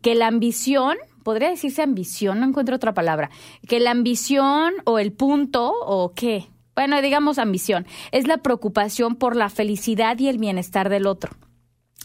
que 0.00 0.14
la 0.14 0.28
ambición 0.28 0.96
podría 1.26 1.50
decirse 1.50 1.82
ambición, 1.82 2.38
no 2.38 2.46
encuentro 2.46 2.76
otra 2.76 2.94
palabra, 2.94 3.30
que 3.66 3.80
la 3.80 3.90
ambición 3.90 4.74
o 4.84 5.00
el 5.00 5.12
punto 5.12 5.74
o 5.84 6.14
qué, 6.14 6.46
bueno, 6.76 7.02
digamos 7.02 7.38
ambición, 7.38 7.84
es 8.12 8.28
la 8.28 8.36
preocupación 8.36 9.16
por 9.16 9.34
la 9.34 9.48
felicidad 9.48 10.16
y 10.20 10.28
el 10.28 10.38
bienestar 10.38 10.88
del 10.88 11.08
otro. 11.08 11.32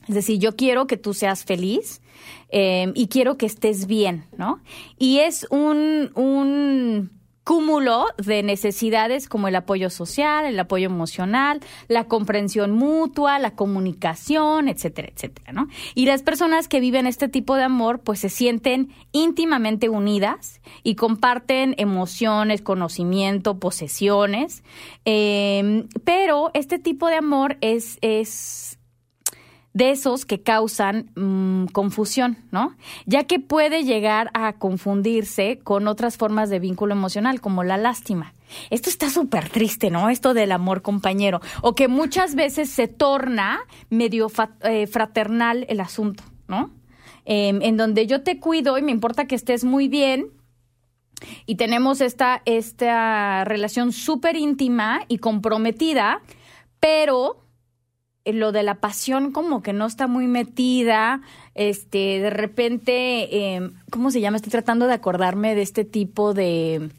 Es 0.08 0.16
decir, 0.16 0.40
yo 0.40 0.56
quiero 0.56 0.88
que 0.88 0.98
tú 0.98 1.14
seas 1.14 1.46
feliz 1.46 2.02
eh, 2.50 2.92
y 2.96 3.10
quiero 3.10 3.38
que 3.38 3.46
estés 3.46 3.86
bien, 3.86 4.26
¿no? 4.36 4.60
Y 4.98 5.20
es 5.20 5.46
un, 5.52 6.10
un 6.16 7.21
cúmulo 7.44 8.06
de 8.18 8.44
necesidades 8.44 9.28
como 9.28 9.48
el 9.48 9.56
apoyo 9.56 9.90
social, 9.90 10.46
el 10.46 10.60
apoyo 10.60 10.86
emocional, 10.86 11.60
la 11.88 12.06
comprensión 12.06 12.72
mutua, 12.72 13.40
la 13.40 13.56
comunicación, 13.56 14.68
etcétera, 14.68 15.10
etcétera, 15.14 15.52
¿no? 15.52 15.68
Y 15.96 16.06
las 16.06 16.22
personas 16.22 16.68
que 16.68 16.80
viven 16.80 17.08
este 17.08 17.30
tipo 17.30 17.56
de 17.56 17.64
amor, 17.64 18.00
pues 18.00 18.20
se 18.20 18.30
sienten 18.30 18.90
íntimamente 19.12 19.90
unidas 19.90 20.62
y 20.84 20.96
comparten 20.96 21.74
emociones, 21.78 22.62
conocimiento, 22.62 23.60
posesiones, 23.60 24.64
eh, 25.06 25.86
pero 26.04 26.52
este 26.54 26.80
tipo 26.80 27.08
de 27.08 27.16
amor 27.16 27.58
es, 27.62 27.98
es 28.02 28.78
de 29.74 29.92
esos 29.92 30.26
que 30.26 30.42
causan 30.42 31.12
mm, 31.16 31.68
confusión, 31.68 32.38
¿no? 32.52 32.76
Ya 33.06 33.24
que 33.24 33.40
puede 33.40 33.84
llegar 33.84 34.30
a 34.34 34.54
confundirse 34.54 35.60
con 35.64 35.88
otras 35.88 36.18
formas 36.18 36.50
de 36.50 36.60
vínculo 36.60 36.94
emocional, 36.94 37.40
como 37.40 37.64
la 37.64 37.78
lástima. 37.78 38.34
Esto 38.70 38.90
está 38.90 39.10
súper 39.10 39.50
triste, 39.50 39.90
¿no? 39.90 40.10
Esto 40.10 40.34
del 40.34 40.52
amor 40.52 40.82
compañero, 40.82 41.40
o 41.62 41.74
que 41.74 41.88
muchas 41.88 42.36
veces 42.36 42.70
se 42.70 42.88
torna 42.88 43.62
medio 43.90 44.28
eh, 44.64 44.88
fraternal 44.88 45.66
el 45.70 45.80
asunto, 45.80 46.24
¿no? 46.48 46.72
Em, 47.24 47.62
en 47.62 47.78
donde 47.78 48.08
yo 48.08 48.24
te 48.24 48.40
cuido 48.40 48.78
y 48.78 48.82
me 48.82 48.92
importa 48.92 49.26
que 49.26 49.36
estés 49.36 49.64
muy 49.64 49.88
bien, 49.88 50.32
y 51.46 51.56
tenemos 51.56 52.02
esta, 52.02 52.42
esta 52.46 53.44
relación 53.46 53.92
súper 53.92 54.36
íntima 54.36 55.02
y 55.08 55.20
comprometida, 55.20 56.22
pero 56.80 57.42
lo 58.26 58.52
de 58.52 58.64
la 58.64 58.76
pasión 58.76 59.32
como 59.32 59.62
que 59.64 59.74
no 59.74 59.86
está 59.86 60.08
muy 60.08 60.28
metida, 60.28 61.22
este, 61.56 62.20
de 62.20 62.30
repente, 62.30 63.56
em, 63.56 63.74
¿cómo 63.90 64.12
se 64.12 64.22
llama? 64.22 64.38
Estoy 64.38 64.52
tratando 64.52 64.88
de 64.88 64.94
acordarme 64.94 65.56
de 65.56 65.62
este 65.62 65.86
tipo 65.86 66.34
de, 66.34 66.92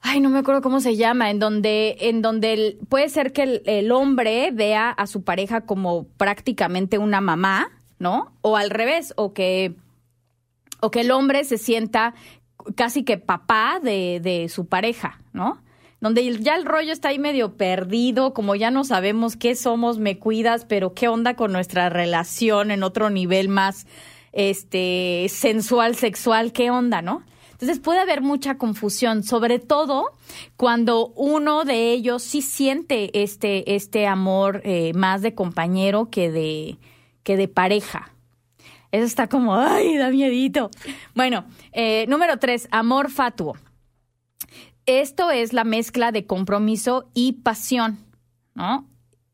ay, 0.00 0.20
no 0.20 0.28
me 0.28 0.38
acuerdo 0.38 0.62
cómo 0.62 0.80
se 0.80 0.96
llama, 0.96 1.30
en 1.30 1.38
donde, 1.38 1.96
en 2.00 2.22
donde 2.22 2.78
puede 2.88 3.08
ser 3.08 3.32
que 3.32 3.42
el, 3.42 3.62
el, 3.66 3.92
hombre 3.92 4.50
vea 4.52 4.90
a 4.90 5.06
su 5.06 5.22
pareja 5.22 5.62
como 5.62 6.04
prácticamente 6.16 6.98
una 6.98 7.20
mamá, 7.20 7.70
¿no? 7.98 8.32
O 8.42 8.56
al 8.56 8.70
revés, 8.70 9.14
o 9.16 9.32
que, 9.32 9.74
o 10.80 10.90
que 10.90 11.00
el 11.00 11.10
hombre 11.10 11.44
se 11.44 11.58
sienta 11.58 12.14
casi 12.76 13.02
que 13.04 13.18
papá 13.18 13.80
de, 13.82 14.20
de 14.22 14.48
su 14.48 14.66
pareja, 14.66 15.20
¿no? 15.32 15.62
Donde 16.00 16.38
ya 16.38 16.56
el 16.56 16.64
rollo 16.64 16.92
está 16.92 17.08
ahí 17.08 17.18
medio 17.18 17.56
perdido, 17.56 18.32
como 18.32 18.54
ya 18.54 18.70
no 18.70 18.84
sabemos 18.84 19.36
qué 19.36 19.54
somos, 19.54 19.98
me 19.98 20.18
cuidas, 20.18 20.64
pero 20.64 20.94
qué 20.94 21.08
onda 21.08 21.34
con 21.34 21.52
nuestra 21.52 21.88
relación 21.88 22.70
en 22.70 22.82
otro 22.82 23.10
nivel 23.10 23.48
más 23.48 23.86
este 24.32 25.26
sensual, 25.28 25.96
sexual, 25.96 26.52
qué 26.52 26.70
onda, 26.70 27.02
¿no? 27.02 27.24
Entonces 27.52 27.78
puede 27.78 28.00
haber 28.00 28.22
mucha 28.22 28.56
confusión, 28.56 29.22
sobre 29.22 29.58
todo 29.58 30.12
cuando 30.56 31.08
uno 31.08 31.64
de 31.64 31.92
ellos 31.92 32.22
sí 32.22 32.40
siente 32.40 33.22
este, 33.22 33.74
este 33.74 34.06
amor 34.06 34.62
eh, 34.64 34.92
más 34.94 35.20
de 35.20 35.34
compañero 35.34 36.08
que 36.10 36.30
de, 36.30 36.78
que 37.22 37.36
de 37.36 37.48
pareja. 37.48 38.14
Eso 38.92 39.04
está 39.04 39.28
como, 39.28 39.54
ay, 39.56 39.98
da 39.98 40.08
miedito. 40.08 40.70
Bueno, 41.14 41.44
eh, 41.72 42.06
número 42.08 42.38
tres, 42.38 42.66
amor 42.70 43.10
fatuo. 43.10 43.56
Esto 44.98 45.30
es 45.30 45.52
la 45.52 45.62
mezcla 45.62 46.10
de 46.10 46.26
compromiso 46.26 47.08
y 47.14 47.34
pasión, 47.44 47.98
¿no? 48.56 48.88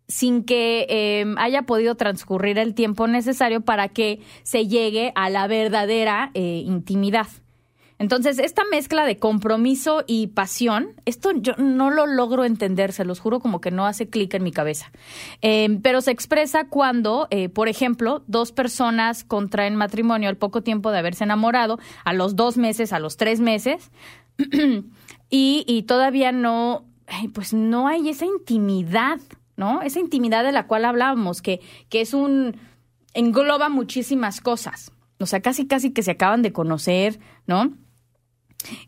sin 0.06 0.44
que 0.44 0.86
em, 0.90 1.36
haya 1.38 1.62
podido 1.62 1.94
transcurrir 1.94 2.58
el 2.58 2.74
tiempo 2.74 3.08
necesario 3.08 3.62
para 3.62 3.88
que 3.88 4.20
se 4.42 4.68
llegue 4.68 5.12
a 5.14 5.30
la 5.30 5.46
verdadera 5.46 6.30
eh, 6.34 6.62
intimidad. 6.64 7.26
Entonces, 7.98 8.38
esta 8.38 8.62
mezcla 8.70 9.06
de 9.06 9.16
compromiso 9.16 10.04
y 10.06 10.26
pasión, 10.26 10.88
esto 11.06 11.32
yo 11.32 11.54
no 11.56 11.90
lo 11.90 12.06
logro 12.06 12.44
entender, 12.44 12.92
se 12.92 13.06
los 13.06 13.20
juro 13.20 13.40
como 13.40 13.62
que 13.62 13.70
no 13.70 13.86
hace 13.86 14.10
clic 14.10 14.34
en 14.34 14.42
mi 14.42 14.52
cabeza. 14.52 14.92
Em, 15.40 15.80
pero 15.80 16.02
se 16.02 16.10
expresa 16.10 16.68
cuando, 16.68 17.28
eh, 17.30 17.48
por 17.48 17.68
ejemplo, 17.68 18.22
dos 18.26 18.52
personas 18.52 19.24
contraen 19.24 19.74
matrimonio 19.76 20.28
al 20.28 20.36
poco 20.36 20.62
tiempo 20.62 20.90
de 20.90 20.98
haberse 20.98 21.24
enamorado, 21.24 21.78
a 22.04 22.12
los 22.12 22.36
dos 22.36 22.58
meses, 22.58 22.92
a 22.92 22.98
los 22.98 23.16
tres 23.16 23.40
meses, 23.40 23.90
y, 25.30 25.64
y 25.66 25.82
todavía 25.82 26.32
no, 26.32 26.84
pues 27.34 27.54
no 27.54 27.88
hay 27.88 28.08
esa 28.08 28.26
intimidad, 28.26 29.20
¿no? 29.56 29.82
Esa 29.82 30.00
intimidad 30.00 30.44
de 30.44 30.52
la 30.52 30.66
cual 30.66 30.84
hablábamos, 30.84 31.42
que, 31.42 31.60
que 31.88 32.00
es 32.00 32.14
un, 32.14 32.56
engloba 33.14 33.68
muchísimas 33.68 34.40
cosas. 34.40 34.92
O 35.18 35.26
sea, 35.26 35.40
casi, 35.40 35.66
casi 35.66 35.92
que 35.92 36.02
se 36.02 36.12
acaban 36.12 36.42
de 36.42 36.52
conocer, 36.52 37.18
¿no? 37.46 37.72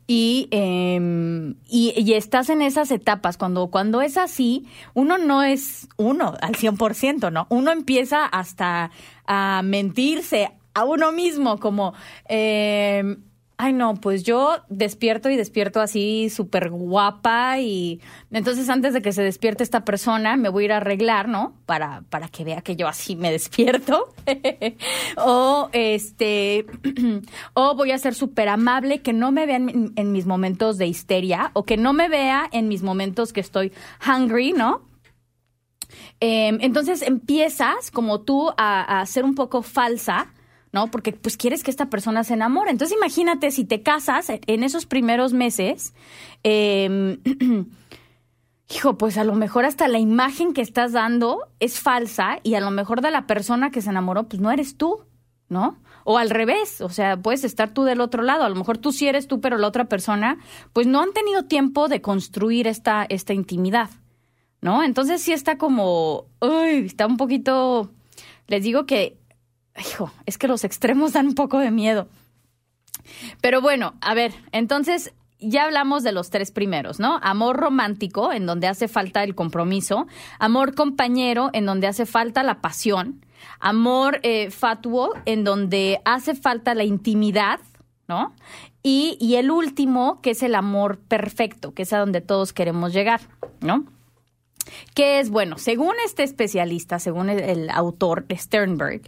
Y, 0.06 0.48
eh, 0.50 1.54
y, 1.66 1.94
y, 1.96 2.14
estás 2.14 2.48
en 2.50 2.62
esas 2.62 2.90
etapas. 2.90 3.36
Cuando, 3.36 3.68
cuando 3.68 4.02
es 4.02 4.16
así, 4.16 4.66
uno 4.94 5.18
no 5.18 5.42
es 5.42 5.88
uno 5.96 6.34
al 6.40 6.54
100%, 6.54 7.32
¿no? 7.32 7.46
Uno 7.48 7.70
empieza 7.70 8.26
hasta 8.26 8.90
a 9.26 9.62
mentirse 9.64 10.50
a 10.74 10.84
uno 10.84 11.12
mismo, 11.12 11.58
como, 11.58 11.94
eh, 12.28 13.16
ay 13.60 13.72
no, 13.72 13.96
pues 13.96 14.22
yo 14.22 14.58
despierto 14.68 15.28
y 15.30 15.36
despierto 15.36 15.80
así 15.80 16.30
súper 16.30 16.70
guapa 16.70 17.58
y 17.58 18.00
entonces 18.30 18.68
antes 18.68 18.94
de 18.94 19.02
que 19.02 19.12
se 19.12 19.22
despierte 19.22 19.64
esta 19.64 19.84
persona 19.84 20.36
me 20.36 20.48
voy 20.48 20.62
a 20.62 20.66
ir 20.66 20.72
a 20.72 20.76
arreglar, 20.76 21.28
¿no? 21.28 21.54
Para, 21.66 22.02
para 22.08 22.28
que 22.28 22.44
vea 22.44 22.62
que 22.62 22.76
yo 22.76 22.86
así 22.86 23.16
me 23.16 23.32
despierto. 23.32 24.14
o 25.16 25.70
este, 25.72 26.66
o 27.54 27.74
voy 27.74 27.90
a 27.90 27.98
ser 27.98 28.14
súper 28.14 28.48
amable, 28.48 29.02
que 29.02 29.12
no 29.12 29.32
me 29.32 29.44
vean 29.44 29.92
en, 29.96 30.12
mis 30.12 30.24
momentos 30.24 30.78
de 30.78 30.86
histeria 30.86 31.50
o 31.52 31.64
que 31.64 31.76
no 31.76 31.92
me 31.92 32.08
vea 32.08 32.48
en 32.52 32.68
mis 32.68 32.82
momentos 32.82 33.32
que 33.32 33.40
estoy 33.40 33.72
hungry, 34.06 34.52
¿no? 34.52 34.82
Eh, 36.20 36.56
entonces 36.60 37.02
empiezas 37.02 37.90
como 37.90 38.20
tú 38.20 38.50
a, 38.56 39.00
a 39.00 39.06
ser 39.06 39.24
un 39.24 39.34
poco 39.34 39.62
falsa 39.62 40.28
¿no? 40.72 40.90
Porque 40.90 41.12
pues 41.12 41.36
quieres 41.36 41.62
que 41.62 41.70
esta 41.70 41.90
persona 41.90 42.24
se 42.24 42.34
enamore. 42.34 42.70
Entonces 42.70 42.96
imagínate 42.96 43.50
si 43.50 43.64
te 43.64 43.82
casas 43.82 44.26
en 44.28 44.62
esos 44.62 44.86
primeros 44.86 45.32
meses, 45.32 45.94
eh, 46.44 47.18
hijo, 48.70 48.98
pues 48.98 49.16
a 49.16 49.24
lo 49.24 49.34
mejor 49.34 49.64
hasta 49.64 49.88
la 49.88 49.98
imagen 49.98 50.52
que 50.52 50.60
estás 50.60 50.92
dando 50.92 51.48
es 51.60 51.80
falsa 51.80 52.38
y 52.42 52.54
a 52.54 52.60
lo 52.60 52.70
mejor 52.70 53.00
de 53.00 53.10
la 53.10 53.26
persona 53.26 53.70
que 53.70 53.80
se 53.80 53.90
enamoró, 53.90 54.28
pues 54.28 54.40
no 54.40 54.50
eres 54.50 54.76
tú, 54.76 55.04
¿no? 55.48 55.78
O 56.04 56.18
al 56.18 56.30
revés, 56.30 56.80
o 56.80 56.88
sea, 56.88 57.16
puedes 57.16 57.44
estar 57.44 57.72
tú 57.72 57.84
del 57.84 58.00
otro 58.00 58.22
lado, 58.22 58.44
a 58.44 58.48
lo 58.48 58.54
mejor 58.54 58.78
tú 58.78 58.92
sí 58.92 59.08
eres 59.08 59.26
tú, 59.26 59.40
pero 59.40 59.58
la 59.58 59.68
otra 59.68 59.86
persona, 59.86 60.38
pues 60.72 60.86
no 60.86 61.00
han 61.00 61.12
tenido 61.12 61.44
tiempo 61.44 61.88
de 61.88 62.00
construir 62.02 62.66
esta, 62.66 63.06
esta 63.08 63.32
intimidad, 63.32 63.90
¿no? 64.60 64.82
Entonces 64.82 65.22
sí 65.22 65.32
está 65.32 65.56
como, 65.56 66.26
uy, 66.40 66.86
está 66.86 67.06
un 67.06 67.16
poquito, 67.16 67.90
les 68.46 68.62
digo 68.62 68.84
que 68.86 69.18
hijo, 69.80 70.12
es 70.26 70.38
que 70.38 70.48
los 70.48 70.64
extremos 70.64 71.12
dan 71.12 71.26
un 71.26 71.34
poco 71.34 71.58
de 71.58 71.70
miedo. 71.70 72.08
Pero 73.40 73.60
bueno, 73.60 73.94
a 74.00 74.14
ver, 74.14 74.32
entonces 74.52 75.12
ya 75.40 75.64
hablamos 75.64 76.02
de 76.02 76.12
los 76.12 76.30
tres 76.30 76.50
primeros, 76.50 76.98
¿no? 76.98 77.18
Amor 77.22 77.56
romántico, 77.56 78.32
en 78.32 78.46
donde 78.46 78.66
hace 78.66 78.88
falta 78.88 79.22
el 79.22 79.34
compromiso. 79.34 80.06
Amor 80.38 80.74
compañero, 80.74 81.50
en 81.52 81.66
donde 81.66 81.86
hace 81.86 82.06
falta 82.06 82.42
la 82.42 82.60
pasión. 82.60 83.24
Amor 83.60 84.20
eh, 84.22 84.50
fatuo, 84.50 85.12
en 85.24 85.44
donde 85.44 86.00
hace 86.04 86.34
falta 86.34 86.74
la 86.74 86.84
intimidad, 86.84 87.60
¿no? 88.08 88.34
Y, 88.82 89.16
y 89.20 89.36
el 89.36 89.50
último, 89.50 90.20
que 90.22 90.30
es 90.30 90.42
el 90.42 90.54
amor 90.54 90.98
perfecto, 90.98 91.72
que 91.72 91.82
es 91.82 91.92
a 91.92 91.98
donde 91.98 92.20
todos 92.20 92.52
queremos 92.52 92.92
llegar, 92.92 93.20
¿no? 93.60 93.84
Que 94.94 95.20
es, 95.20 95.30
bueno, 95.30 95.58
según 95.58 95.94
este 96.04 96.22
especialista, 96.22 96.98
según 96.98 97.30
el, 97.30 97.70
autor 97.70 98.26
Sternberg, 98.30 99.02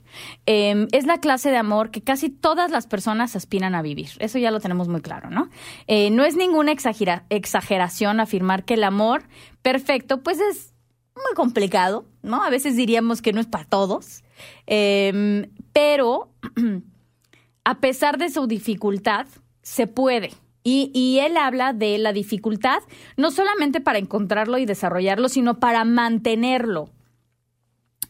em, 0.46 0.88
es 0.92 1.06
la 1.06 1.18
clase 1.18 1.50
de 1.50 1.56
amor 1.56 1.90
que 1.90 2.02
casi 2.02 2.30
todas 2.30 2.70
las 2.70 2.86
personas 2.86 3.36
aspiran 3.36 3.74
a 3.74 3.82
vivir. 3.82 4.11
Eso 4.18 4.38
ya 4.38 4.50
lo 4.50 4.61
tenemos 4.61 4.88
muy 4.88 5.00
claro, 5.00 5.30
¿no? 5.30 5.48
Eh, 5.86 6.11
no 6.11 6.24
es 6.24 6.36
ninguna 6.36 6.72
exageración 6.72 8.20
afirmar 8.20 8.64
que 8.64 8.74
el 8.74 8.84
amor 8.84 9.24
perfecto, 9.62 10.22
pues 10.22 10.38
es 10.40 10.74
muy 11.14 11.34
complicado, 11.34 12.06
¿no? 12.22 12.42
A 12.42 12.50
veces 12.50 12.76
diríamos 12.76 13.22
que 13.22 13.32
no 13.32 13.40
es 13.40 13.46
para 13.46 13.64
todos, 13.64 14.22
em, 14.66 15.50
pero 15.72 16.30
a 17.64 17.80
pesar 17.80 18.18
de 18.18 18.30
su 18.30 18.46
dificultad, 18.46 19.26
se 19.62 19.86
puede. 19.86 20.30
Y, 20.62 21.18
él 21.20 21.38
habla 21.38 21.72
de 21.72 21.96
la 21.98 22.12
dificultad, 22.12 22.82
no 23.16 23.30
solamente 23.30 23.80
para 23.80 23.98
encontrarlo 23.98 24.58
y 24.58 24.66
desarrollarlo, 24.66 25.28
sino 25.28 25.58
para 25.58 25.84
mantenerlo. 25.84 26.90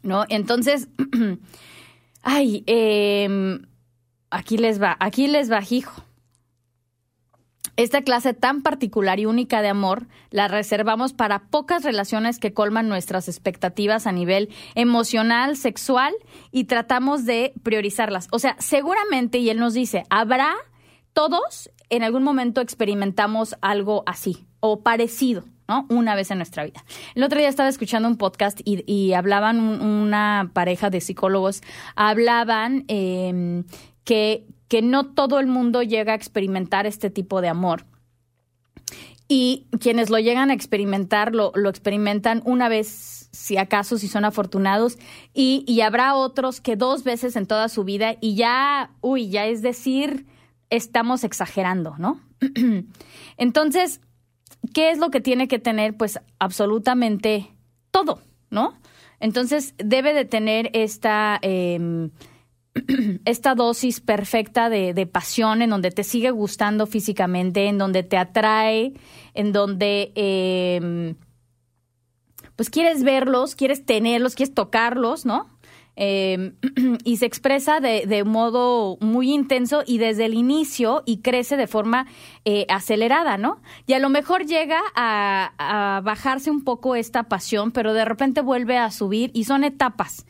¿No? 0.03 0.25
Entonces, 0.29 0.89
ay, 2.23 2.65
em, 2.67 3.67
aquí 4.31 4.59
les 4.59 4.83
va, 4.83 4.97
aquí 4.99 5.29
les 5.29 5.51
va, 5.51 5.61
hijo. 5.69 6.03
Esta 7.77 8.03
clase 8.03 8.35
tan 8.35 8.63
particular 8.63 9.21
y 9.21 9.27
única 9.27 9.63
de 9.63 9.69
amor 9.69 10.07
la 10.31 10.49
reservamos 10.49 11.13
para 11.13 11.45
pocas 11.51 11.85
relaciones 11.85 12.39
que 12.39 12.53
colman 12.53 12.89
nuestras 12.89 13.29
expectativas 13.29 14.07
a 14.07 14.13
nivel 14.13 14.51
emocional, 14.75 15.57
sexual 15.57 16.13
y 16.51 16.65
tratamos 16.65 17.25
de 17.25 17.53
priorizarlas. 17.63 18.29
O 18.33 18.39
sea, 18.39 18.57
seguramente, 18.59 19.39
y 19.39 19.51
él 19.51 19.59
nos 19.59 19.73
dice, 19.73 20.03
habrá 20.11 20.55
todos 21.13 21.71
en 21.91 22.03
algún 22.03 22.23
momento 22.23 22.61
experimentamos 22.61 23.57
algo 23.61 24.03
así 24.07 24.47
o 24.61 24.81
parecido. 24.81 25.45
¿no? 25.69 25.87
Una 25.89 26.17
vez 26.17 26.33
en 26.33 26.39
nuestra 26.39 26.65
vida. 26.65 26.85
El 27.15 27.23
otro 27.23 27.39
día 27.39 27.49
estaba 27.49 27.69
escuchando 27.69 28.09
un 28.09 28.17
podcast 28.17 28.59
y, 28.65 29.13
hablaban 29.13 29.61
una 29.61 30.51
pareja 30.53 30.91
de 30.91 31.01
psicólogos, 31.01 31.63
hablaban 31.95 32.85
em, 32.89 33.63
que, 34.03 34.49
que 34.67 34.83
no 34.83 35.07
todo 35.07 35.39
el 35.39 35.47
mundo 35.47 35.85
llega 35.85 36.13
a 36.13 36.17
experimentar 36.17 36.87
este 36.87 37.09
tipo 37.09 37.41
de 37.41 37.51
amor. 37.51 37.85
Y 39.29 39.69
quienes 39.79 40.11
lo 40.11 40.19
llegan 40.19 40.51
a 40.51 40.55
experimentar, 40.55 41.37
lo, 41.37 41.53
lo 41.55 41.71
experimentan 41.71 42.43
una 42.45 42.69
vez, 42.69 43.29
si 43.31 43.57
acaso, 43.57 43.97
si 43.97 44.09
son 44.09 44.25
afortunados, 44.25 44.99
y, 45.33 45.65
y 45.69 45.83
habrá 45.83 46.17
otros 46.17 46.61
que 46.61 46.75
dos 46.75 47.05
veces 47.05 47.37
en 47.37 47.47
toda 47.47 47.69
su 47.69 47.85
vida, 47.85 48.17
y 48.21 48.35
ya, 48.35 48.91
uy, 49.03 49.29
ya 49.29 49.47
es 49.47 49.63
decir, 49.63 50.27
estamos 50.71 51.25
exagerando, 51.25 51.97
¿no? 51.99 52.21
Entonces, 53.37 54.01
¿qué 54.73 54.91
es 54.91 54.99
lo 54.99 55.11
que 55.11 55.21
tiene 55.21 55.49
que 55.49 55.59
tener? 55.59 55.97
Pues 55.97 56.21
absolutamente 56.39 57.51
todo, 57.91 58.23
¿no? 58.51 58.79
Entonces, 59.19 59.75
debe 59.79 60.15
de 60.15 60.25
tener 60.25 60.71
esta, 60.73 61.39
em, 61.43 62.11
esta 63.25 63.55
dosis 63.55 64.01
perfecta 64.01 64.71
de, 64.71 65.07
pasión 65.07 65.61
en 65.61 65.71
donde 65.71 65.91
te 65.91 66.05
sigue 66.05 66.31
gustando 66.31 66.87
físicamente, 66.87 67.67
en 67.67 67.79
donde 67.79 68.03
te 68.03 68.17
atrae, 68.17 68.95
en 69.35 69.53
donde... 69.53 70.13
Em, 70.15 71.17
pues 72.57 72.69
quieres 72.69 73.03
verlos, 73.05 73.55
quieres 73.55 73.87
tenerlos, 73.87 74.35
quieres 74.35 74.55
tocarlos, 74.55 75.25
¿no? 75.25 75.47
Eh, 75.97 76.53
y 77.05 77.17
se 77.19 77.27
expresa 77.27 77.81
de, 77.81 78.07
de, 78.07 78.25
modo 78.25 78.97
muy 79.01 79.33
intenso 79.33 79.83
y 79.87 79.99
desde 79.99 80.25
el 80.25 80.35
inicio 80.35 81.03
y 81.05 81.19
crece 81.19 81.57
de 81.57 81.67
forma 81.67 82.07
eh, 82.45 82.65
acelerada, 82.69 83.37
¿no? 83.37 83.61
Y 83.87 83.93
a 83.93 83.99
lo 83.99 84.09
mejor 84.09 84.47
llega 84.47 84.81
a, 84.95 85.53
a, 85.59 86.01
bajarse 86.01 86.51
un 86.51 86.65
poco 86.65 86.95
esta 86.95 87.25
pasión, 87.25 87.71
pero 87.73 87.93
de 87.93 88.05
repente 88.05 88.41
vuelve 88.41 88.79
a 88.79 88.91
subir 88.91 89.31
y 89.35 89.45
son 89.45 89.65
etapas. 89.65 90.27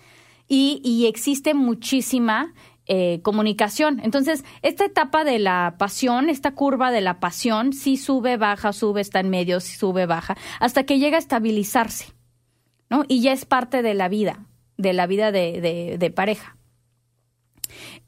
Y, 0.49 0.81
y 0.83 1.07
existe 1.07 1.55
muchísima 1.55 2.53
eh, 2.87 3.21
comunicación. 3.23 4.01
Entonces, 4.03 4.45
esta 4.63 4.85
etapa 4.85 5.23
de 5.23 5.39
la 5.39 5.77
pasión, 5.79 6.29
esta 6.29 6.57
curva 6.57 6.91
de 6.91 7.01
la 7.01 7.21
pasión, 7.21 7.73
sí 7.73 7.97
sube, 7.97 8.37
baja, 8.37 8.73
sube, 8.73 9.01
está 9.01 9.21
en 9.21 9.31
medio, 9.31 9.61
sube, 9.61 10.07
baja, 10.07 10.37
hasta 10.59 10.83
que 10.83 10.99
llega 10.99 11.17
a 11.17 11.21
estabilizarse, 11.21 12.07
¿no? 12.89 13.05
Y 13.07 13.21
ya 13.21 13.33
es 13.33 13.45
parte 13.45 13.83
de 13.83 13.95
la 13.95 14.09
vida 14.09 14.50
de 14.81 14.93
la 14.93 15.07
vida 15.07 15.33
de, 15.33 15.97
de, 15.99 16.11
pareja. 16.11 16.57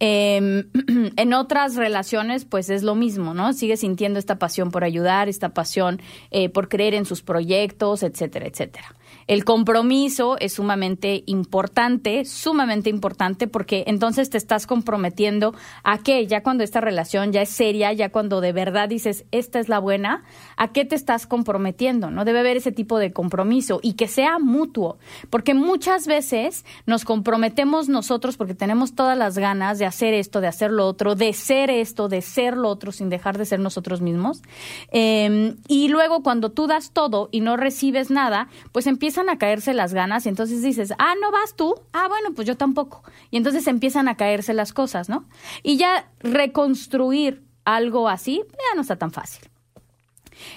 Eh, 0.01 0.37
en 1.17 1.35
otras 1.35 1.77
relaciones, 1.77 2.45
pues 2.45 2.71
es 2.71 2.83
lo 2.83 2.95
mismo, 2.95 3.35
¿no? 3.35 3.53
Sigue 3.53 3.77
sintiendo 3.77 4.19
esta 4.19 4.39
pasión 4.39 4.71
por 4.71 4.85
ayudar, 4.85 5.29
esta 5.29 5.51
pasión 5.51 6.01
eh, 6.31 6.49
por 6.49 6.69
creer 6.69 6.95
en 6.95 7.05
sus 7.05 7.23
proyectos, 7.23 8.03
etcétera, 8.03 8.47
etcétera. 8.47 8.95
El 9.27 9.45
compromiso 9.45 10.37
es 10.39 10.55
sumamente 10.55 11.23
importante, 11.27 12.25
sumamente 12.25 12.91
importante, 12.91 13.47
porque 13.47 13.85
entonces 13.87 14.31
te 14.31 14.39
estás 14.39 14.67
comprometiendo 14.67 15.55
a 15.85 15.99
que 15.99 16.27
ya 16.27 16.43
cuando 16.43 16.65
esta 16.65 16.81
relación 16.81 17.33
ya 17.33 17.43
es 17.43 17.51
seria, 17.51 17.93
ya 17.93 18.11
cuando 18.11 18.41
de 18.41 18.53
verdad 18.53 18.89
dices, 18.89 19.25
esta 19.31 19.61
es 19.61 19.69
la 19.69 19.79
buena, 19.79 20.25
¿a 20.57 20.73
qué 20.73 20.85
te 20.85 20.95
estás 20.95 21.27
comprometiendo? 21.27 22.11
No 22.11 22.25
debe 22.25 22.41
haber 22.41 22.57
ese 22.57 22.73
tipo 22.73 22.99
de 22.99 23.13
compromiso 23.13 23.81
y 23.83 23.95
que 23.95 24.09
sea 24.09 24.39
mutuo, 24.39 24.99
porque 25.31 25.55
muchas 25.55 26.07
veces 26.07 26.65
nos 26.87 27.05
comprometemos 27.05 27.89
nosotros 27.89 28.37
porque 28.37 28.55
tenemos 28.55 28.95
todas 28.95 29.17
las 29.17 29.39
ganas 29.39 29.79
de 29.79 29.87
hacer 29.87 30.15
esto, 30.15 30.41
de 30.41 30.49
hacer 30.49 30.71
lo 30.71 30.87
otro, 30.87 31.15
de 31.15 31.33
ser 31.33 31.71
esto, 31.71 32.09
de 32.09 32.23
ser 32.23 32.57
lo 32.57 32.69
otro, 32.69 32.93
sin 32.93 33.09
dejar 33.09 33.39
de 33.39 33.47
ser 33.47 33.61
nosotros 33.61 34.01
mismos. 34.01 34.43
Eh, 34.91 35.55
y 35.69 35.89
luego 35.89 36.23
cuando 36.23 36.51
tú 36.51 36.67
das 36.67 36.93
todo 36.93 37.29
y 37.33 37.41
no 37.41 37.57
recibes 37.57 38.11
nada, 38.11 38.49
pues 38.73 38.87
empiezas 38.87 39.12
empiezan 39.13 39.29
a 39.29 39.37
caerse 39.37 39.75
las 39.75 39.93
ganas 39.93 40.25
y 40.25 40.31
entonces 40.31 40.63
dices, 40.63 40.95
ah, 40.99 41.13
no 41.21 41.31
vas 41.31 41.55
tú, 41.55 41.75
ah, 41.93 42.09
bueno, 42.09 42.33
pues 42.35 42.49
yo 42.49 42.57
tampoco. 42.57 43.03
Y 43.31 43.37
entonces 43.37 43.67
empiezan 43.67 44.09
a 44.09 44.17
caerse 44.17 44.55
las 44.55 44.73
cosas, 44.73 45.11
¿no? 45.11 45.27
Y 45.63 45.77
ya 45.77 46.11
reconstruir 46.21 47.43
algo 47.67 48.09
así 48.09 48.43
ya 48.49 48.75
no 48.75 48.81
está 48.81 48.97
tan 48.97 49.13
fácil. 49.13 49.51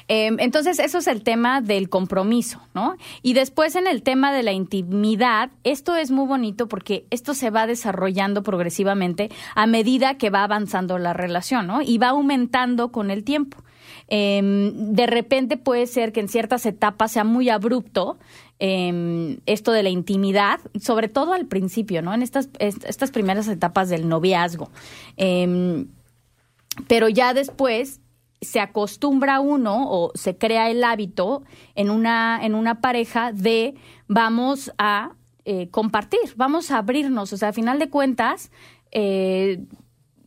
Em, 0.07 0.39
entonces, 0.39 0.79
eso 0.79 0.99
es 0.99 1.07
el 1.07 1.21
tema 1.21 1.59
del 1.59 1.89
compromiso, 1.89 2.61
¿no? 2.73 2.95
Y 3.21 3.33
después 3.33 3.75
en 3.75 3.87
el 3.87 4.03
tema 4.03 4.31
de 4.31 4.41
la 4.41 4.53
intimidad, 4.53 5.49
esto 5.65 5.97
es 5.97 6.11
muy 6.11 6.25
bonito 6.25 6.69
porque 6.69 7.05
esto 7.09 7.33
se 7.33 7.49
va 7.49 7.67
desarrollando 7.67 8.41
progresivamente 8.41 9.29
a 9.53 9.67
medida 9.67 10.17
que 10.17 10.29
va 10.29 10.43
avanzando 10.43 10.97
la 10.97 11.11
relación, 11.11 11.67
¿no? 11.67 11.81
Y 11.81 11.97
va 11.97 12.09
aumentando 12.09 12.93
con 12.93 13.11
el 13.11 13.25
tiempo. 13.25 13.57
Em, 14.07 14.93
de 14.93 15.07
repente 15.07 15.57
puede 15.57 15.87
ser 15.87 16.11
que 16.11 16.19
en 16.19 16.29
ciertas 16.29 16.65
etapas 16.65 17.11
sea 17.11 17.23
muy 17.23 17.49
abrupto 17.49 18.17
eh, 18.59 19.39
esto 19.45 19.71
de 19.71 19.83
la 19.83 19.89
intimidad, 19.89 20.59
sobre 20.81 21.07
todo 21.07 21.33
al 21.33 21.45
principio, 21.45 22.01
¿no? 22.01 22.13
En 22.13 22.21
estas, 22.21 22.49
estas 22.59 23.11
primeras 23.11 23.47
etapas 23.47 23.89
del 23.89 24.07
noviazgo. 24.07 24.69
Eh, 25.17 25.85
pero 26.87 27.09
ya 27.09 27.33
después 27.33 28.01
se 28.41 28.59
acostumbra 28.59 29.39
uno 29.39 29.89
o 29.89 30.11
se 30.15 30.37
crea 30.37 30.69
el 30.69 30.83
hábito 30.83 31.43
en 31.73 31.89
una, 31.89 32.39
en 32.43 32.55
una 32.55 32.81
pareja 32.81 33.31
de 33.31 33.75
vamos 34.07 34.71
a 34.77 35.13
eh, 35.45 35.69
compartir, 35.69 36.19
vamos 36.35 36.71
a 36.71 36.79
abrirnos. 36.79 37.33
O 37.33 37.37
sea, 37.37 37.49
a 37.49 37.53
final 37.53 37.79
de 37.79 37.89
cuentas, 37.89 38.51
eh, 38.91 39.63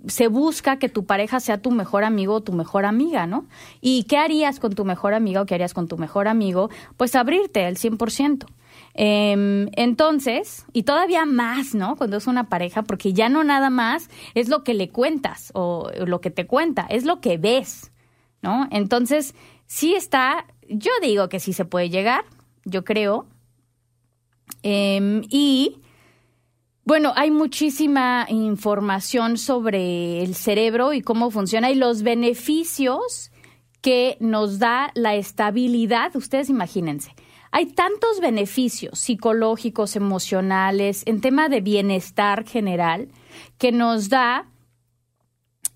se 0.07 0.29
busca 0.29 0.79
que 0.79 0.89
tu 0.89 1.05
pareja 1.05 1.41
sea 1.41 1.59
tu 1.59 1.71
mejor 1.71 2.05
amigo 2.05 2.35
o 2.35 2.41
tu 2.41 2.53
mejor 2.53 2.85
amiga, 2.85 3.27
¿no? 3.27 3.47
¿Y 3.81 4.05
qué 4.05 4.17
harías 4.17 4.61
con 4.61 4.75
tu 4.75 4.85
mejor 4.85 5.15
amiga 5.15 5.43
o 5.43 5.47
qué 5.47 5.55
harías 5.55 5.75
con 5.75 5.89
tu 5.89 5.99
mejor 5.99 6.29
amigo? 6.29 6.71
Pues 6.97 7.15
abrirte 7.15 7.65
al 7.67 7.77
100%. 7.77 8.47
Eh, 8.95 9.67
entonces, 9.73 10.67
y 10.73 10.85
todavía 10.85 11.25
más, 11.25 11.75
¿no? 11.75 11.97
Cuando 11.97 12.17
es 12.17 12.27
una 12.27 12.49
pareja, 12.49 12.83
porque 12.83 13.13
ya 13.13 13.29
no 13.29 13.45
nada 13.45 13.71
más 13.71 14.09
es 14.35 14.49
lo 14.49 14.65
que 14.65 14.75
le 14.75 14.91
cuentas 14.91 15.51
o 15.55 15.91
lo 16.07 16.21
que 16.21 16.31
te 16.31 16.47
cuenta, 16.47 16.87
es 16.89 17.05
lo 17.05 17.21
que 17.21 17.39
ves, 17.39 17.93
¿no? 18.43 18.69
Entonces, 18.71 19.35
sí 19.67 19.95
está, 19.95 20.47
yo 20.69 20.91
digo 21.03 21.29
que 21.29 21.41
sí 21.41 21.53
se 21.53 21.65
puede 21.65 21.91
llegar, 21.91 22.25
yo 22.65 22.85
creo. 22.85 23.27
Eh, 24.63 25.23
y 25.29 25.81
bueno, 26.89 27.13
hay 27.17 27.31
muchísima 27.31 28.25
información 28.31 29.37
sobre 29.37 30.23
el 30.23 30.35
cerebro 30.35 30.95
y 30.95 31.03
cómo 31.03 31.31
funciona 31.31 31.71
y 31.71 31.75
los 31.75 32.03
beneficios 32.03 33.31
que 33.83 34.17
nos 34.21 34.59
da 34.59 34.91
la 34.95 35.15
estabilidad. 35.15 36.17
Ustedes 36.17 36.49
imagínense, 36.49 37.15
hay 37.51 37.67
tantos 37.67 38.21
beneficios 38.23 39.01
psicológicos, 39.01 39.97
emocionales, 39.97 41.03
en 41.05 41.21
tema 41.21 41.51
de 41.51 41.61
bienestar 41.61 42.47
general, 42.47 43.09
que 43.59 43.71
nos 43.71 44.09
da 44.09 44.49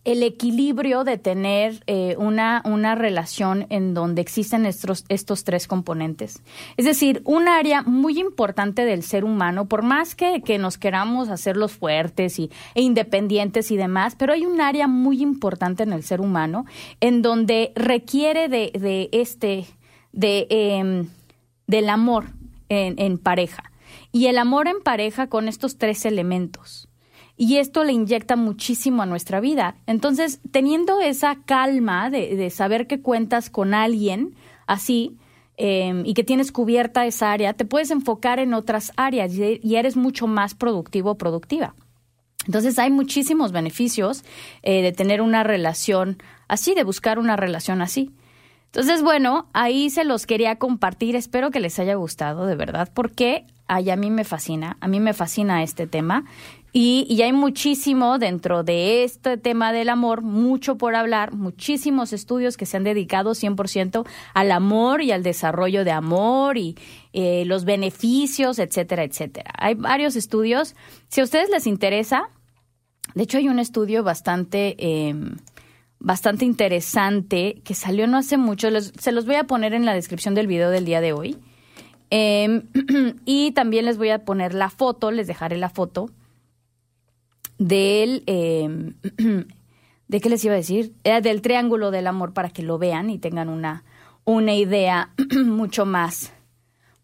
el 0.04 0.24
equilibrio 0.24 1.04
de 1.04 1.16
tener 1.16 1.84
eh, 1.86 2.16
una, 2.18 2.62
una 2.64 2.96
relación 2.96 3.66
en 3.70 3.94
donde 3.94 4.20
existen 4.20 4.66
estos, 4.66 5.04
estos 5.08 5.44
tres 5.44 5.68
componentes. 5.68 6.42
Es 6.76 6.86
decir, 6.86 7.22
un 7.24 7.46
área 7.46 7.82
muy 7.82 8.18
importante 8.18 8.84
del 8.84 9.04
ser 9.04 9.24
humano, 9.24 9.68
por 9.68 9.82
más 9.82 10.16
que, 10.16 10.42
que 10.42 10.58
nos 10.58 10.76
queramos 10.76 11.28
hacerlos 11.28 11.72
fuertes 11.72 12.38
y, 12.40 12.50
e 12.74 12.82
independientes 12.82 13.70
y 13.70 13.76
demás, 13.76 14.16
pero 14.16 14.32
hay 14.32 14.44
un 14.44 14.60
área 14.60 14.88
muy 14.88 15.22
importante 15.22 15.84
en 15.84 15.92
el 15.92 16.02
ser 16.02 16.20
humano 16.20 16.66
en 17.00 17.22
donde 17.22 17.72
requiere 17.76 18.48
de, 18.48 18.72
de 18.74 19.08
este, 19.12 19.66
de, 20.12 20.48
eh, 20.50 21.04
del 21.68 21.88
amor 21.88 22.26
en, 22.68 22.98
en 22.98 23.18
pareja. 23.18 23.70
Y 24.10 24.26
el 24.26 24.38
amor 24.38 24.66
en 24.66 24.80
pareja 24.82 25.28
con 25.28 25.46
estos 25.46 25.78
tres 25.78 26.04
elementos 26.06 26.88
y 27.36 27.56
esto 27.56 27.84
le 27.84 27.92
inyecta 27.92 28.36
muchísimo 28.36 29.02
a 29.02 29.06
nuestra 29.06 29.40
vida. 29.40 29.76
Entonces, 29.86 30.40
teniendo 30.50 31.00
esa 31.00 31.36
calma 31.44 32.10
de, 32.10 32.36
de 32.36 32.50
saber 32.50 32.86
que 32.86 33.00
cuentas 33.00 33.50
con 33.50 33.74
alguien 33.74 34.34
así 34.66 35.16
eh, 35.56 36.02
y 36.04 36.14
que 36.14 36.24
tienes 36.24 36.52
cubierta 36.52 37.06
esa 37.06 37.32
área, 37.32 37.54
te 37.54 37.64
puedes 37.64 37.90
enfocar 37.90 38.38
en 38.38 38.54
otras 38.54 38.92
áreas 38.96 39.34
y, 39.34 39.60
y 39.62 39.76
eres 39.76 39.96
mucho 39.96 40.26
más 40.26 40.54
productivo 40.54 41.12
o 41.12 41.18
productiva. 41.18 41.74
Entonces 42.46 42.78
hay 42.78 42.90
muchísimos 42.90 43.52
beneficios 43.52 44.24
eh, 44.62 44.82
de 44.82 44.92
tener 44.92 45.20
una 45.20 45.44
relación 45.44 46.18
así, 46.48 46.74
de 46.74 46.84
buscar 46.84 47.18
una 47.18 47.36
relación 47.36 47.82
así. 47.82 48.10
Entonces, 48.66 49.02
bueno, 49.02 49.48
ahí 49.52 49.90
se 49.90 50.04
los 50.04 50.26
quería 50.26 50.56
compartir. 50.56 51.14
Espero 51.14 51.50
que 51.50 51.60
les 51.60 51.78
haya 51.78 51.94
gustado, 51.94 52.46
de 52.46 52.56
verdad, 52.56 52.90
porque 52.92 53.46
ay, 53.66 53.90
a 53.90 53.96
mí 53.96 54.10
me 54.10 54.24
fascina, 54.24 54.76
a 54.80 54.88
mí 54.88 55.00
me 55.00 55.14
fascina 55.14 55.62
este 55.62 55.86
tema. 55.86 56.24
Y, 56.74 57.06
y, 57.10 57.20
hay 57.20 57.34
muchísimo 57.34 58.18
dentro 58.18 58.62
de 58.62 59.04
este 59.04 59.36
tema 59.36 59.74
del 59.74 59.90
amor, 59.90 60.22
mucho 60.22 60.78
por 60.78 60.94
hablar, 60.94 61.34
muchísimos 61.34 62.14
estudios 62.14 62.56
que 62.56 62.64
se 62.64 62.78
han 62.78 62.84
dedicado 62.84 63.32
100% 63.32 64.06
al 64.32 64.50
amor 64.50 65.02
y 65.02 65.12
al 65.12 65.22
desarrollo 65.22 65.84
de 65.84 65.90
amor 65.90 66.56
y 66.56 66.78
eh, 67.12 67.44
los 67.44 67.66
beneficios, 67.66 68.58
etcétera, 68.58 69.04
etcétera. 69.04 69.52
Hay 69.58 69.74
varios 69.74 70.16
estudios. 70.16 70.74
Si 71.08 71.20
a 71.20 71.24
ustedes 71.24 71.50
les 71.50 71.66
interesa, 71.66 72.30
de 73.14 73.24
hecho 73.24 73.36
hay 73.36 73.48
un 73.48 73.58
estudio 73.58 74.02
bastante... 74.02 74.74
Eh, 74.78 75.14
bastante 76.04 76.44
interesante 76.44 77.62
que 77.64 77.74
salió 77.74 78.08
no 78.08 78.16
hace 78.16 78.36
mucho, 78.36 78.68
se 78.80 79.12
los 79.12 79.24
voy 79.24 79.36
a 79.36 79.44
poner 79.44 79.72
en 79.72 79.84
la 79.84 79.94
descripción 79.94 80.34
del 80.34 80.48
video 80.48 80.68
del 80.70 80.84
día 80.84 81.00
de 81.00 81.12
hoy. 81.12 81.38
Eh, 82.10 82.62
y 83.24 83.52
también 83.52 83.84
les 83.84 83.98
voy 83.98 84.08
a 84.08 84.24
poner 84.24 84.52
la 84.52 84.68
foto, 84.68 85.12
les 85.12 85.28
dejaré 85.28 85.58
la 85.58 85.68
foto 85.68 86.10
del... 87.68 88.22
Eh, 88.26 88.68
¿De 90.08 90.20
qué 90.20 90.28
les 90.28 90.44
iba 90.44 90.52
a 90.52 90.58
decir? 90.58 90.92
Era 91.04 91.22
del 91.22 91.40
triángulo 91.40 91.90
del 91.90 92.06
amor 92.06 92.34
para 92.34 92.50
que 92.50 92.62
lo 92.62 92.76
vean 92.76 93.08
y 93.08 93.18
tengan 93.18 93.48
una, 93.48 93.84
una 94.24 94.54
idea 94.54 95.14
mucho 95.44 95.86
más 95.86 96.32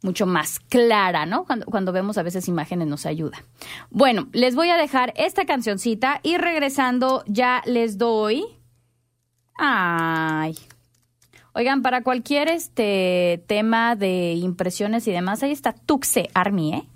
mucho 0.03 0.27
más 0.27 0.61
clara, 0.61 1.27
¿no? 1.27 1.45
Cuando, 1.45 1.67
cuando 1.67 1.93
vemos 1.93 2.19
a 2.19 2.23
veces 2.23 2.49
imágenes 2.49 2.87
nos 2.87 3.07
ayuda. 3.07 3.45
Bueno, 3.91 4.29
les 4.33 4.55
voy 4.55 4.71
a 4.71 4.77
dejar 4.77 5.13
esta 5.17 5.45
cancioncita 5.45 6.21
y 6.23 6.37
regresando 6.39 7.25
ya 7.27 7.63
les 7.67 7.99
doy. 7.99 8.45
Ay. 9.57 10.57
Oigan, 11.53 11.83
para 11.83 12.03
cualquier 12.03 12.49
este 12.49 13.43
tema 13.49 13.97
de 13.97 14.35
impresiones 14.35 15.09
y 15.09 15.13
demás, 15.13 15.43
ahí 15.43 15.51
está 15.51 15.73
Tuxe 15.73 16.29
Army, 16.33 16.75
¿eh? 16.75 16.89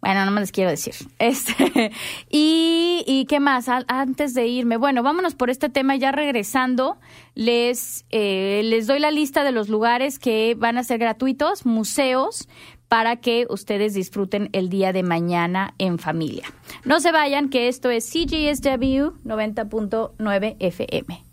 Bueno, 0.00 0.24
no 0.24 0.30
me 0.30 0.40
les 0.40 0.52
quiero 0.52 0.70
decir. 0.70 0.94
Este, 1.18 1.92
y, 2.30 3.26
qué 3.28 3.40
más, 3.40 3.68
antes 3.68 4.34
de 4.34 4.46
irme, 4.46 4.76
bueno, 4.76 5.02
vámonos 5.02 5.34
por 5.34 5.50
este 5.50 5.68
tema 5.68 5.96
ya 5.96 6.12
regresando. 6.12 6.98
Les, 7.34 8.04
eh, 8.10 8.62
les 8.64 8.86
doy 8.86 8.98
la 8.98 9.10
lista 9.10 9.44
de 9.44 9.52
los 9.52 9.68
lugares 9.68 10.18
que 10.18 10.56
van 10.58 10.78
a 10.78 10.84
ser 10.84 10.98
gratuitos, 10.98 11.66
museos, 11.66 12.48
para 12.88 13.16
que 13.16 13.46
ustedes 13.50 13.94
disfruten 13.94 14.48
el 14.52 14.68
día 14.68 14.92
de 14.92 15.02
mañana 15.02 15.74
en 15.78 15.98
familia. 15.98 16.44
No 16.84 16.98
se 16.98 17.12
vayan, 17.12 17.48
que 17.48 17.68
esto 17.68 17.90
es 17.90 18.04
CGSW 18.10 19.12
90.9 19.24 20.56
FM. 20.58 21.24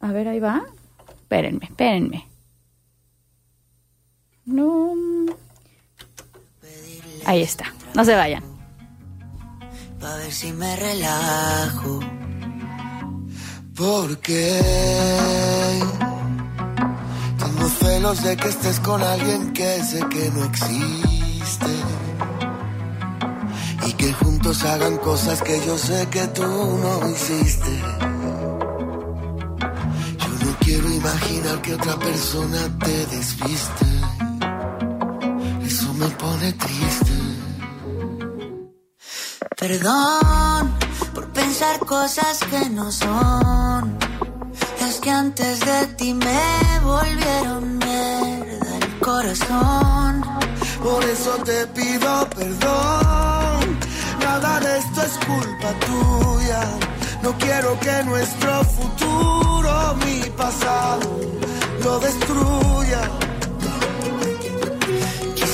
A 0.00 0.12
ver, 0.12 0.28
ahí 0.28 0.40
va. 0.40 0.64
Espérenme, 1.08 1.64
espérenme. 1.64 2.29
No. 4.50 4.94
Ahí 7.24 7.42
está. 7.42 7.72
No 7.94 8.04
se 8.04 8.16
vayan. 8.16 8.42
Pa' 10.00 10.16
ver 10.16 10.32
si 10.32 10.52
me 10.52 10.74
relajo. 10.74 12.00
Porque 13.76 14.60
tengo 17.38 17.68
celos 17.68 18.22
de 18.24 18.36
que 18.36 18.48
estés 18.48 18.80
con 18.80 19.02
alguien 19.02 19.52
que 19.52 19.82
sé 19.84 20.00
que 20.10 20.30
no 20.30 20.44
existe. 20.44 21.72
Y 23.86 23.92
que 23.92 24.12
juntos 24.14 24.64
hagan 24.64 24.96
cosas 24.98 25.42
que 25.42 25.64
yo 25.64 25.78
sé 25.78 26.08
que 26.10 26.26
tú 26.28 26.42
no 26.42 27.08
hiciste. 27.08 27.70
Yo 30.18 30.44
no 30.44 30.56
quiero 30.58 30.90
imaginar 30.90 31.62
que 31.62 31.74
otra 31.74 31.96
persona 31.98 32.58
te 32.84 33.06
desviste. 33.06 33.86
Me 36.00 36.08
pone 36.12 36.50
triste. 36.54 37.12
Perdón 39.54 40.74
por 41.12 41.26
pensar 41.30 41.78
cosas 41.80 42.40
que 42.50 42.70
no 42.70 42.90
son. 42.90 43.98
Es 44.80 44.98
que 44.98 45.10
antes 45.10 45.60
de 45.60 45.86
ti 45.98 46.14
me 46.14 46.80
volvieron 46.82 47.76
mierda 47.76 48.76
el 48.78 48.98
corazón. 49.00 50.24
Por 50.82 51.04
eso 51.04 51.32
te 51.44 51.66
pido 51.66 52.30
perdón. 52.30 53.60
Nada 54.20 54.58
de 54.60 54.78
esto 54.78 55.02
es 55.02 55.14
culpa 55.26 55.70
tuya. 55.86 56.62
No 57.22 57.36
quiero 57.36 57.78
que 57.78 58.02
nuestro 58.04 58.64
futuro, 58.64 59.94
mi 60.06 60.30
pasado, 60.30 61.20
lo 61.84 62.00
destruya. 62.00 63.29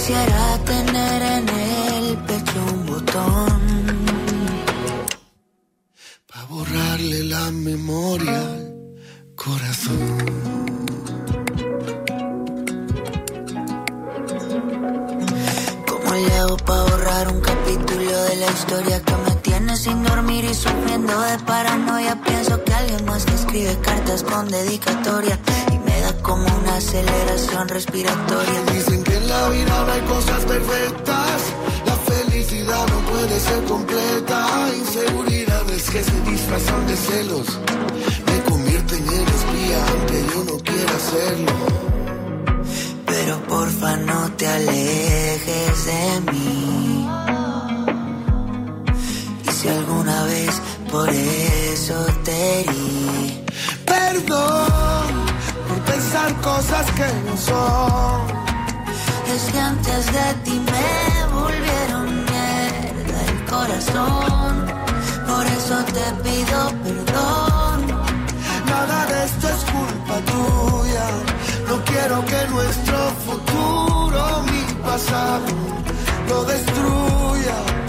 Quisiera 0.07 0.59
tener 0.64 1.20
en 1.20 1.48
el 1.48 2.16
pecho 2.28 2.59
un 2.72 2.86
botón. 2.86 3.61
Pa' 6.28 6.44
borrarle 6.48 7.24
la 7.24 7.50
memoria 7.50 8.38
al 8.38 9.34
corazón. 9.34 10.16
¿Cómo 15.88 16.14
le 16.14 16.34
hago 16.38 16.57
para 16.59 16.82
borrar 16.82 17.26
un 17.26 17.40
capítulo 17.40 18.22
de 18.28 18.36
la 18.36 18.46
historia 18.52 19.02
que 19.02 19.16
me 19.16 19.34
tiene 19.42 19.76
sin 19.76 20.04
dormir 20.04 20.44
y 20.44 20.54
sufriendo 20.54 21.20
de 21.20 21.36
paranoia? 21.40 22.14
Pienso 22.22 22.62
que 22.62 22.72
alguien 22.72 23.04
más 23.07 23.24
que 23.24 23.34
escribe 23.34 23.76
cartas 23.80 24.22
con 24.22 24.48
dedicatoria 24.48 25.36
y 25.72 25.78
me 25.80 26.00
da 26.00 26.12
como 26.22 26.46
una 26.59 26.76
aceleración 26.76 27.66
respiratoria. 27.68 28.62
Dicen 28.72 29.02
que 29.02 29.16
en 29.27 29.33
la 29.33 29.49
vida 29.49 29.85
no 29.85 29.93
hay 29.93 30.01
cosas 30.03 30.45
perfectas. 30.45 31.39
La 31.85 31.97
felicidad 32.12 32.87
no 32.89 32.99
puede 33.11 33.41
ser 33.41 33.64
completa. 33.64 34.68
Inseguridades 34.77 35.91
que 35.91 36.03
se 36.05 36.20
disfrazan 36.31 36.87
de 36.87 36.97
celos. 36.97 37.47
Me 38.27 38.43
convierten 38.51 39.03
en 39.09 39.27
espía 39.37 39.79
aunque 39.91 40.18
yo 40.33 40.45
no 40.51 40.57
quiera 40.68 40.97
serlo. 41.12 41.53
Pero 43.07 43.43
porfa 43.49 43.97
no 43.97 44.31
te 44.37 44.47
alejes 44.47 45.87
de 45.91 46.33
mí. 46.33 47.09
Y 49.47 49.51
si 49.51 49.68
alguna 49.68 50.24
vez 50.24 50.62
por 50.91 51.09
eso 51.11 52.07
te 52.24 52.61
herí, 52.61 53.45
Perdón 53.87 55.12
por 55.68 55.79
pensar 55.93 56.41
cosas 56.41 56.87
que 56.93 57.07
no 57.27 57.37
son. 57.37 58.55
Es 59.35 59.43
que 59.53 59.59
antes 59.59 60.07
de 60.07 60.35
ti 60.45 60.61
me 60.72 61.35
volvieron 61.35 62.24
mierda 62.24 63.18
el 63.29 63.45
corazón. 63.45 64.66
Por 65.27 65.45
eso 65.47 65.77
te 65.97 66.07
pido 66.22 66.59
perdón. 66.85 67.79
Nada 68.66 69.07
de 69.07 69.24
esto 69.24 69.49
es 69.49 69.64
culpa 69.74 70.16
tuya. 70.33 71.07
No 71.68 71.85
quiero 71.85 72.24
que 72.24 72.41
nuestro 72.49 72.99
futuro, 73.27 74.43
mi 74.51 74.64
pasado, 74.83 75.47
lo 76.29 76.45
destruya. 76.45 77.86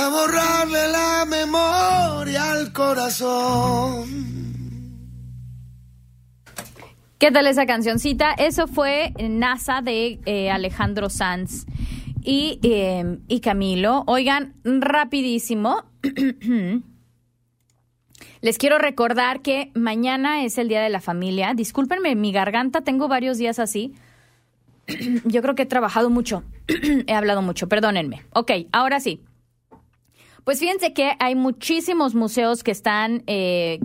Para 0.00 0.08
borrarle 0.08 0.88
la 0.88 1.26
memoria 1.26 2.52
al 2.52 2.72
corazón. 2.72 4.08
¿Qué 7.18 7.30
tal 7.30 7.46
esa 7.46 7.66
cancioncita? 7.66 8.32
Eso 8.32 8.66
fue 8.66 9.12
NASA 9.18 9.82
de 9.82 10.18
eh, 10.24 10.50
Alejandro 10.50 11.10
Sanz 11.10 11.66
y, 12.22 12.58
eh, 12.62 13.18
y 13.28 13.40
Camilo. 13.40 14.04
Oigan, 14.06 14.54
rapidísimo. 14.64 15.84
Les 18.40 18.56
quiero 18.56 18.78
recordar 18.78 19.42
que 19.42 19.70
mañana 19.74 20.44
es 20.44 20.56
el 20.56 20.68
Día 20.68 20.80
de 20.80 20.88
la 20.88 21.02
Familia. 21.02 21.52
Discúlpenme, 21.52 22.14
mi 22.14 22.32
garganta, 22.32 22.80
tengo 22.80 23.06
varios 23.06 23.36
días 23.36 23.58
así. 23.58 23.92
Yo 25.26 25.42
creo 25.42 25.54
que 25.54 25.64
he 25.64 25.66
trabajado 25.66 26.08
mucho. 26.08 26.42
he 27.06 27.12
hablado 27.12 27.42
mucho, 27.42 27.68
perdónenme. 27.68 28.22
Ok, 28.32 28.52
ahora 28.72 28.98
sí. 28.98 29.20
Pues 30.44 30.60
fíjense 30.60 30.92
que 30.92 31.12
hay 31.18 31.34
muchísimos 31.34 32.14
museos 32.14 32.62
que 32.62 32.70
están, 32.70 33.22
eh, 33.26 33.78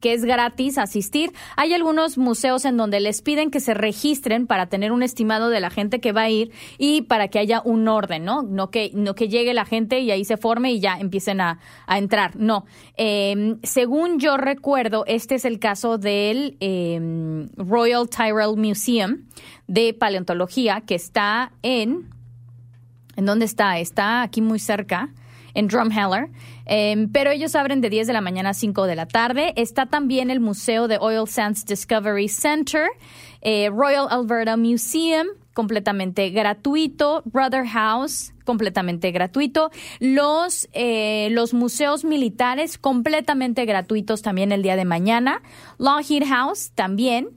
que 0.00 0.12
es 0.12 0.26
gratis 0.26 0.76
asistir. 0.76 1.32
Hay 1.56 1.72
algunos 1.72 2.18
museos 2.18 2.66
en 2.66 2.76
donde 2.76 3.00
les 3.00 3.22
piden 3.22 3.50
que 3.50 3.58
se 3.58 3.72
registren 3.72 4.46
para 4.46 4.66
tener 4.66 4.92
un 4.92 5.02
estimado 5.02 5.48
de 5.48 5.60
la 5.60 5.70
gente 5.70 5.98
que 5.98 6.12
va 6.12 6.22
a 6.22 6.30
ir 6.30 6.52
y 6.76 7.02
para 7.02 7.28
que 7.28 7.38
haya 7.38 7.62
un 7.64 7.88
orden, 7.88 8.22
¿no? 8.22 8.42
No 8.42 8.70
que, 8.70 8.90
no 8.92 9.14
que 9.14 9.28
llegue 9.28 9.54
la 9.54 9.64
gente 9.64 10.00
y 10.00 10.10
ahí 10.10 10.26
se 10.26 10.36
forme 10.36 10.72
y 10.72 10.80
ya 10.80 10.98
empiecen 10.98 11.40
a, 11.40 11.58
a 11.86 11.96
entrar. 11.96 12.36
No. 12.36 12.66
Eh, 12.98 13.56
según 13.62 14.18
yo 14.18 14.36
recuerdo, 14.36 15.04
este 15.06 15.36
es 15.36 15.46
el 15.46 15.58
caso 15.58 15.96
del 15.96 16.58
eh, 16.60 17.48
Royal 17.56 18.06
Tyrrell 18.10 18.58
Museum 18.58 19.22
de 19.68 19.94
Paleontología 19.94 20.82
que 20.82 20.96
está 20.96 21.52
en... 21.62 22.10
¿En 23.16 23.26
dónde 23.26 23.44
está? 23.44 23.78
Está 23.78 24.22
aquí 24.22 24.42
muy 24.42 24.58
cerca 24.58 25.14
en 25.54 25.68
Drumheller, 25.68 26.28
eh, 26.66 27.06
pero 27.12 27.30
ellos 27.30 27.54
abren 27.54 27.80
de 27.80 27.90
10 27.90 28.06
de 28.06 28.12
la 28.12 28.20
mañana 28.20 28.50
a 28.50 28.54
5 28.54 28.84
de 28.84 28.96
la 28.96 29.06
tarde. 29.06 29.52
Está 29.56 29.86
también 29.86 30.30
el 30.30 30.40
Museo 30.40 30.88
de 30.88 30.98
Oil 31.00 31.26
Sands 31.28 31.64
Discovery 31.64 32.28
Center, 32.28 32.88
eh, 33.40 33.70
Royal 33.70 34.06
Alberta 34.10 34.56
Museum, 34.56 35.26
completamente 35.54 36.30
gratuito, 36.30 37.22
Brother 37.24 37.66
House, 37.66 38.32
completamente 38.44 39.10
gratuito, 39.12 39.70
los, 40.00 40.68
eh, 40.72 41.28
los 41.30 41.54
museos 41.54 42.04
militares, 42.04 42.76
completamente 42.76 43.64
gratuitos 43.64 44.22
también 44.22 44.52
el 44.52 44.62
día 44.62 44.76
de 44.76 44.84
mañana, 44.84 45.42
Lockheed 45.78 46.24
House 46.28 46.72
también. 46.74 47.28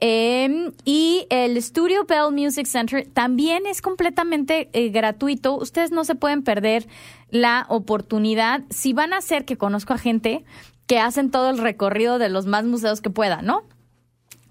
Eh, 0.00 0.72
y 0.84 1.26
el 1.30 1.60
Studio 1.62 2.04
Bell 2.04 2.32
Music 2.32 2.66
Center 2.66 3.06
también 3.12 3.66
es 3.66 3.80
completamente 3.80 4.68
eh, 4.72 4.90
gratuito. 4.90 5.56
Ustedes 5.56 5.92
no 5.92 6.04
se 6.04 6.14
pueden 6.14 6.42
perder 6.42 6.86
la 7.30 7.66
oportunidad. 7.68 8.62
Si 8.70 8.92
van 8.92 9.12
a 9.12 9.18
hacer 9.18 9.44
que 9.44 9.56
conozco 9.56 9.94
a 9.94 9.98
gente 9.98 10.44
que 10.86 10.98
hacen 10.98 11.30
todo 11.30 11.50
el 11.50 11.58
recorrido 11.58 12.18
de 12.18 12.28
los 12.28 12.46
más 12.46 12.64
museos 12.64 13.00
que 13.00 13.10
puedan, 13.10 13.46
¿no? 13.46 13.62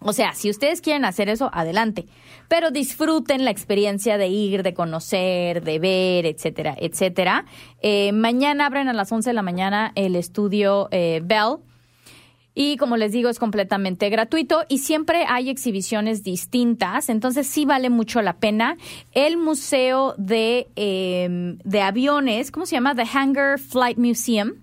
O 0.05 0.11
sea, 0.11 0.33
si 0.33 0.49
ustedes 0.49 0.81
quieren 0.81 1.05
hacer 1.05 1.29
eso, 1.29 1.49
adelante. 1.53 2.07
Pero 2.49 2.71
disfruten 2.71 3.45
la 3.45 3.51
experiencia 3.51 4.17
de 4.17 4.27
ir, 4.27 4.61
de 4.61 4.73
conocer, 4.73 5.63
de 5.63 5.79
ver, 5.79 6.25
etcétera, 6.25 6.75
etcétera. 6.77 7.45
Eh, 7.81 8.11
mañana 8.11 8.65
abren 8.65 8.89
a 8.89 8.93
las 8.93 9.11
11 9.11 9.29
de 9.29 9.33
la 9.33 9.41
mañana 9.41 9.93
el 9.95 10.15
estudio 10.15 10.89
eh, 10.91 11.21
Bell. 11.23 11.57
Y 12.55 12.77
como 12.77 12.97
les 12.97 13.11
digo, 13.11 13.29
es 13.29 13.39
completamente 13.39 14.09
gratuito 14.09 14.63
y 14.69 14.79
siempre 14.79 15.25
hay 15.27 15.49
exhibiciones 15.49 16.23
distintas, 16.23 17.09
entonces 17.09 17.47
sí 17.47 17.65
vale 17.65 17.89
mucho 17.89 18.21
la 18.21 18.33
pena. 18.33 18.77
El 19.11 19.37
Museo 19.37 20.13
de, 20.17 20.67
em, 20.75 21.57
de 21.63 21.81
Aviones, 21.81 22.51
¿cómo 22.51 22.65
se 22.65 22.75
llama? 22.75 22.95
The 22.95 23.05
Hangar 23.11 23.59
Flight 23.59 23.97
Museum, 23.97 24.53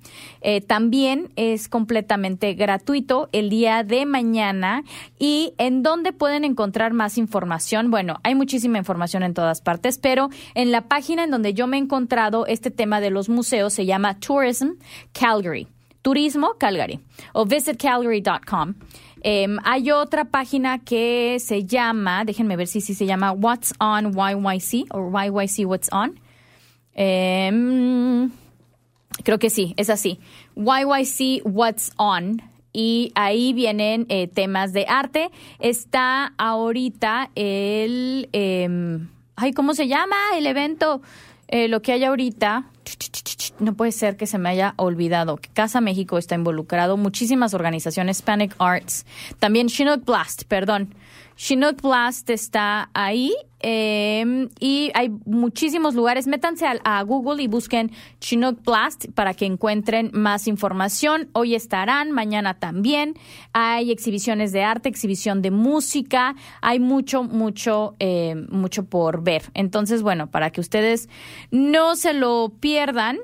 eh, 0.41 0.61
también 0.61 1.33
es 1.37 1.69
completamente 1.69 2.55
gratuito 2.55 3.29
el 3.33 3.51
día 3.51 3.83
de 3.83 4.07
mañana. 4.07 4.85
¿Y 5.19 5.55
en 5.59 5.83
dónde 5.83 6.13
pueden 6.13 6.45
encontrar 6.45 6.93
más 6.93 7.19
información? 7.19 7.91
Bueno, 7.91 8.21
hay 8.23 8.35
muchísima 8.35 8.79
información 8.79 9.23
en 9.23 9.35
todas 9.35 9.61
partes, 9.61 9.99
pero 9.99 10.31
en 10.55 10.71
la 10.71 10.83
página 10.83 11.25
en 11.25 11.31
donde 11.31 11.55
yo 11.55 11.67
me 11.67 11.77
he 11.77 11.81
encontrado 11.81 12.47
este 12.47 12.71
tema 12.71 13.01
de 13.01 13.11
los 13.11 13.29
museos 13.29 13.73
se 13.73 13.87
llama 13.87 14.19
Tourism 14.19 14.71
Calgary. 15.13 15.67
Turismo 16.03 16.55
Calgary 16.59 17.01
o 17.33 17.45
visitcalgary.com. 17.45 18.75
Em, 19.23 19.59
hay 19.65 19.91
otra 19.91 20.25
página 20.25 20.79
que 20.79 21.39
se 21.41 21.65
llama, 21.65 22.25
déjenme 22.25 22.57
ver 22.57 22.67
si, 22.67 22.81
si 22.81 22.95
se 22.95 23.05
llama 23.05 23.33
What's 23.33 23.75
on 23.79 24.13
YYC 24.13 24.87
o 24.95 25.11
YYC 25.11 25.67
What's 25.67 25.91
on. 25.93 26.19
Em, 26.95 28.31
creo 29.23 29.39
que 29.39 29.51
sí, 29.51 29.75
es 29.77 29.91
así. 29.91 30.19
YYC 30.57 31.43
What's 31.45 31.93
on. 31.97 32.43
Y 32.73 33.11
ahí 33.15 33.53
vienen 33.53 34.07
eh, 34.09 34.29
temas 34.29 34.73
de 34.73 34.87
arte. 34.89 35.31
Está 35.59 36.33
ahorita 36.39 37.31
el... 37.35 38.29
Em, 38.33 39.09
ay, 39.37 39.53
¿cómo 39.53 39.75
se 39.75 39.89
llama? 39.89 40.17
El 40.37 40.47
evento, 40.47 41.03
eh, 41.49 41.69
lo 41.69 41.83
que 41.83 41.93
hay 41.93 42.05
ahorita 42.05 42.71
no 43.59 43.75
puede 43.75 43.93
ser 43.93 44.17
que 44.17 44.27
se 44.27 44.39
me 44.39 44.49
haya 44.49 44.75
olvidado 44.77 45.37
que 45.37 45.51
Casa 45.51 45.81
México 45.81 46.19
está 46.19 46.35
involucrado, 46.35 46.97
muchísimas 46.97 47.55
organizaciones, 47.55 48.23
Panic 48.23 48.55
Arts, 48.59 49.07
también 49.39 49.69
Chinook 49.69 50.05
Blast, 50.05 50.45
perdón. 50.45 50.95
Chinook 51.37 51.83
Blast 51.83 52.29
está 52.31 52.91
ahí 52.95 53.35
em, 53.61 54.49
y 54.59 54.91
hay 54.95 55.11
muchísimos 55.27 55.95
lugares. 55.95 56.27
Métanse 56.27 56.67
a, 56.67 57.03
Google 57.03 57.43
y 57.43 57.47
busquen 57.47 57.91
Chinook 58.21 58.63
Blast 58.65 59.07
para 59.15 59.35
que 59.35 59.47
encuentren 59.47 60.11
más 60.13 60.47
información. 60.47 61.29
Hoy 61.33 61.55
estarán, 61.55 62.11
mañana 62.11 62.55
también. 62.59 63.15
Hay 63.53 63.91
exhibiciones 63.91 64.53
de 64.53 64.63
arte, 64.63 64.89
exhibición 64.89 65.43
de 65.43 65.51
música. 65.51 66.35
Hay 66.61 66.81
mucho, 66.81 67.23
mucho, 67.23 67.97
em, 67.99 68.47
mucho 68.51 68.85
por 68.85 69.23
ver. 69.23 69.51
Entonces, 69.55 70.03
bueno, 70.03 70.31
para 70.31 70.51
que 70.51 70.61
ustedes 70.61 71.09
no 71.51 71.97
se 71.97 72.13
lo 72.15 72.53
pierdan. 72.61 73.19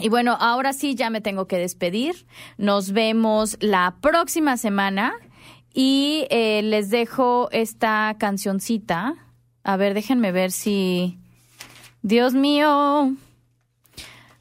Y 0.00 0.08
bueno, 0.08 0.36
ahora 0.38 0.72
sí 0.72 0.94
ya 0.94 1.10
me 1.10 1.20
tengo 1.20 1.46
que 1.46 1.58
despedir. 1.58 2.26
Nos 2.56 2.92
vemos 2.92 3.56
la 3.60 3.96
próxima 4.00 4.56
semana 4.56 5.14
y 5.74 6.26
eh, 6.30 6.62
les 6.62 6.90
dejo 6.90 7.48
esta 7.52 8.16
cancioncita. 8.18 9.27
A 9.64 9.76
ver, 9.76 9.94
déjenme 9.94 10.32
ver 10.32 10.50
si... 10.50 11.18
Dios 12.02 12.34
mío. 12.34 13.14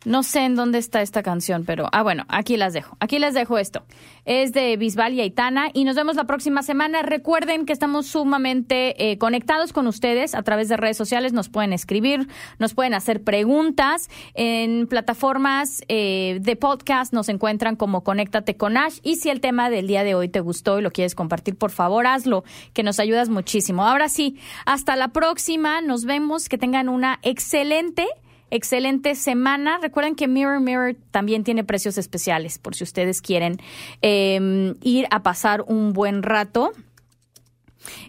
No 0.07 0.23
sé 0.23 0.45
en 0.45 0.55
dónde 0.55 0.77
está 0.77 1.01
esta 1.01 1.21
canción, 1.21 1.65
pero 1.65 1.89
ah, 1.91 2.01
bueno, 2.01 2.23
aquí 2.29 2.55
las 2.55 2.71
dejo. 2.71 2.95
Aquí 3.01 3.19
les 3.19 3.33
dejo 3.33 3.57
esto. 3.57 3.83
Es 4.23 4.53
de 4.53 4.77
Bisbal 4.77 5.13
y 5.15 5.19
Aitana 5.19 5.69
y 5.73 5.83
nos 5.83 5.97
vemos 5.97 6.15
la 6.15 6.23
próxima 6.23 6.63
semana. 6.63 7.01
Recuerden 7.01 7.65
que 7.65 7.73
estamos 7.73 8.07
sumamente 8.07 9.11
eh, 9.11 9.17
conectados 9.17 9.73
con 9.73 9.85
ustedes 9.85 10.33
a 10.33 10.43
través 10.43 10.69
de 10.69 10.77
redes 10.77 10.95
sociales. 10.95 11.33
Nos 11.33 11.49
pueden 11.49 11.73
escribir, 11.73 12.29
nos 12.57 12.73
pueden 12.73 12.93
hacer 12.93 13.21
preguntas. 13.21 14.09
En 14.33 14.87
plataformas 14.87 15.83
eh, 15.89 16.37
de 16.39 16.55
podcast 16.55 17.11
nos 17.11 17.27
encuentran 17.27 17.75
como 17.75 18.05
Conéctate 18.05 18.55
con 18.55 18.77
Ash. 18.77 18.99
Y 19.03 19.17
si 19.17 19.29
el 19.29 19.41
tema 19.41 19.69
del 19.69 19.87
día 19.87 20.05
de 20.05 20.15
hoy 20.15 20.29
te 20.29 20.39
gustó 20.39 20.79
y 20.79 20.83
lo 20.83 20.91
quieres 20.91 21.15
compartir, 21.15 21.57
por 21.57 21.71
favor, 21.71 22.07
hazlo, 22.07 22.45
que 22.71 22.81
nos 22.81 23.01
ayudas 23.01 23.27
muchísimo. 23.27 23.85
Ahora 23.85 24.07
sí, 24.07 24.39
hasta 24.65 24.95
la 24.95 25.09
próxima. 25.09 25.81
Nos 25.81 26.05
vemos. 26.05 26.47
Que 26.47 26.57
tengan 26.57 26.87
una 26.87 27.19
excelente 27.23 28.07
excelente 28.51 29.15
semana. 29.15 29.77
Recuerden 29.81 30.15
que 30.15 30.27
Mirror 30.27 30.59
Mirror 30.59 30.95
también 31.11 31.43
tiene 31.43 31.63
precios 31.63 31.97
especiales 31.97 32.59
por 32.59 32.75
si 32.75 32.83
ustedes 32.83 33.21
quieren 33.21 33.57
em, 34.01 34.75
ir 34.81 35.07
a 35.11 35.23
pasar 35.23 35.63
un 35.67 35.93
buen 35.93 36.23
rato. 36.23 36.71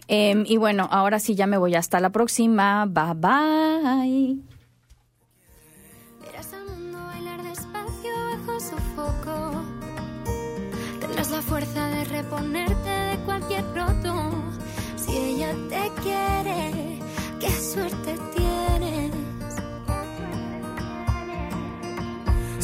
Em, 0.07 0.43
y 0.45 0.57
bueno, 0.57 0.87
ahora 0.91 1.19
sí 1.19 1.35
ya 1.35 1.47
me 1.47 1.57
voy. 1.57 1.75
Hasta 1.75 1.99
la 1.99 2.09
próxima. 2.09 2.85
Bye 2.85 3.13
bye. 3.15 4.37
Verás 6.21 6.53
al 6.53 6.65
mundo 6.65 6.99
bailar 7.05 7.43
despacio 7.43 8.11
bajo 8.31 8.59
su 8.59 8.75
foco. 8.95 9.63
Tendrás 10.99 11.31
la 11.31 11.41
fuerza 11.41 11.89
de 11.89 12.05
reponerte 12.05 12.89
de 12.89 13.17
cualquier 13.25 13.63
roto. 13.73 14.31
Si 14.97 15.11
ella 15.11 15.55
te 15.69 16.01
quiere, 16.01 16.99
qué 17.39 17.49
suerte 17.49 18.17
tienes. 18.33 18.38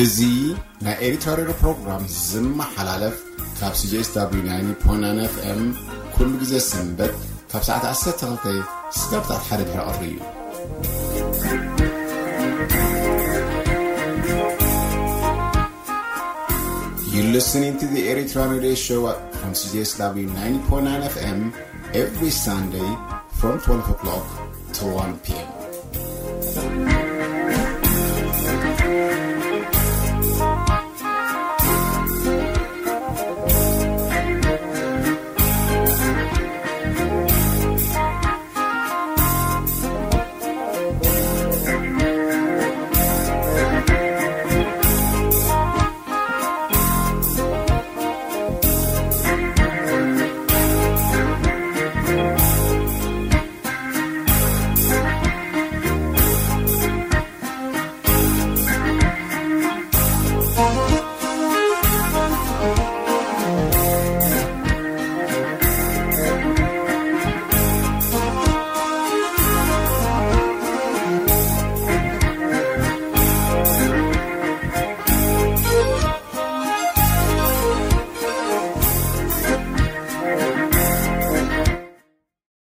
እዚ 0.00 0.18
ናይ 0.84 0.96
ኤሪትራ 1.06 1.30
ሬድዮ 1.38 1.54
ፕሮግራም 1.62 2.04
ዝመሓላለፍ 2.28 3.16
ካብ 3.58 3.74
ሲጅስw 3.80 4.20
9 4.86 5.26
fm 5.34 5.60
ኩሉ 6.14 6.30
ግዜ 6.42 6.52
ሰንበት 6.70 7.14
ካብ 7.52 7.62
ሰዓት 7.68 7.84
12 8.04 8.54
ስጋብታት 9.00 9.42
ሓደ 9.48 9.60
ድሕሪ 9.70 9.84
ቀሪ 9.88 10.04
እዩ 10.12 11.22
You're 17.12 17.30
listening 17.38 17.74
to 17.78 17.86
the 17.86 18.02
Eritrean 18.10 18.48
Radio 18.54 18.74
Show 18.74 19.00
from 19.38 19.52
CJSW 19.52 20.26
90.9 20.34 21.08
FM 21.16 21.40
every 21.94 22.30
Sunday 22.30 22.90
from 23.38 23.60
12 23.60 23.90
o'clock 23.90 24.26
to 24.78 24.86
1 24.86 25.18
p.m. 25.18 25.55